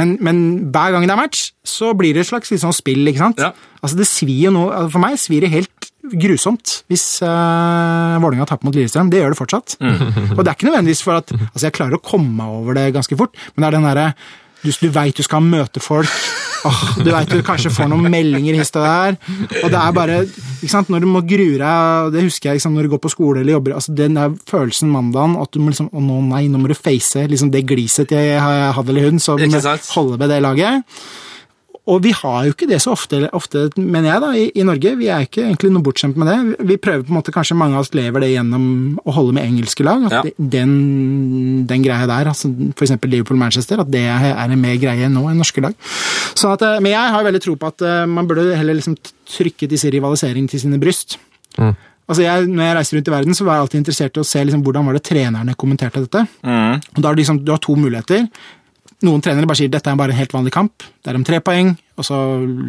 [0.00, 0.38] men, men
[0.72, 3.04] hver gang det er match, så blir det et slags litt sånn spill.
[3.10, 3.42] ikke sant?
[3.42, 3.52] Ja.
[3.84, 5.90] Altså Det svir jo noe, altså For meg svir det helt
[6.20, 9.10] grusomt hvis uh, Vålerenga taper mot Lillestrøm.
[9.12, 9.76] Det gjør det fortsatt.
[9.80, 12.90] Og det er ikke nødvendigvis for at altså jeg klarer å komme meg over det
[12.96, 14.08] ganske fort, men det er den derre
[14.64, 16.10] du, du veit du skal møte folk,
[16.64, 19.16] Oh, du veit du kanskje får noen meldinger hist og der.
[19.60, 22.72] Og det er bare ikke sant, Når du må grue deg, det husker jeg liksom,
[22.76, 25.74] når du går på skole eller jobber altså Den der følelsen mandagen at du må
[25.74, 29.20] liksom Å nå, nei, nå må du face liksom det gliset til han eller hun
[29.20, 30.96] som holder med det laget.
[31.86, 34.94] Og vi har jo ikke det så ofte, ofte mener jeg, da, i, i Norge.
[34.96, 36.36] Vi er ikke egentlig noe bortskjemt med det.
[36.70, 38.64] Vi prøver på en måte, kanskje mange av oss lever det gjennom
[39.04, 40.06] å holde med engelske lag.
[40.08, 40.22] At Ja.
[40.24, 40.72] det- den,
[41.68, 42.94] den greia der, altså f.eks.
[43.04, 45.74] Liverpool-Manchester, at det er en mer greie nå enn norske lag.
[46.34, 48.96] Sånn at, eh, men jeg har veldig tro på at eh, man burde heller liksom
[49.28, 51.18] trykke disse rivaliseringene til sine bryst.
[51.60, 54.26] Altså jeg, når jeg reiser rundt i verden, så var jeg alltid interessert i å
[54.28, 56.24] se liksom, hvordan var det trenerne kommenterte dette.
[56.44, 56.80] Mm.
[56.96, 58.26] Og da er det liksom, Du har to muligheter.
[59.04, 60.84] Noen trenere bare sier dette er bare en helt vanlig kamp.
[61.04, 62.16] Det er om tre poeng, og så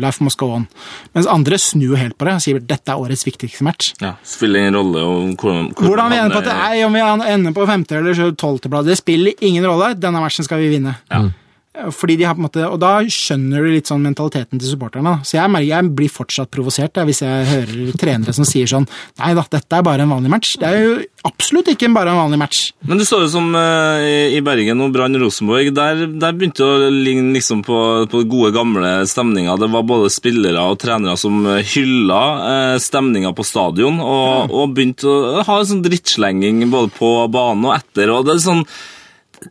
[0.02, 0.68] life must go on.
[1.16, 3.94] Mens andre snur helt på det og sier dette er årets viktigste match.
[4.04, 7.68] ja, spiller ingen rolle om hvordan, Hvordan vi ender på er, om vi ender på
[7.70, 9.94] femte eller tolvteplass, det spiller ingen rolle.
[9.96, 10.98] Denne matchen skal vi vinne.
[11.10, 11.24] Ja.
[11.92, 15.18] Fordi de har på en måte, Og da skjønner du litt sånn mentaliteten til supporterne.
[15.28, 18.88] Så jeg, jeg blir fortsatt provosert hvis jeg hører trenere som sier sånn
[19.20, 20.54] Nei da, dette er bare en vanlig match.
[20.62, 20.94] Det er jo
[21.28, 22.62] absolutt ikke bare en vanlig match.
[22.88, 25.72] Men du så jo som eh, i- Bergen og Brann Rosenborg.
[25.76, 27.78] Der, der begynte det å ligne liksom på,
[28.12, 29.58] på gode, gamle stemninger.
[29.60, 31.42] Det var både spillere og trenere som
[31.76, 37.14] hylla eh, stemninga på stadion, og, og begynte å ha en sånn drittslenging både på
[37.34, 38.14] banen og etter.
[38.14, 38.66] og det er sånn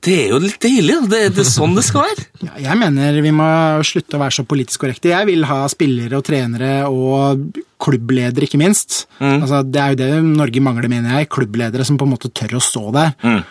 [0.03, 0.97] det er jo litt deilig.
[1.11, 2.25] Det, det er sånn det skal være.
[2.45, 3.47] Ja, jeg mener vi må
[3.87, 5.13] slutte å være så politisk korrekte.
[5.13, 7.45] Jeg vil ha spillere og trenere og
[7.85, 9.05] klubbledere, ikke minst.
[9.21, 11.31] Altså, det er jo det Norge mangler, mener jeg.
[11.33, 13.43] Klubbledere som på en måte tør å stå der Mm.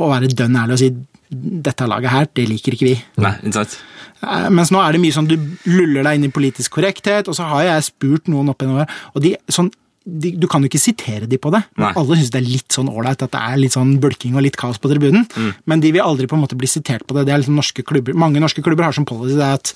[0.00, 0.90] og være dønn ærlig og si
[1.30, 2.96] dette laget her, det liker ikke vi.
[3.22, 3.78] Nei, sant?
[4.22, 5.34] Eh, Mens nå er det mye sånn du
[5.66, 8.90] luller deg inn i politisk korrekthet, og så har jeg spurt noen opp gjennom her,
[9.14, 9.70] og de, sånn,
[10.04, 11.62] de, du kan jo ikke sitere de på det.
[11.80, 11.90] Nei.
[11.96, 14.58] Alle syns det er litt sånn ålreit at det er litt sånn bulking og litt
[14.60, 15.24] kaos på tribunen,
[15.64, 17.24] men de vil aldri på en måte bli sitert på det.
[17.28, 19.72] Det er liksom norske klubber, Mange norske klubber har som policy det at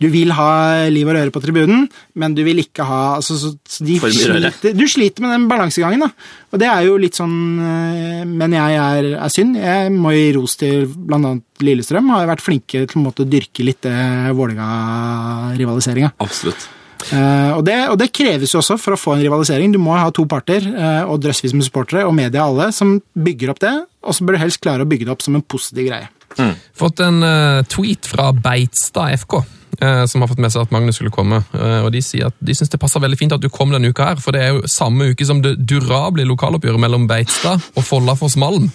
[0.00, 1.86] du vil ha liv og røre på tribunen,
[2.16, 6.04] men du vil ikke ha altså, så, så de sliter, Du sliter med den balansegangen,
[6.04, 6.10] da.
[6.52, 9.58] Og det er jo litt sånn eh, Men jeg er, er synd.
[9.60, 11.36] Jeg må gi ros til bl.a.
[11.60, 12.08] Lillestrøm.
[12.16, 13.96] Har vært flinke til å på en måte dyrke litt det
[14.36, 16.14] Vålerenga-rivaliseringa.
[16.24, 16.68] Absolutt.
[17.08, 19.72] Eh, og, det, og det kreves jo også for å få en rivalisering.
[19.74, 23.54] Du må ha to parter uh, og drøssvis med supportere og media alle som bygger
[23.54, 23.74] opp det,
[24.04, 26.10] og så bør du helst klare å bygge det opp som en positiv greie.
[26.78, 29.40] Fått en uh, tweet fra Beitstad FK.
[29.82, 31.42] Eh, som har fått med seg at Magnus skulle komme.
[31.56, 33.90] Eh, og De sier at de syns det passer veldig fint at du kom denne
[33.90, 37.86] uka, her, for det er jo samme uke som det durable lokaloppgjøret mellom Beitstad og
[37.86, 38.70] Follafoss Malm.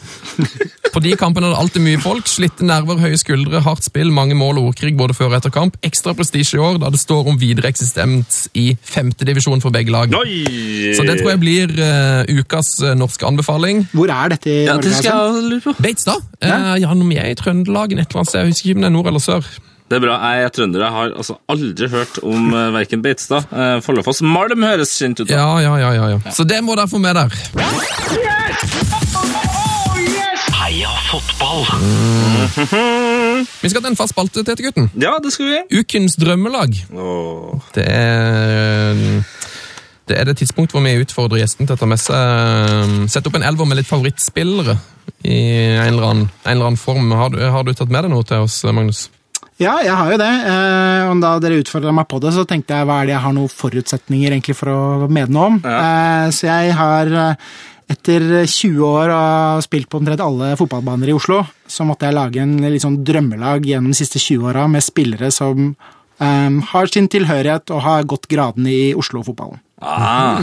[0.95, 4.37] På de kampene er det alltid mye folk, slitte nerver, høye skuldre, hardt spill, mange
[4.39, 5.75] mål og ordkrig både før og etter kamp.
[5.83, 10.15] Ekstra prestisje i år, da det står om videre eksistens i femtedivisjon for begge lag.
[10.15, 13.83] Så det tror jeg blir uh, ukas norske anbefaling.
[13.91, 15.75] Hvor er dette i Ja, det skal jeg lure på.
[15.83, 16.23] Beitstad?
[16.39, 18.85] Uh, ja, når vi er i Trøndelag, et eller annet sted, jeg husker ikke om
[18.85, 19.55] det er nord eller sør.
[19.85, 20.15] Det er bra.
[20.17, 20.81] Jeg er trønder.
[20.81, 25.29] Jeg har altså aldri hørt om uh, verken Beitstad, uh, Follefoss Malm høres kjent ut.
[25.29, 26.33] Ja, ja, ja, ja, ja.
[26.33, 27.29] Så det må dere få med der.
[30.55, 31.67] Heia fotball!
[33.61, 34.89] Vi skal til en fast spalte, Tete gutten.
[34.97, 35.83] Ja, det skal vi.
[35.83, 36.73] Ukens drømmelag.
[36.97, 37.61] Oh.
[37.77, 39.21] Det er
[40.05, 43.39] det er det tidspunkt hvor vi utfordrer gjesten til å ta med seg Sette opp
[43.39, 44.75] en elver med litt favorittspillere
[45.25, 45.39] i
[45.77, 47.09] en eller annen, en eller annen form.
[47.17, 49.07] Har du, har du tatt med deg noe til oss, Magnus?
[49.61, 50.31] Ja, jeg har jo det.
[50.51, 53.23] Eh, og da dere utfordra meg på det, så tenkte jeg hva er det jeg
[53.23, 55.61] har noen forutsetninger egentlig for å mene noe om.
[55.63, 57.47] Eh, så jeg har eh,
[57.95, 61.39] etter 20 år og spilt på omtrent alle fotballbaner i Oslo,
[61.71, 65.29] så måtte jeg lage en litt sånn drømmelag gjennom de siste 20 åra med spillere
[65.31, 69.61] som um, har sin tilhørighet og har gått gradene i Oslo-fotballen.
[69.85, 70.41] Ah.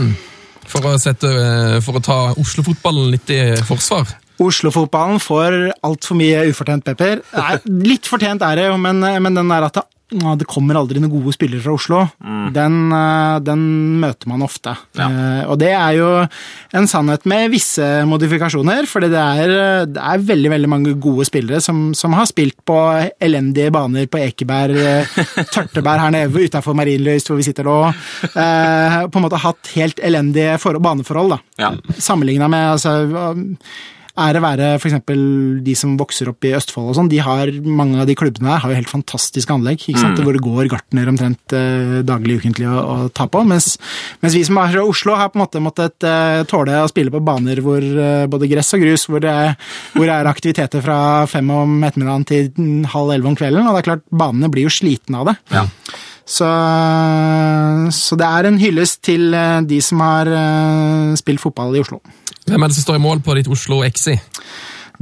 [0.70, 1.28] For å, sette,
[1.82, 4.06] for å ta Oslo-fotballen litt i forsvar.
[4.48, 7.22] Oslo-fotballen får altfor mye ufortjent pepper.
[7.36, 7.56] Nei,
[7.92, 11.12] litt fortjent er det jo, men, men den der at det, det kommer aldri noen
[11.12, 12.00] gode spillere fra Oslo,
[12.54, 13.62] den, eh, den
[14.02, 14.74] møter man ofte.
[14.98, 16.08] Eh, og det er jo
[16.76, 21.92] en sannhet med visse modifikasjoner, for det det er veldig veldig mange gode spillere som,
[21.96, 22.76] som har spilt på
[23.22, 25.16] elendige baner på Ekeberg, eh,
[25.54, 27.78] Tørteberg her nede utafor Marienlyst, hvor vi sitter nå.
[28.32, 31.40] På en måte hatt helt elendige for baneforhold, da.
[31.60, 31.72] Ja.
[31.98, 32.94] Sammenligna med altså,
[34.12, 34.98] Ære være f.eks.
[35.64, 37.08] de som vokser opp i Østfold og sånn.
[37.08, 40.20] de har, Mange av de klubbene her har jo helt fantastiske anlegg, ikke sant?
[40.20, 43.40] hvor det går gartner omtrent eh, daglig ukentlig å, å ta på.
[43.48, 43.78] Mens,
[44.20, 47.14] mens vi som er fra Oslo, har på en måte måttet eh, tåle å spille
[47.14, 49.56] på baner hvor eh, både gress og grus, hvor det, er,
[49.96, 53.64] hvor det er aktiviteter fra fem om ettermiddagen til mm, halv elleve om kvelden.
[53.64, 55.38] Og det er klart, banene blir jo slitne av det.
[55.56, 55.64] Ja.
[56.24, 56.48] Så,
[57.92, 61.98] så det er en hyllest til eh, de som har eh, spilt fotball i Oslo.
[62.46, 64.16] Hvem er det som står i mål på ditt Oslo Exi?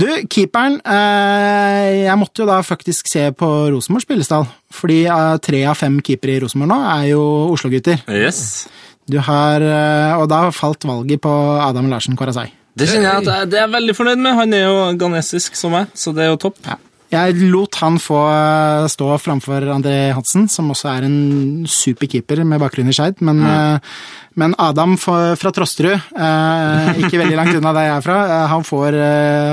[0.01, 4.47] Du, keeperen eh, Jeg måtte jo da faktisk se på Rosenborg spillestall.
[4.73, 8.01] Fordi eh, tre av fem keepere i Rosenborg nå er jo Oslo-gutter.
[8.09, 8.69] Yes.
[9.11, 12.49] Du har, eh, Og da falt valget på Adam Larsen Kwarasai.
[12.79, 14.37] Det kjenner jeg at jeg, det er jeg veldig fornøyd med.
[14.39, 16.63] Han er jo ghanesisk som meg, så det er jo topp.
[17.11, 22.45] Jeg lot han få eh, stå framfor André Hansen, som også er en super keeper
[22.47, 23.19] med bakgrunn i Skeid.
[23.27, 23.97] Men, eh,
[24.39, 28.19] men Adam fra Trosterud, eh, ikke veldig langt unna der jeg er fra,
[28.53, 28.99] han, får,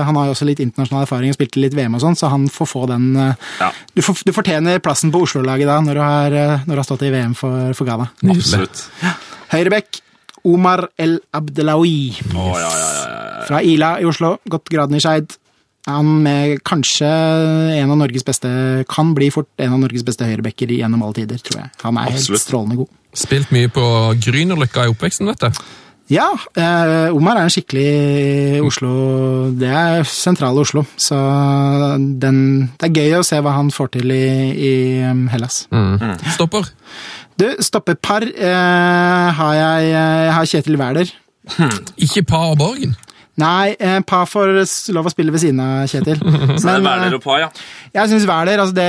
[0.05, 2.45] han har jo også litt internasjonal erfaring og spilte litt VM og sånn, så han
[2.51, 3.71] får få den Ja.
[3.95, 7.07] du, får, du fortjener plassen på Oslo-laget da, når du har, når du har stått
[7.09, 8.11] i VM for, for Ghana.
[8.35, 8.85] Absolutt.
[9.49, 10.03] Høyrebekk,
[10.47, 12.13] Omar El Abdelawi.
[12.37, 13.43] Oh, ja, ja, ja.
[13.49, 15.39] Fra Ila i Oslo, gått graden i Skeid.
[15.87, 17.07] Han med kanskje
[17.77, 18.49] en av Norges beste
[18.91, 21.73] Kan bli fort en av Norges beste høyrebacker gjennom alle tider, tror jeg.
[21.85, 22.35] Han er Absolutt.
[22.35, 22.93] helt strålende god.
[23.17, 23.83] Spilt mye på
[24.21, 25.61] Grünerløkka i oppveksten, vet du.
[26.07, 28.91] Ja, eh, Omar er en skikkelig Oslo
[29.59, 31.17] Det er sentrale Oslo, så
[31.97, 32.37] den,
[32.79, 34.73] det er gøy å se hva han får til i, i
[35.03, 35.65] um, Hellas.
[36.35, 36.69] Stopper.
[37.37, 41.11] Du, stoppepar eh, har jeg Jeg har Kjetil Wæler.
[41.97, 42.95] Ikke par og Borgen.
[43.37, 44.55] Nei, eh, Pa får
[44.95, 46.17] lov å spille ved siden av Kjetil.
[46.57, 47.49] Så det er Men, Werner eh, og Pa, ja.
[47.93, 48.87] Jeg syns Wæler altså det,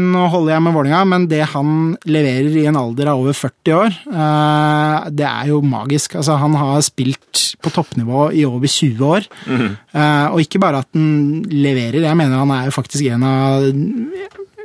[0.00, 1.74] Nå holder jeg med Vålinga, men det han
[2.08, 6.16] leverer i en alder av over 40 år, eh, det er jo magisk.
[6.20, 9.28] Altså, han har spilt på toppnivå i over 20 år.
[9.48, 13.68] Eh, og ikke bare at han leverer, jeg mener han er jo faktisk en av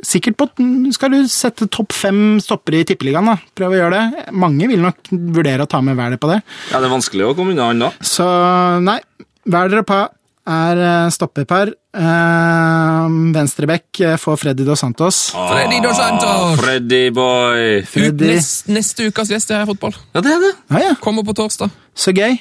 [0.06, 0.48] Sikkert på
[0.96, 3.36] Skal du sette topp fem stoppere i Tippeligaen, da?
[3.58, 4.28] Prøv å gjøre det.
[4.32, 6.40] Mange vil nok vurdere å ta med Wæler på det.
[6.72, 6.80] ja.
[6.80, 7.92] Det er vanskelig å komme unna han da.
[8.00, 8.26] Så
[8.86, 9.00] nei,
[9.50, 10.00] Wæler og Pa
[10.50, 11.74] er eh, stopperpar.
[11.90, 15.22] Uh, Venstrebekk eh, får Freddy Dos Santos.
[15.34, 16.60] Freddy Dos Santos!
[16.62, 17.80] Freddy boy.
[17.82, 18.30] Ut, Freddy.
[18.36, 19.98] nest, neste ukas gjest i Fotball.
[20.14, 20.54] Ja, det er det.
[20.70, 21.74] Ja, ja, Kommer på torsdag.
[21.98, 22.38] så gøy.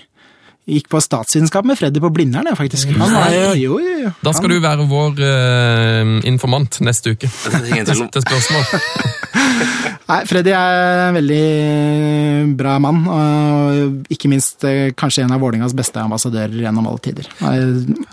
[0.68, 2.90] Gikk på statsvitenskap med Freddy på Blindern, faktisk.
[2.98, 4.12] Han var jo, jo, jo.
[4.24, 7.30] Da skal du være vår uh, informant neste uke.
[7.88, 8.68] Til spørsmål.
[10.08, 15.74] Nei, Freddy er en veldig bra mann, og ikke minst eh, kanskje en av Vålingas
[15.76, 17.28] beste ambassadører gjennom alle tider.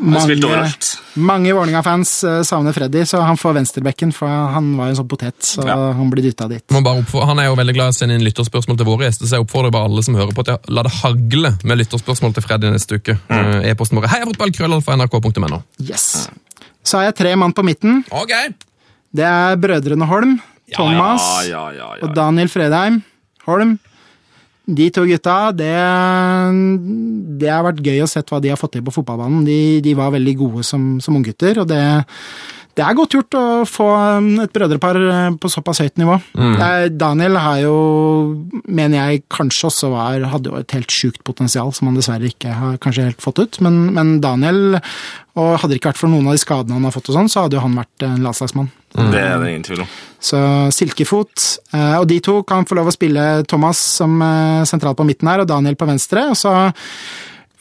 [0.03, 0.35] Mange,
[1.15, 5.07] mange Vålinga-fans eh, savner Freddy, så han får venstrebekken, for han var jo en sånn
[5.13, 5.77] potet, så Ja.
[5.95, 6.65] han blir dytta dit.
[6.67, 9.39] Bare Han er jo veldig glad i å sende inn lytterspørsmål til våre gjester, så
[9.39, 12.43] jeg oppfordrer bare alle som hører på til å la det hagle med lytterspørsmål til
[12.45, 13.17] Freddy neste uke.
[13.29, 13.65] Mm.
[13.71, 15.61] E-posten vår er heiafotballkrøllalfa.nrk.no.
[15.81, 16.27] Yes.
[16.85, 18.03] Så har jeg tre mann på midten.
[18.13, 18.53] Okay.
[19.15, 20.37] Det er brødrene Holm,
[20.75, 22.03] Thomas Ja, ja, ja, ja.
[22.03, 23.01] og Daniel Fredheim
[23.45, 23.77] Holm.
[24.65, 25.69] De to gutta, det,
[27.37, 29.43] det har vært gøy å se hva de har fått til på fotballbanen.
[29.45, 31.83] De, de var veldig gode som, som unggutter, og det,
[32.75, 33.85] det er godt gjort å få
[34.43, 34.97] et brødrepar
[35.39, 36.17] på såpass høyt nivå.
[36.35, 36.55] Mm.
[36.99, 37.75] Daniel har jo,
[38.67, 42.51] mener jeg, kanskje også var, hadde jo et helt sjukt potensial som han dessverre ikke
[42.51, 44.79] har kanskje helt fått ut, men, men Daniel,
[45.39, 47.31] og hadde det ikke vært for noen av de skadene han har fått og sånn,
[47.31, 48.69] så hadde jo han vært en landslagsmann.
[48.95, 49.93] Det er det ingen tvil om.
[50.23, 50.37] Så
[50.71, 51.45] Silkefot.
[51.75, 55.27] eh, Og de to kan få lov å spille Thomas som eh, sentral på midten
[55.27, 56.29] her, og Daniel på venstre.
[56.31, 56.53] Og så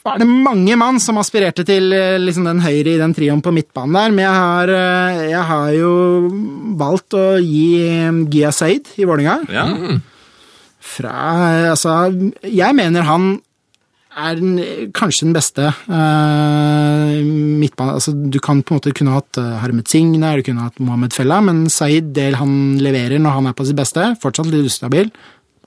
[0.05, 3.53] var det mange mann som aspirerte til eh, liksom den høyre i den trioen på
[3.55, 5.93] midtbanen der, men jeg har, eh, jeg har jo
[6.77, 9.39] valgt å gi eh, Gia Said i Vålerenga.
[9.49, 9.65] Ja.
[10.85, 11.15] fra
[11.71, 11.97] Altså,
[12.45, 13.35] jeg mener han
[14.15, 14.59] er den,
[14.95, 19.91] kanskje den beste uh, midtbanen Altså, du kan på en måte kunne hatt uh, Harmet
[19.91, 23.57] Singh der, du kunne hatt Mohammed Fella, men Saeed, det han leverer når han er
[23.57, 25.11] på sitt beste, fortsatt litt ustabil.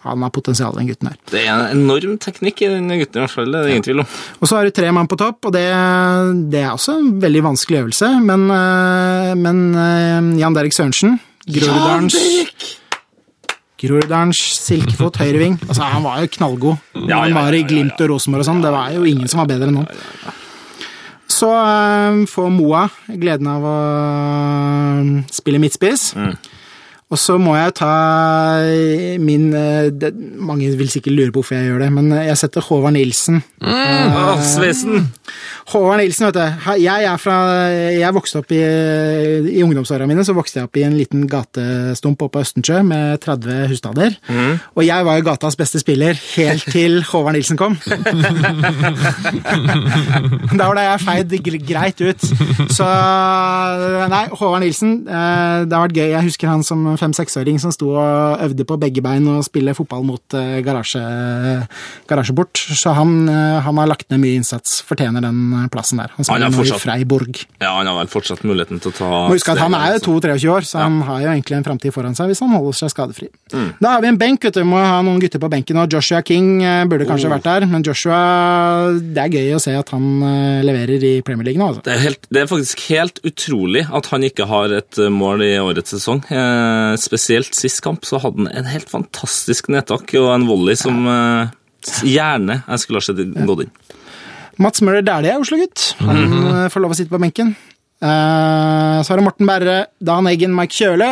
[0.04, 1.16] Han har potensial, den gutten her.
[1.32, 3.50] Det er en enorm teknikk i den gutten, i hvert fall.
[3.52, 4.10] Det er ingen tvil om.
[4.38, 5.66] Og så har du tre mann på topp, og det,
[6.52, 11.18] det er også en veldig vanskelig øvelse, men, uh, men uh, Jan Derek Sørensen,
[11.48, 12.18] Groruddalens
[13.78, 15.54] Groruddalens silkefot høyreving.
[15.68, 16.80] Altså, han var jo knallgod.
[17.06, 18.62] Ja, han var i Glimt og Rosenborg og sånn.
[18.64, 20.34] Det var jo ingen som var bedre enn han.
[21.30, 26.10] Så eh, får Moa gleden av å eh, spille midtspiss.
[27.08, 27.88] Og så må jeg ta
[29.24, 30.10] min eh, det,
[30.44, 33.40] Mange vil sikkert lure på hvorfor jeg gjør det, men jeg setter Håvard Nilsen.
[33.64, 34.36] Mm, uh,
[35.72, 36.44] Håvard Nilsen, vet du.
[36.82, 37.36] Jeg er fra
[37.94, 42.22] Jeg vokste opp i I ungdomsåra mine så vokste jeg opp i en liten gatestump
[42.24, 44.12] oppe på Østensjø med 30 husstander.
[44.76, 47.78] Og jeg var jo gatas beste spiller helt til Håvard Nilsen kom.
[50.58, 51.28] da var det jeg feid
[51.68, 52.20] greit ut.
[52.74, 52.86] Så
[54.08, 56.08] Nei, Håvard Nilsen, eh, det har vært gøy.
[56.12, 60.04] Jeg husker han som fem-seksåring som sto og øvde på begge bein og spille fotball
[60.08, 61.02] mot eh, garasje,
[62.10, 62.58] garasjeport.
[62.78, 66.12] Så han, eh, han har lagt ned mye innsats, fortjener den eh, plassen der.
[66.16, 67.40] Han Han spiller er i fortsatt- Freiburg.
[67.60, 69.98] Ja, han har vel fortsatt muligheten til å ta Må huske at han er jo
[70.02, 72.72] steget, 22-23 år, så han har jo egentlig en framtid foran seg hvis han holder
[72.82, 73.28] seg skadefri.
[73.52, 73.68] Mm.
[73.80, 74.64] Da har vi en benk, vet du.
[74.68, 75.76] Må ha noen gutter på benken.
[75.78, 76.60] Og Joshua King
[76.90, 77.34] burde kanskje Oh.
[77.36, 78.18] vært der, men Joshua
[78.98, 80.04] Det er gøy å se at han
[80.64, 81.82] leverer i Premier League nå, altså.
[81.84, 85.52] Det er, helt, det er faktisk helt utrolig at han ikke har et mål i
[85.60, 86.22] årets sesong.
[86.30, 91.04] Eh, spesielt sist kamp så hadde han en helt fantastisk nedtak og en volley som
[91.06, 91.50] eh,
[92.06, 93.70] gjerne jeg skulle ha sett gått inn.
[94.58, 95.94] Mats Møller Dæhlie er Oslo-gutt.
[96.00, 96.46] Han Mhm.
[96.64, 97.54] eh, får lov å sitte på benken.
[97.98, 101.08] Eh, så har det Morten Berre, Dan Eggen, Mike Kjøle.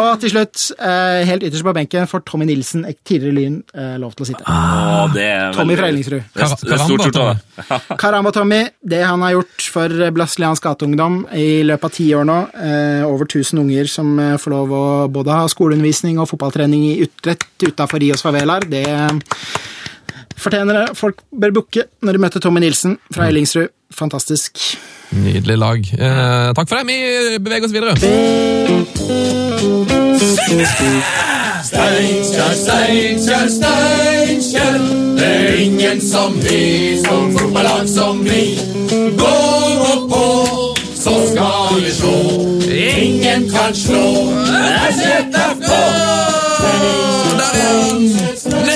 [0.00, 4.16] Og til slutt, uh, helt ytterst på benken, får Tommy Nilsen, tidligere Lyn, uh, lov
[4.18, 4.42] til å sitte.
[4.50, 6.26] Ah, det er Tommy fra Ellingsrud.
[8.02, 12.38] Karamba Tommy, det han har gjort for brasiliansk gateungdom i løpet av ti år nå,
[13.06, 18.02] over 1000 unger som får lov å både ha skoleundervisning og fotballtrening i utrett utafor
[18.02, 18.86] Rios favelaer, det
[20.42, 20.86] fortjener det.
[20.98, 23.68] Folk bør booke når de møter Tommy Nilsen fra Ellingsrud.
[23.94, 24.58] Fantastisk.
[25.10, 25.78] Nydelig lag.
[25.98, 26.86] Eh, takk for det.
[26.86, 27.94] Vi beveger oss videre.
[31.64, 34.78] Steinkjer, Steinkjer, Steinkjer.
[35.18, 38.58] Det er ingen som vi, som fotballag som vi.
[39.18, 39.34] Gå
[39.80, 40.24] nå på,
[40.94, 42.16] så skal vi slå.
[42.70, 44.04] Ingen kan slå
[44.94, 45.70] SFK.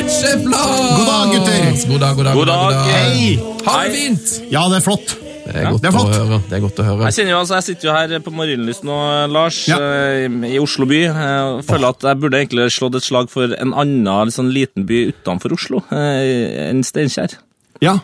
[0.04, 0.80] Er Lars!
[0.98, 1.88] God dag, gutter.
[1.88, 2.34] God dag, god dag.
[2.36, 2.88] God dag.
[2.92, 3.36] Hei!
[3.64, 4.32] Ha det fint!
[4.52, 5.14] Ja, det er flott.
[5.44, 6.12] Det er godt det er å flott.
[6.18, 6.38] høre.
[6.50, 7.06] Det er godt å høre.
[7.08, 8.98] Jeg kjenner jo, altså, jeg sitter jo her på Marienlyst nå,
[9.32, 9.78] Lars, Ja.
[9.80, 10.98] eh, i Oslo by.
[11.06, 15.00] Jeg føler at jeg burde egentlig slått et slag for en annen sånn liten by
[15.14, 17.38] utenfor Oslo eh, enn Steinkjer.
[17.80, 17.96] Ja.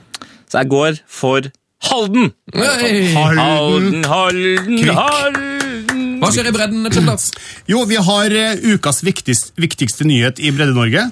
[0.49, 1.51] Så jeg går for
[1.91, 2.33] Halden!
[2.57, 4.97] Halden, Halden, Kvikk.
[4.97, 6.19] Halden!
[6.21, 7.29] Hva skjer i bredden, Lars?
[7.69, 11.11] Jo, vi har eh, ukas viktigste, viktigste nyhet i Bredde-Norge.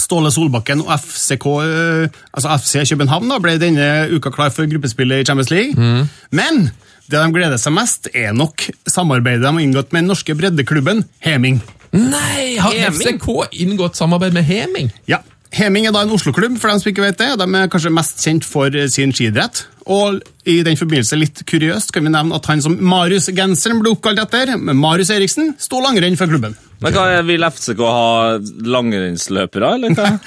[0.00, 5.22] Ståle Solbakken og FCK, eh, altså FC København da, ble denne uka klar for gruppespillet
[5.22, 6.06] i Champions League.
[6.34, 6.66] Men
[7.10, 11.04] det de gleder seg mest, er nok samarbeidet de har inngått med den norske breddeklubben
[11.24, 11.60] Heming.
[11.94, 13.20] Nei, har Heming?
[13.20, 14.90] FCK inngått samarbeid med Heming?
[15.10, 15.20] Ja,
[15.54, 17.30] Heming er da en Oslo-klubb, for dem som ikke vet det.
[17.38, 19.66] De er kanskje mest kjent for eh, sin skiidrett.
[19.84, 24.22] Og i den forbindelse litt kuriøst kan vi nevne at han som Marius-genseren ble oppkalt
[24.22, 26.56] etter, Marius Eriksen, sto langrenn for klubben.
[26.82, 28.38] Men hva er, Vil FCK ha
[28.74, 30.14] langrennsløpere, eller hva?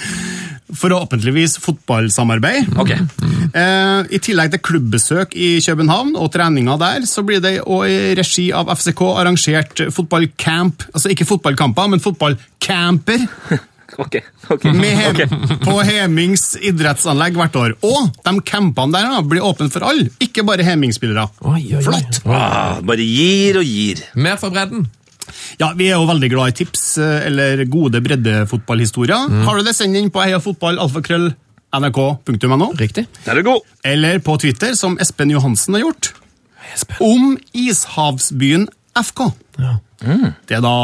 [0.78, 2.74] Forhåpentligvis fotballsamarbeid.
[2.82, 2.92] Ok.
[3.56, 8.50] Eh, I tillegg til klubbbesøk i København og treninger der, så blir det i regi
[8.56, 10.90] av FCK arrangert fotballcamp.
[10.94, 13.26] Altså ikke fotballkamper, men fotballcamper
[13.98, 14.20] Ok,
[14.54, 14.74] okay.
[14.78, 15.26] med hem okay.
[15.64, 17.74] på Hemings idrettsanlegg hvert år.
[17.88, 21.26] Og de campene der da, blir åpne for alle, ikke bare Heming-spillere.
[21.42, 21.84] Oi, oi, oi.
[21.88, 22.22] Flott!
[22.30, 23.98] Ah, bare gir og gir.
[24.14, 24.86] Mer for bredden.
[25.58, 29.22] Ja, Vi er jo veldig glad i tips eh, eller gode breddefotballhistorier.
[29.48, 32.68] Har du det, send inn på heiafotballalfakrøll.nrk.no.
[32.80, 33.04] Riktig.
[33.26, 33.62] Der er du god.
[33.84, 36.04] Eller på Twitter, som Espen Johansen har gjort.
[37.02, 38.68] Om ishavsbyen
[38.98, 39.22] FK.
[39.98, 40.76] Det er da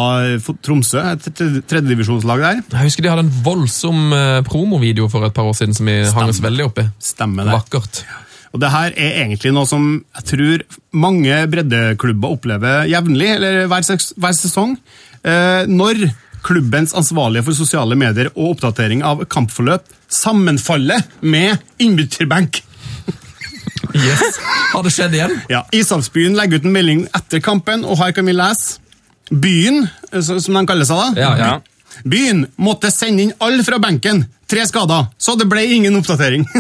[0.66, 1.28] Tromsø, et
[1.70, 2.62] tredjedivisjonslag der.
[2.66, 6.00] Jeg husker de hadde en voldsom eh, promovideo for et par år siden som vi
[6.08, 6.88] hang oss veldig opp i.
[7.04, 7.58] Stemmer det.
[7.60, 8.04] Vakkert.
[8.54, 10.66] Og det her er egentlig noe som jeg tror
[11.06, 13.88] mange breddeklubber opplever jevnlig, eller hver,
[14.26, 14.76] hver sesong.
[15.24, 16.06] Eh, når
[16.44, 22.62] klubbens ansvarlige for sosiale medier og oppdatering av kampforløp sammenfaller med innbytterbenk.
[23.94, 24.40] Yes.
[24.74, 25.34] Har det skjedd igjen?
[25.52, 28.83] Ja, Ishavsbyen legger ut en melding etter kampen, og her kan vi lese
[29.30, 31.22] Byen, eh, som de kaller seg da.
[31.22, 31.62] Ja, ja.
[32.04, 34.26] Byen måtte sende inn alle fra benken.
[34.50, 36.44] Tre skader, så det ble ingen oppdatering.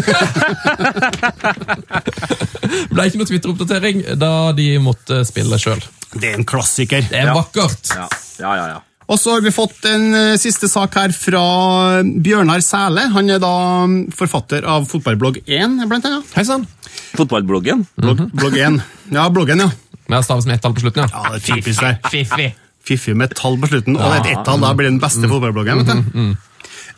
[2.93, 5.81] Ble ikke noe Twitter-oppdatering da de måtte spille sjøl.
[6.13, 7.05] Det er en klassiker.
[7.09, 7.93] Det er vakkert.
[7.93, 8.07] Ja,
[8.41, 8.65] ja, ja.
[8.75, 8.79] ja.
[9.11, 11.43] Og så har vi fått en eh, siste sak her fra
[12.01, 13.09] Bjørnar Sæle.
[13.13, 13.53] Han er da
[13.89, 16.31] mm, forfatter av fotballblogg 1, blant annet.
[16.37, 16.65] Hei sann.
[17.17, 17.83] Fotballbloggen.
[17.99, 18.79] Blog, blogg 1.
[19.13, 19.69] Ja, bloggen, ja.
[20.11, 21.09] Med staves med ett tall på slutten, ja.
[21.13, 21.97] Ja, det er typisk der.
[22.13, 22.47] Fiffi.
[22.83, 24.59] Fiffi med tall på slutten, og et ett-tall.
[24.61, 25.83] Da blir den beste fotballbloggen.
[25.83, 26.35] vet du.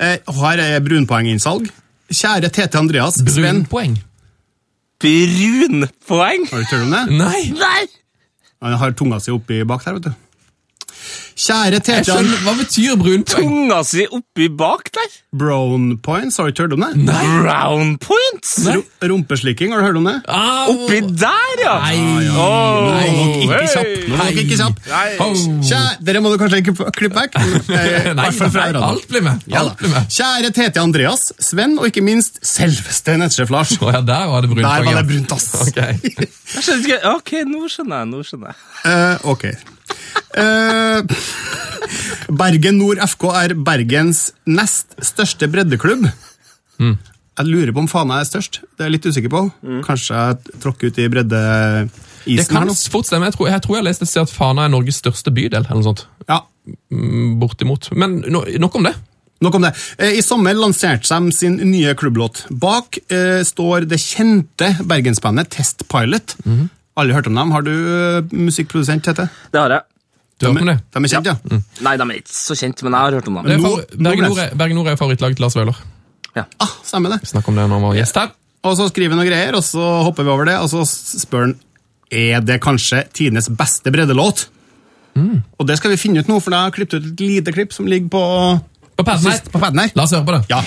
[0.01, 1.69] Eh, og her er brunpoenginnsalg.
[2.11, 3.95] Kjære Tete Andreas, Brunpoeng.
[5.01, 6.45] Brunpoeng?
[6.51, 7.03] Har du hørt om det?
[7.19, 7.41] Nei!
[7.59, 7.85] Nei!
[8.63, 10.13] Han har tunga si oppi bak der, vet du.
[11.35, 13.49] Kjære Tete Hva betyr brun poeng?
[13.49, 15.15] Tunga si oppi bak der?
[15.35, 16.91] Brown points, har du ikke hørt om det?
[17.09, 17.23] Nei!
[17.43, 18.53] Brown points?
[18.63, 18.77] Nei.
[19.03, 20.13] Rumpeslikking, har du hørt om det?
[20.31, 21.73] Ah, Oppi der, ja!
[21.83, 21.97] Nei!
[22.31, 23.91] Må dere ikke kjapp.
[24.15, 24.29] Nei.
[24.45, 24.79] ikke kjapp.
[24.87, 25.27] Nei.
[25.67, 27.39] Kjære, dere må du kanskje ikke klippe vekk.
[27.75, 29.41] Eh, i Nei, nei, alt blir med.
[29.51, 30.07] Ja Alt blir med.
[30.13, 33.75] Kjære Tete Andreas, Sven og ikke minst selveste nettsjef Lars.
[33.81, 34.63] Oh, ja, der var det brunt.
[34.63, 35.49] Der var det brunt, ass.
[35.65, 35.81] Ok.
[35.81, 36.99] Jeg skjønner ikke.
[37.17, 38.11] Ok, nå skjønner jeg.
[38.13, 38.59] Nå skjønner jeg.
[38.85, 39.74] Uh, ok.
[40.35, 41.01] Eh,
[42.35, 46.07] Bergen Nord FK er Bergens nest største breddeklubb.
[46.81, 46.95] Mm.
[47.35, 48.61] Jeg lurer på om Fana er størst.
[48.75, 49.41] Det er jeg litt usikker på.
[49.85, 51.89] Kanskje jeg tråkker ut i Det breddeisen
[52.27, 52.75] her kan nå.
[52.91, 53.27] fort stemme.
[53.29, 55.61] Jeg tror, jeg tror jeg har lest et sted at Fana er Norges største bydel.
[55.65, 56.05] eller noe sånt.
[56.29, 56.41] Ja,
[56.89, 57.91] Mm, Bortimot.
[57.93, 58.95] Men no, nok om det.
[59.45, 59.69] Nok om det.
[60.01, 62.47] Eh, I sommer lanserte de sin nye klubblåt.
[62.49, 66.33] Bak eh, står det kjente bergensbandet Test Pilot.
[66.43, 66.63] Mhm.
[66.97, 67.51] Alle hørt om dem?
[67.51, 69.27] Har du eh, musikkprodusent, Tete?
[69.51, 69.81] Det har jeg.
[70.39, 70.77] Du har hørt om det?
[70.95, 71.59] De er kjent, ja.
[71.83, 73.45] Nei, de er ikke så kjent, men jeg har hørt om dem.
[73.45, 73.51] er
[73.97, 75.77] Bergen Nord er- Bergen Nord er favorittlaget til Lars Vøhler.
[76.59, 77.21] Ah, stemmer det.
[77.29, 78.31] Snakk om det når han var gjest her.
[78.65, 81.45] Og så skriver vi noen greier, og så hopper vi over det, og så spør
[81.45, 81.53] han
[82.11, 84.47] er det kanskje tidenes beste breddelåt.
[85.15, 85.43] Mm.
[85.59, 87.53] Og det skal vi finne ut nå, for da har jeg klippet ut et lite
[87.55, 88.23] klipp som ligger på,
[88.97, 89.37] På paden her.
[89.39, 89.91] sist- på padden her.
[89.95, 90.43] La oss høre på det.
[90.49, 90.61] Ja.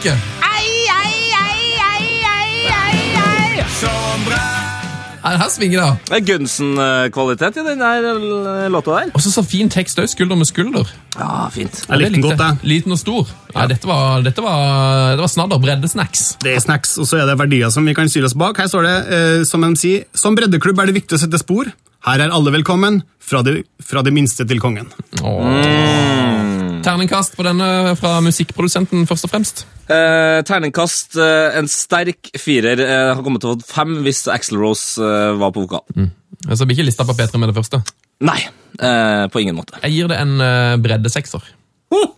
[0.00, 0.16] Helsike!
[5.20, 5.36] ei.
[5.40, 6.08] Her svinger det.
[6.08, 9.10] Det er Gunsen-kvalitet i den der eh, låta der.
[9.14, 10.08] Og så så fin tekst òg.
[10.08, 10.88] Skulder med skulder.
[11.18, 11.82] Ja, fint.
[11.84, 12.70] Jeg likte den godt, jeg.
[12.72, 13.28] Liten og stor.
[13.54, 15.60] Nei, dette var, dette var, det var snadder.
[15.60, 16.24] Breddesnacks.
[16.42, 18.58] Det er snacks, og så er det verdier som vi kan styre oss bak.
[18.58, 21.68] Her står det, eh, som de sier, som breddeklubb er det viktig å sette spor.
[22.08, 24.88] Her er alle velkommen, fra det, fra det minste til kongen.
[26.80, 29.62] Terningkast på denne fra musikkprodusenten, først og fremst.
[29.90, 32.80] Eh, terningkast eh, en sterk firer.
[32.80, 35.84] Eh, har kommet til å få fem hvis Axel Rose eh, var på vokal.
[36.46, 37.82] Altså, blir ikke lista på P3 med det første.
[38.24, 38.38] Nei,
[38.80, 39.76] eh, på ingen måte.
[39.84, 41.44] Jeg gir det en uh, breddesekser.
[41.92, 42.08] Oh!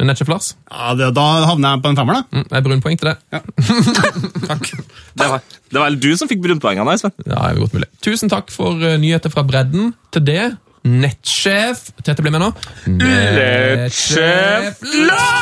[0.00, 0.52] Nettsjef Lars?
[0.70, 2.38] Ja, det, da havner jeg på en femmer, da.
[2.38, 3.42] Mm, det er brunpoeng til det.
[4.50, 4.70] Takk.
[5.18, 7.12] Det var, det var vel du som fikk brunpoengene, Sven.
[7.26, 7.90] Ja, det godt mulig.
[8.06, 9.92] Tusen takk for uh, nyheter fra bredden.
[10.14, 10.44] Til det,
[10.82, 12.52] nettsjef Tete blir med nå.
[12.86, 15.40] Nettsjef Lars!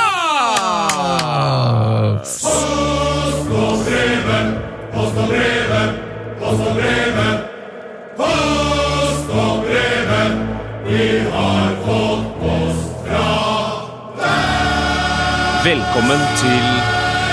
[15.69, 16.67] Velkommen til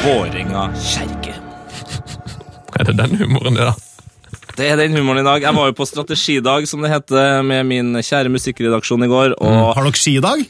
[0.03, 1.33] Våringa kjerke.
[2.79, 3.94] er det den humoren, det, da?
[4.55, 5.43] Det er den humoren i dag.
[5.43, 9.75] Jeg var jo på strategidag, som det heter, med min kjære musikkredaksjon i går, og
[9.75, 10.45] Har dere skidag?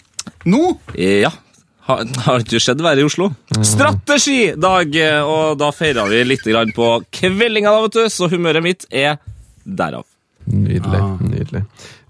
[0.45, 0.61] Nå?
[0.94, 1.32] Ja.
[1.86, 3.32] Har, har ikke skjedd verre i Oslo.
[3.65, 4.94] Strategidag!
[5.26, 6.45] Og da feira vi litt
[6.77, 9.18] på kveldinga, da, vet du, så humøret mitt er
[9.65, 10.06] derav.
[10.46, 11.00] Nydelig.
[11.26, 11.62] nydelig.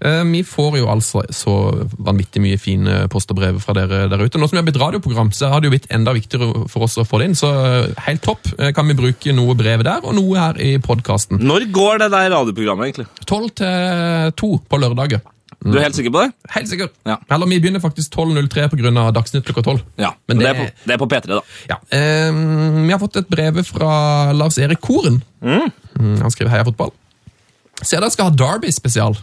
[0.04, 1.54] Eh, vi får jo altså så
[1.98, 4.38] vanvittig mye fine post og brev fra dere der ute.
[4.38, 6.98] Nå som vi har blitt radioprogram, så har det jo blitt enda viktigere for oss
[7.00, 7.38] å få det inn.
[7.38, 10.76] Så eh, helt topp eh, kan vi bruke noe brev der, og noe her i
[10.84, 11.40] podkasten.
[11.40, 13.08] Når går det der radioprogrammet, egentlig?
[13.26, 15.24] Tolv til to på lørdager.
[15.66, 16.34] Du er helt sikker på det?
[16.52, 16.90] Helt sikker.
[17.08, 17.16] Ja.
[17.32, 19.06] Eller vi begynner faktisk 12.03 pga.
[19.16, 19.80] Dagsnytt klokka tolv.
[19.98, 21.40] Ja, Men men det, det- er på, det er på P3, da.
[21.70, 21.78] Ja.
[21.96, 25.22] Eh, vi har fått et brev fra Lars Erik Koren.
[25.42, 25.72] Mm,
[26.20, 26.92] Han skriver 'Heia fotball'.
[27.82, 29.16] Ser dere skal ha Derby spesial.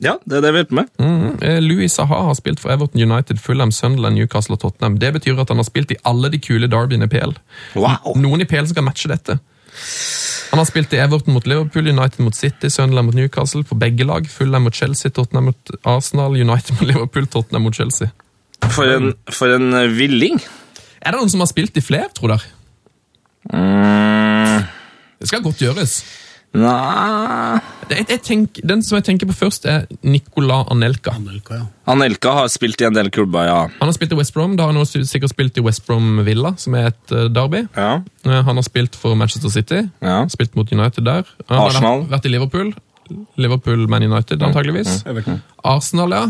[0.00, 0.88] Ja, det er det vi hjelper med.
[0.96, 1.34] Mm.
[1.66, 4.96] Louis Saha har spilt for Everton United, Fulham, Sunderland, Newcastle og Tottenham.
[4.98, 7.34] Det betyr at han har spilt i alle de kule derbyene i PL.
[7.76, 8.14] Wow.
[8.16, 9.36] Noen i PL som kan matche dette.
[10.50, 14.06] Han har spilt i Everton mot Liverpool, United mot City, Sunderland mot Newcastle for begge
[14.08, 14.24] lag.
[14.32, 18.08] Fulham mot Chelsea, Tottenham mot Arsenal, United mot Liverpool, Tottenham mot Chelsea.
[18.72, 20.40] For en, for en eh, villing.
[21.04, 22.48] Er det noen som har spilt i flere, tror dere?
[23.52, 24.64] Mm,
[25.20, 26.00] Det skal godt gjøres.
[26.54, 27.60] Nei
[27.90, 31.10] Jeg, jeg tenker, den som jeg tenker på først, er Nicola Anelka.
[31.18, 31.64] Anelka, ja.
[31.90, 33.56] Anelka har spilt i en del klubber, ja.
[33.80, 36.20] Han har spilt i West Brom, da har han også sikkert spilt i West Brom
[36.26, 37.64] Villa, som er et eh, derby.
[37.74, 37.96] ja.
[38.26, 40.20] Eh, Han har spilt for Manchester City, Ja.
[40.30, 41.26] spilt mot United der.
[41.48, 42.04] Han Arsenal.
[42.06, 42.70] har vært i Liverpool.
[43.36, 45.00] Liverpool, Man United, antageligvis.
[45.04, 45.40] Mm.
[45.64, 46.28] Arsenal, ja.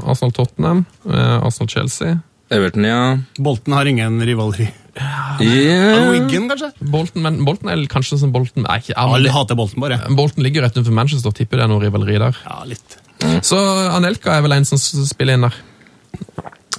[0.00, 0.86] Arsenal Tottenham.
[1.10, 2.16] eh, Arsenal Chelsea.
[2.50, 3.18] Everton, ja.
[3.38, 4.70] Bolten har ingen rivaleri.
[4.92, 6.10] Yeah.
[6.12, 6.68] Wiggen, kanskje?
[6.92, 9.96] Bolton, men Bolton er kanskje som Bolton er ikke Alle hater Bolten, bare.
[10.12, 12.36] Bolton ligger rett utenfor Manchester, tipper det er noe rivaleri der.
[12.44, 12.98] Ja, litt.
[13.46, 13.56] Så
[13.94, 15.56] Anelka er vel en som spiller inn der.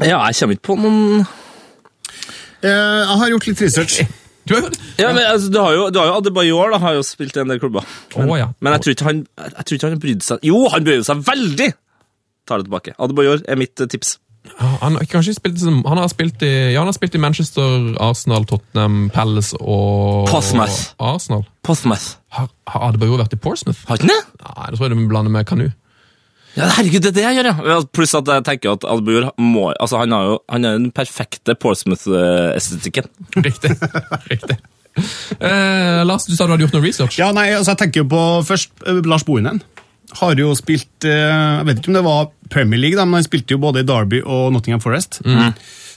[0.04, 1.24] Ja, jeg kommer ikke på noen
[2.64, 4.04] Eh, jeg har gjort litt research.
[4.44, 4.66] Du har
[5.00, 7.40] Ja, men altså, Du har jo, du har jo Adebayor, da, har jo spilt i
[7.40, 7.86] en del klubber.
[8.20, 8.50] Å, ja.
[8.60, 11.22] Men jeg tror ikke han jeg tror ikke han brydde seg Jo, han brydde seg
[11.30, 11.68] veldig!
[12.44, 12.92] Tar det tilbake.
[13.00, 14.18] Adebayor er mitt eh, tips.
[14.60, 19.08] Han, har spilt, han, har spilt i, ja, han har spilt i Manchester, Arsenal, Tottenham,
[19.14, 20.92] Palace og Portsmouth.
[21.00, 21.46] Arsenal.
[21.64, 22.18] Portsmouth.
[22.36, 23.86] Har, har Adebayor vært i Portsmouth?
[23.88, 24.20] Har ikke det?
[24.44, 25.70] Nei, det tror jeg du blander med Kanu.
[26.54, 27.56] Ja, herregud, det er det jeg gjør, ja.
[27.72, 30.92] Ja, Pluss at jeg tenker at Adebayor må Altså, han har jo han er den
[30.94, 33.10] perfekte Portsmouth-estetikken.
[33.40, 33.74] Riktig.
[34.30, 34.60] Riktig.
[35.40, 37.18] Eh, Lars, du sa du hadde gjort noe research.
[37.18, 39.64] Ja, nei, altså jeg tenker jo på først eh, Lars Bohinen.
[40.20, 43.26] Har jo spilt eh, Jeg vet ikke om det var Premier League, da, men han
[43.26, 45.22] spilte jo både i Derby og Nottingham Forest.
[45.26, 45.54] Mm.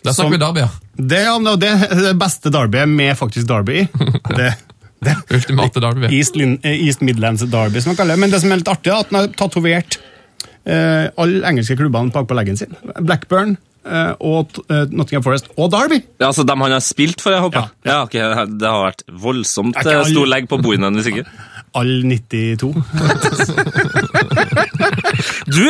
[0.07, 0.71] Da snakker vi Derby, ja.
[0.97, 3.87] Det, ja, det er det beste Derby med faktisk Derby i.
[4.39, 4.53] Det,
[5.05, 6.09] det, Ultimate Derby.
[6.17, 8.23] East, eh, East Midlands Derby, som man kaller det.
[8.25, 9.99] Men det som er litt artig, er at han har tatovert
[10.65, 12.73] eh, alle engelske klubbene bak på leggen sin.
[12.97, 16.01] Blackburn eh, og eh, Nottingham Forest og Derby.
[16.21, 17.71] Ja, altså dem han har spilt for, jeg håper?
[17.87, 18.17] Ja, ok,
[18.57, 21.27] Det har vært voldsomt stor legg på bordene hennes, ikke.
[21.77, 22.73] Alle 92.
[25.47, 25.63] Du,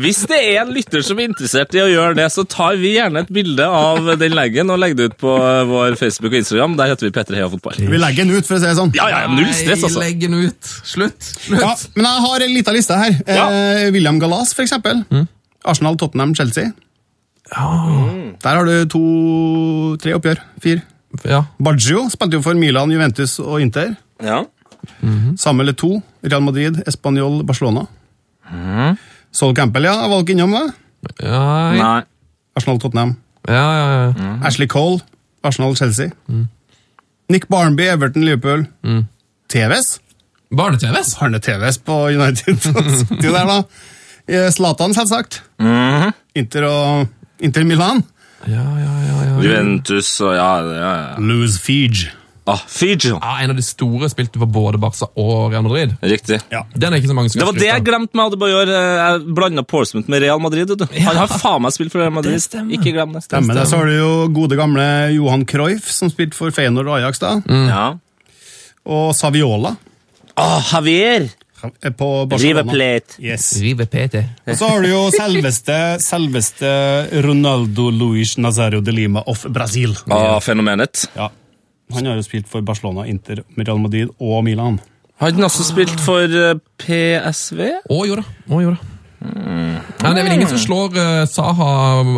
[0.00, 2.94] hvis det er en lytter som er interessert i å gjøre det, så tar vi
[2.94, 5.32] gjerne et bilde av den leggen og legger det ut på
[5.68, 6.76] vår Facebook og Instagram.
[6.78, 7.80] Der heter vi P3 Heia Fotball.
[7.90, 8.94] Vi legger den ut, for å si det sånn.
[8.96, 10.02] Ja, ja, null stress, Nei, altså.
[10.04, 10.70] Legg den ut.
[10.86, 11.28] Slutt.
[11.34, 11.60] Slutt.
[11.60, 13.18] Ja, men jeg har en liten liste her.
[13.26, 15.04] Eh, William Galas, for eksempel.
[15.64, 16.70] Arsenal, Tottenham, Chelsea.
[17.50, 20.40] Der har du to-tre oppgjør.
[20.64, 20.86] Fire.
[21.28, 21.44] Ja.
[21.62, 23.94] Baggio spilte jo for Milan, Juventus og Inter.
[24.24, 24.44] Ja.
[25.40, 26.02] Samuel to.
[26.22, 27.86] Real Madrid, Español, Barcelona.
[29.34, 30.08] Sol Campbell, ja.
[30.08, 30.64] Var innom det.
[31.20, 31.42] Ja,
[31.72, 31.80] jeg...
[31.82, 32.02] Nei.
[32.56, 33.16] Arsenal, Tottenham.
[33.48, 34.12] ja, ja.
[34.46, 35.00] Ashley Cole,
[35.42, 36.12] Arsenal, Chelsea.
[37.28, 38.66] Nick Barnby, Everton, Liverpool.
[39.48, 39.98] TVs.
[40.54, 41.16] Barne-TVs?
[41.18, 42.58] Barne-TVs på United.
[43.24, 43.58] Jo der, da.
[44.28, 45.42] Eh, Zlatan, selvsagt.
[46.34, 47.06] Inter og
[47.44, 48.02] Inter Milan.
[48.46, 49.34] Ja, ja, ja, ja.
[49.42, 51.14] Juventus og ja, ja, ja.
[51.18, 52.12] Louis Fige.
[52.46, 53.08] Ah, Fiji.
[53.08, 53.18] ja.
[53.40, 55.94] En av de store spilte for både Barca og Real Madrid.
[56.04, 56.40] Riktig.
[56.76, 58.68] Den er ikke så mange som Det var det jeg glemte med Adebayor.
[58.68, 60.68] eh, Jeg blanda Portsmouth med Real Madrid.
[60.76, 60.84] du.
[60.84, 62.34] Han har faen meg spilt for Real Madrid.
[62.36, 62.74] Det stemmer.
[62.76, 63.22] Ikke glem det.
[63.24, 63.64] Stemmer det.
[63.70, 64.84] Så har du jo gode gamle
[65.14, 67.40] Johan Cruyff, som spilte for Feyenoord og Ajax, da.
[67.48, 67.86] Ja.
[68.84, 69.76] Og Saviola
[70.36, 71.30] Ah, Javier!
[71.96, 73.14] på River Plate.
[73.22, 73.54] Yes.
[74.46, 79.96] Og så har du jo selveste, selveste Ronaldo Luis Nazario de Lima of Brasil.
[80.10, 81.06] Ah, fenomenet.
[81.16, 81.30] Ja.
[81.92, 84.80] Han har jo spilt for Barcelona, Inter, Real Madrid og Milan.
[85.20, 87.60] Har han også spilt for eh, PSV?
[87.92, 88.24] Å jo da.
[88.50, 88.90] Å jo da.
[89.24, 91.68] Ja, det er vel ingen som slår eh, Saha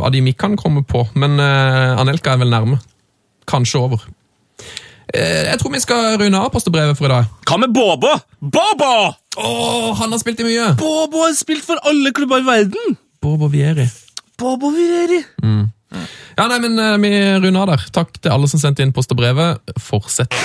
[0.03, 2.81] av de vi kan komme på, men eh, Anelka er vel nærme.
[3.47, 4.07] Kanskje over.
[5.15, 7.29] Eh, jeg tror vi skal runde av postebrevet for i dag.
[7.47, 8.17] Hva med Bobo?
[8.41, 8.95] Bobo!
[9.37, 10.73] Oh, han har spilt i mye!
[10.81, 12.99] Bobo har spilt for alle klubber i verden!
[13.23, 13.87] Bobo Vieri.
[14.37, 15.23] Bobo Vireri.
[16.37, 17.87] Ja, nei, men eh, Vi runder av der.
[17.97, 19.75] Takk til alle som sendte inn post og brevet.
[19.81, 20.37] Fortsett.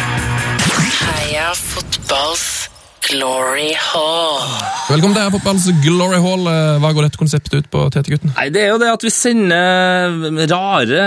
[0.00, 2.46] Heia fotballs
[3.10, 4.44] glory hall.
[4.90, 6.44] Velkommen til Heia Fotballs Glory Hall.
[6.50, 8.32] Eh, Hva går dette konseptet ut på, TT-gutten?
[8.36, 11.04] Nei, Det er jo det at vi sender rare,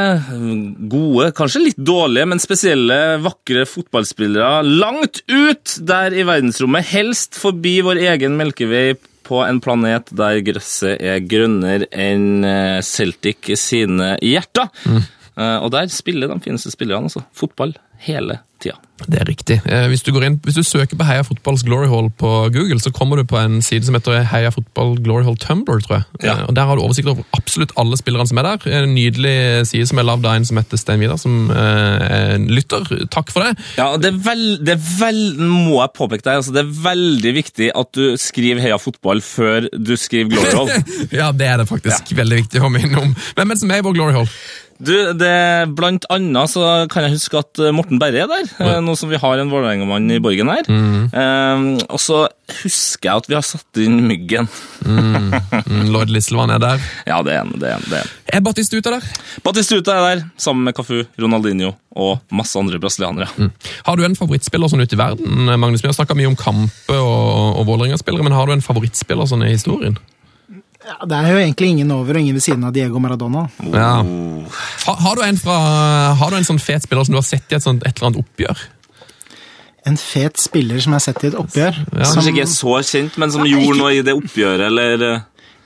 [0.91, 6.87] gode, kanskje litt dårlige, men spesielle, vakre fotballspillere langt ut der i verdensrommet.
[6.93, 8.93] Helst forbi vår egen melkevei
[9.33, 14.69] på en planet der gresset er grønnere enn eh, Celtic sine hjerter.
[14.85, 15.01] Mm.
[15.33, 17.23] Og der spiller de fineste spillerne, altså.
[17.33, 17.71] Fotball
[18.07, 18.77] hele tida.
[19.03, 19.55] Det er riktig.
[19.67, 22.77] Eh, Hvis du, går inn, hvis du søker på Heia Fotballs Glory Hall på Google,
[22.79, 26.05] så kommer du på en side som heter Heia Fotball Glory Hall Tumblr, tror jeg.
[26.23, 26.35] Ja.
[26.37, 28.69] Eh, Og Der har du oversikt over absolutt alle spillerne som er der.
[28.85, 29.33] En nydelig
[29.67, 32.05] side som er lagd av en som heter Stein Vidar, som eh,
[32.37, 32.87] er lytter.
[33.11, 33.57] Takk for det.
[33.81, 37.35] Ja, det er vel, det er vel, må jeg påpeke deg, altså det er veldig
[37.41, 40.71] viktig at du skriver Heia fotball før du skriver Glory Hall.
[41.23, 43.11] Ja, det er det faktisk veldig viktig å minne om.
[43.35, 44.29] Hvem er det som er i vår Glory Hall?
[44.79, 45.33] Du, det,
[45.77, 48.79] blant annet så kan jeg huske at eh, Morten Berre er der, ja.
[48.83, 50.67] nå som vi har en Vålerenga-mann i borgen her.
[50.67, 52.23] Eh, og så
[52.63, 54.49] husker jeg at vi har satt inn Myggen.
[54.83, 56.83] Mm, Lord Lisselvann er der.
[57.09, 57.83] Ja, det er en, det er.
[57.89, 58.11] Det er.
[58.37, 59.05] Er Batistuta der?
[59.45, 63.27] Batistuta er der, sammen med Cafu, Ronaldinho og masse andre brasilianere.
[63.85, 65.51] Har du en favorittspiller sånn ute i verden?
[65.61, 69.29] Magnus, Vi har snakka mye om kamper og, og Vålerenga-spillere, men har du en favorittspiller
[69.29, 69.99] sånn i historien?
[70.83, 73.45] Ja, det er jo egentlig ingen over og ingen ved siden av Diego Maradona.
[73.71, 73.91] Ja.
[74.85, 75.57] Har, har, du en fra,
[76.19, 78.09] har du en sånn fet spiller som du har sett i et, sånt, et eller
[78.09, 78.63] annet oppgjør?
[79.87, 81.79] En fet spiller som jeg har sett i et oppgjør.
[81.91, 82.07] Ja.
[82.07, 85.23] som, Kanskje ikke så kjent, men som gjorde ikke- noe i det oppgjøret, eller eh,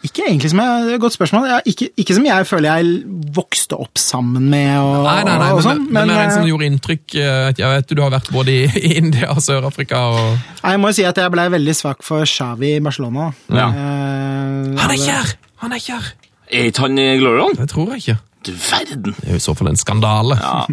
[0.08, 1.46] ikke egentlig som jeg, det er et godt spørsmål.
[1.52, 3.02] Jeg, ikke, ikke som jeg føler jeg
[3.38, 5.82] vokste opp sammen med og, Nei, nei, nei, og men, sånn.
[5.88, 8.64] men, men en som eh, gjorde inntrykk eh, Jeg vet du har vært både i,
[8.82, 12.26] i India og Sør-Afrika og jeg må jo si at jeg ble veldig svak for
[12.28, 13.30] Xavi i Barcelona.
[13.54, 13.68] Ja.
[13.70, 15.32] Eh, Han er ikke her!
[15.64, 16.10] Han er ikke her!
[16.48, 17.56] Er ikke han i Glorion?
[17.60, 18.18] Det tror jeg ikke.
[18.48, 19.16] Du verden!
[19.18, 20.38] Det er jo i så fall en skandale.
[20.42, 20.66] Ja.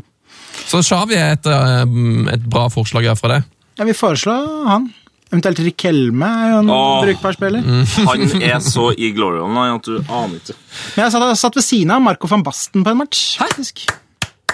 [0.71, 1.95] Så Xavi er et, eh,
[2.35, 3.47] et bra forslag her fra deg.
[3.79, 4.35] Jeg vil foreslå
[4.69, 4.91] han.
[5.33, 7.01] Eventuelt Rikelme er jo en Åh.
[7.07, 7.65] brukbar spiller.
[8.11, 10.57] Han er så i Glory nå at du aner ikke.
[10.95, 13.25] Men jeg satt, satt ved siden av Marco van Basten på en match.
[13.41, 13.87] faktisk.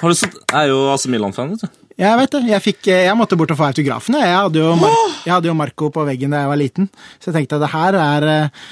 [0.01, 0.36] Har du sett?
[0.48, 1.80] Jeg er jo AC Milan-fan, vet du.
[2.01, 2.44] Jeg vet det.
[2.48, 4.16] Jeg, fikk, jeg måtte bort og få autografen.
[4.16, 4.94] Jeg hadde, jo Mar
[5.26, 6.86] jeg hadde jo Marco på veggen da jeg var liten,
[7.20, 8.62] så jeg tenkte at det her er eh,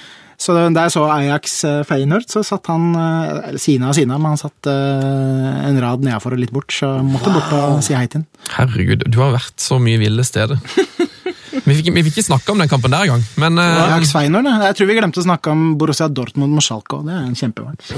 [0.40, 4.14] Så da jeg så Ajax eh, Feyenoord, så satt han eh, Eller siden av siden
[4.14, 7.52] av, men han satt eh, en rad nedafor og litt bort, så jeg måtte bort
[7.58, 8.28] og si hei til han.
[8.54, 10.56] Herregud, du har vært så mye ville steder.
[11.48, 14.54] Vi fikk, vi fikk ikke snakke om den kampen der engang, men eh, da.
[14.68, 17.92] Jeg tror vi glemte å snakke om Borussia Dortmund mot Schalke, det er en kjempematch.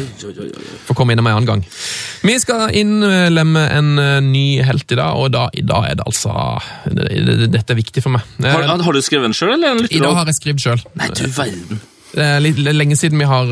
[0.87, 1.65] får komme innom en annen gang.
[2.27, 6.07] Vi skal innlemme en eh, ny helt i dag, og da, i dag er det
[6.07, 6.35] altså
[6.87, 8.27] det, det, Dette er viktig for meg.
[8.43, 10.85] Eh, Har, har du skrevet den sjøl, eller I dag har jeg skrevet sjøl.
[11.01, 11.83] Nei, du verden.
[12.11, 13.47] Det er litt lenge siden vi har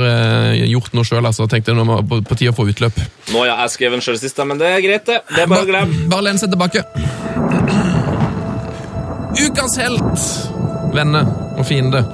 [0.67, 1.47] gjort noe sjøl, altså.
[1.51, 2.99] Tenkte jeg nå på, på tide å få utløp.
[3.31, 5.21] Nå, ja, jeg skrev den sjøl sist, men det er greit, det.
[5.31, 6.09] Det er bare å glemme.
[6.11, 6.83] Bare len seg tilbake.
[9.37, 10.25] Ukas helt,
[10.95, 11.29] venner
[11.59, 12.05] og fiende,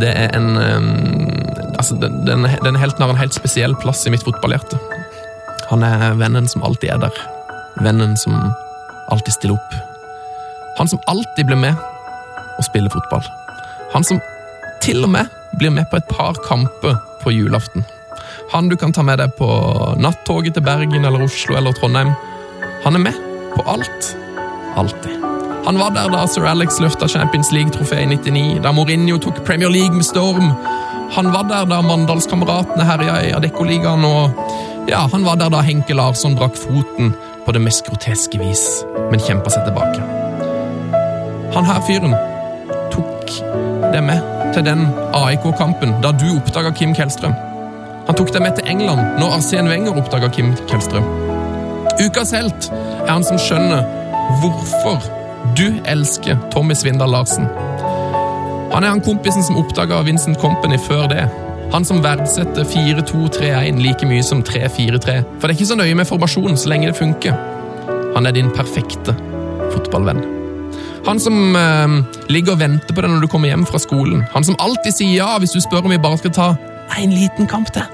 [0.00, 0.52] det er en
[1.72, 4.76] Altså, den, den, den helten har en helt spesiell plass i mitt fotballhjerte.
[5.70, 7.16] Han er vennen som alltid er der.
[7.82, 8.36] Vennen som
[9.10, 9.74] alltid stiller opp.
[10.78, 11.74] Han som alltid blir med
[12.58, 13.24] og spiller fotball.
[13.96, 14.20] Han som
[14.84, 17.88] til og med blir med på et par kamper på julaften.
[18.52, 19.48] Han du kan ta med deg på
[19.98, 22.14] nattoget til Bergen eller Oslo eller Trondheim.
[22.84, 23.20] Han er med
[23.56, 24.14] på alt.
[24.76, 25.31] Alltid.
[25.66, 29.70] Han var der da Sir Alex løfta Champions League-trofeet i 99, da Mourinho tok Premier
[29.70, 30.50] League med storm.
[31.14, 35.94] Han var der da Mandalskameratene herja i Adeccoligaen, og ja, han var der da Henke
[35.94, 37.14] Larsson brakk foten
[37.46, 38.64] på det mest groteske vis,
[39.12, 40.02] men kjempa seg tilbake.
[41.54, 42.18] Han her fyren
[42.90, 43.30] tok
[43.94, 44.18] det med
[44.56, 47.38] til den AIK-kampen da du oppdaga Kim Kelstrøm.
[48.08, 51.06] Han tok deg med til England når Arsen Wenger oppdaga Kim Kelstrøm.
[52.02, 53.86] Ukas helt er han som skjønner
[54.42, 55.21] hvorfor
[55.56, 57.46] du elsker Tommy Svindal Larsen.
[58.72, 61.26] Han er han kompisen som oppdaga Vincent Company før det.
[61.72, 65.18] Han som verdsetter 4-2-3-1 like mye som 3-4-3.
[65.40, 67.36] For det er ikke så nøye med formasjonen så lenge det funker.
[68.14, 69.14] Han er din perfekte
[69.72, 70.22] fotballvenn.
[71.06, 71.96] Han som eh,
[72.30, 74.24] ligger og venter på deg når du kommer hjem fra skolen.
[74.36, 76.48] Han som alltid sier ja hvis du spør om vi bare skal ta
[77.00, 77.88] en liten kamp til.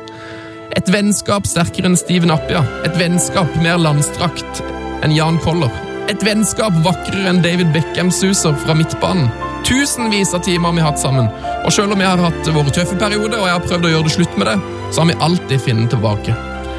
[0.77, 2.63] Et vennskap sterkere enn Steven Appia.
[2.87, 4.63] Et vennskap mer landstrakt
[5.03, 5.88] enn Jan Koller.
[6.09, 9.29] Et vennskap vakrere enn David Beckham-suser fra midtbanen.
[9.69, 11.29] Tusenvis av timer har vi hatt sammen.
[11.67, 14.09] Og selv om jeg har hatt våre tøffe perioder, og jeg har prøvd å gjøre
[14.09, 14.57] det slutt med det,
[14.89, 16.37] så har vi alltid funnet tilbake.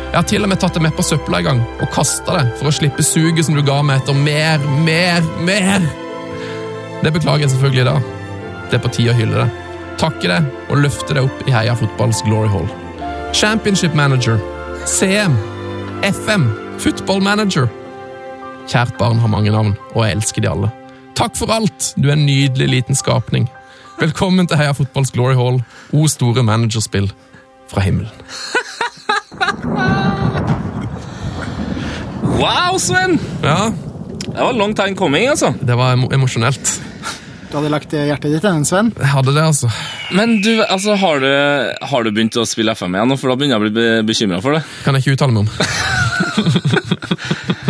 [0.10, 2.46] Jeg har til og med tatt det med på søpla en gang, og kasta det
[2.58, 5.86] for å slippe suget som du ga meg etter mer, mer, mer.
[7.04, 7.98] Det beklager jeg selvfølgelig da.
[8.72, 9.50] Det er på tide å hylle det.
[10.00, 10.40] takke det
[10.72, 12.70] og løfte det opp i Heia Fotballs Glory Hall.
[13.36, 14.40] Championship Manager,
[14.88, 15.36] CM,
[16.02, 16.50] FM,
[16.80, 17.70] Football Manager.
[18.70, 20.68] Kjært barn har mange navn, og jeg elsker de alle.
[21.18, 23.48] Takk for alt, du er en nydelig liten skapning.
[24.00, 25.58] Velkommen til Heia Fotballs Glory Hall,
[25.92, 27.10] O store managerspill
[27.72, 28.14] fra himmelen.
[32.40, 33.18] Wow, Sven!
[33.44, 33.72] Ja,
[34.24, 35.50] Det var long time coming, altså.
[35.60, 36.70] det var emo emosjonelt.
[37.50, 38.92] Du hadde lagt hjertet ditt i den, Sven.
[38.96, 39.68] Jeg hadde det, altså.
[40.16, 41.28] Men du, altså, har du,
[41.92, 43.18] har du begynt å spille FM igjen nå?
[43.20, 44.62] For da begynner jeg å bli be bekymra for det.
[44.86, 45.50] Kan jeg ikke uttale meg om.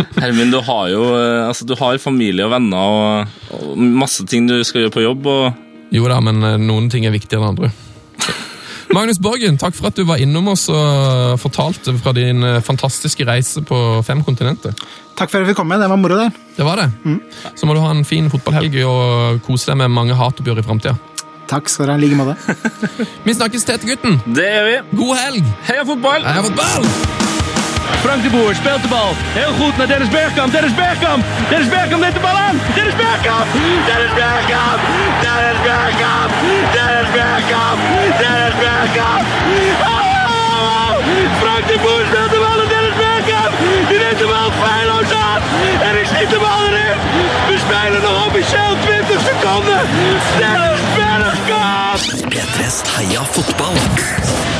[0.20, 4.48] Hermin, du har jo eh, altså, du har familie og venner og, og masse ting
[4.50, 5.26] du skal gjøre på jobb.
[5.26, 7.72] og Jo da, men eh, noen ting er viktigere enn andre.
[8.90, 13.26] Magnus Borgen, takk for at du var innom oss og fortalte fra din eh, fantastiske
[13.28, 14.74] reise på fem kontinenter.
[15.20, 15.68] Takk for at vi kom.
[15.70, 16.34] med, Det var moro, der.
[16.56, 16.90] Det var det.
[17.54, 20.96] Så må du ha en fin fotballhelg og kose deg med mange hatoppgjør i framtida.
[21.50, 22.02] Takk skal dere ha.
[22.02, 22.36] I like måte.
[23.26, 24.20] Vi snakkes, Tete-gutten.
[24.26, 24.78] Det gjør vi.
[25.02, 25.50] God helg!
[25.70, 26.24] Heia fotball!
[26.26, 27.29] Heia fotball!
[28.04, 29.10] Frank de Boer speelt de bal.
[29.40, 30.52] Heel goed naar Dennis Bergkamp.
[30.52, 31.24] Dennis Bergkamp.
[31.48, 32.56] Dennis Bergkamp neemt de bal aan.
[32.74, 33.46] Dennis Bergkamp.
[33.88, 34.80] Dennis Bergkamp.
[35.24, 36.30] Dennis Bergkamp.
[36.76, 37.78] Dennis Bergkamp.
[38.22, 39.24] Dennis Bergkamp.
[39.94, 40.92] Oh!
[41.42, 43.52] Frank de Boer speelt de bal naar Dennis Bergkamp.
[43.88, 45.40] Die neemt de bal feilloos aan.
[45.88, 46.96] En ik schiet de bal erin.
[47.48, 49.80] We spelen nog officieel 20 seconden.
[50.42, 52.00] Dennis Bergkamp.
[52.32, 53.78] P3s Heia fotball.
[53.78, 54.59] Ny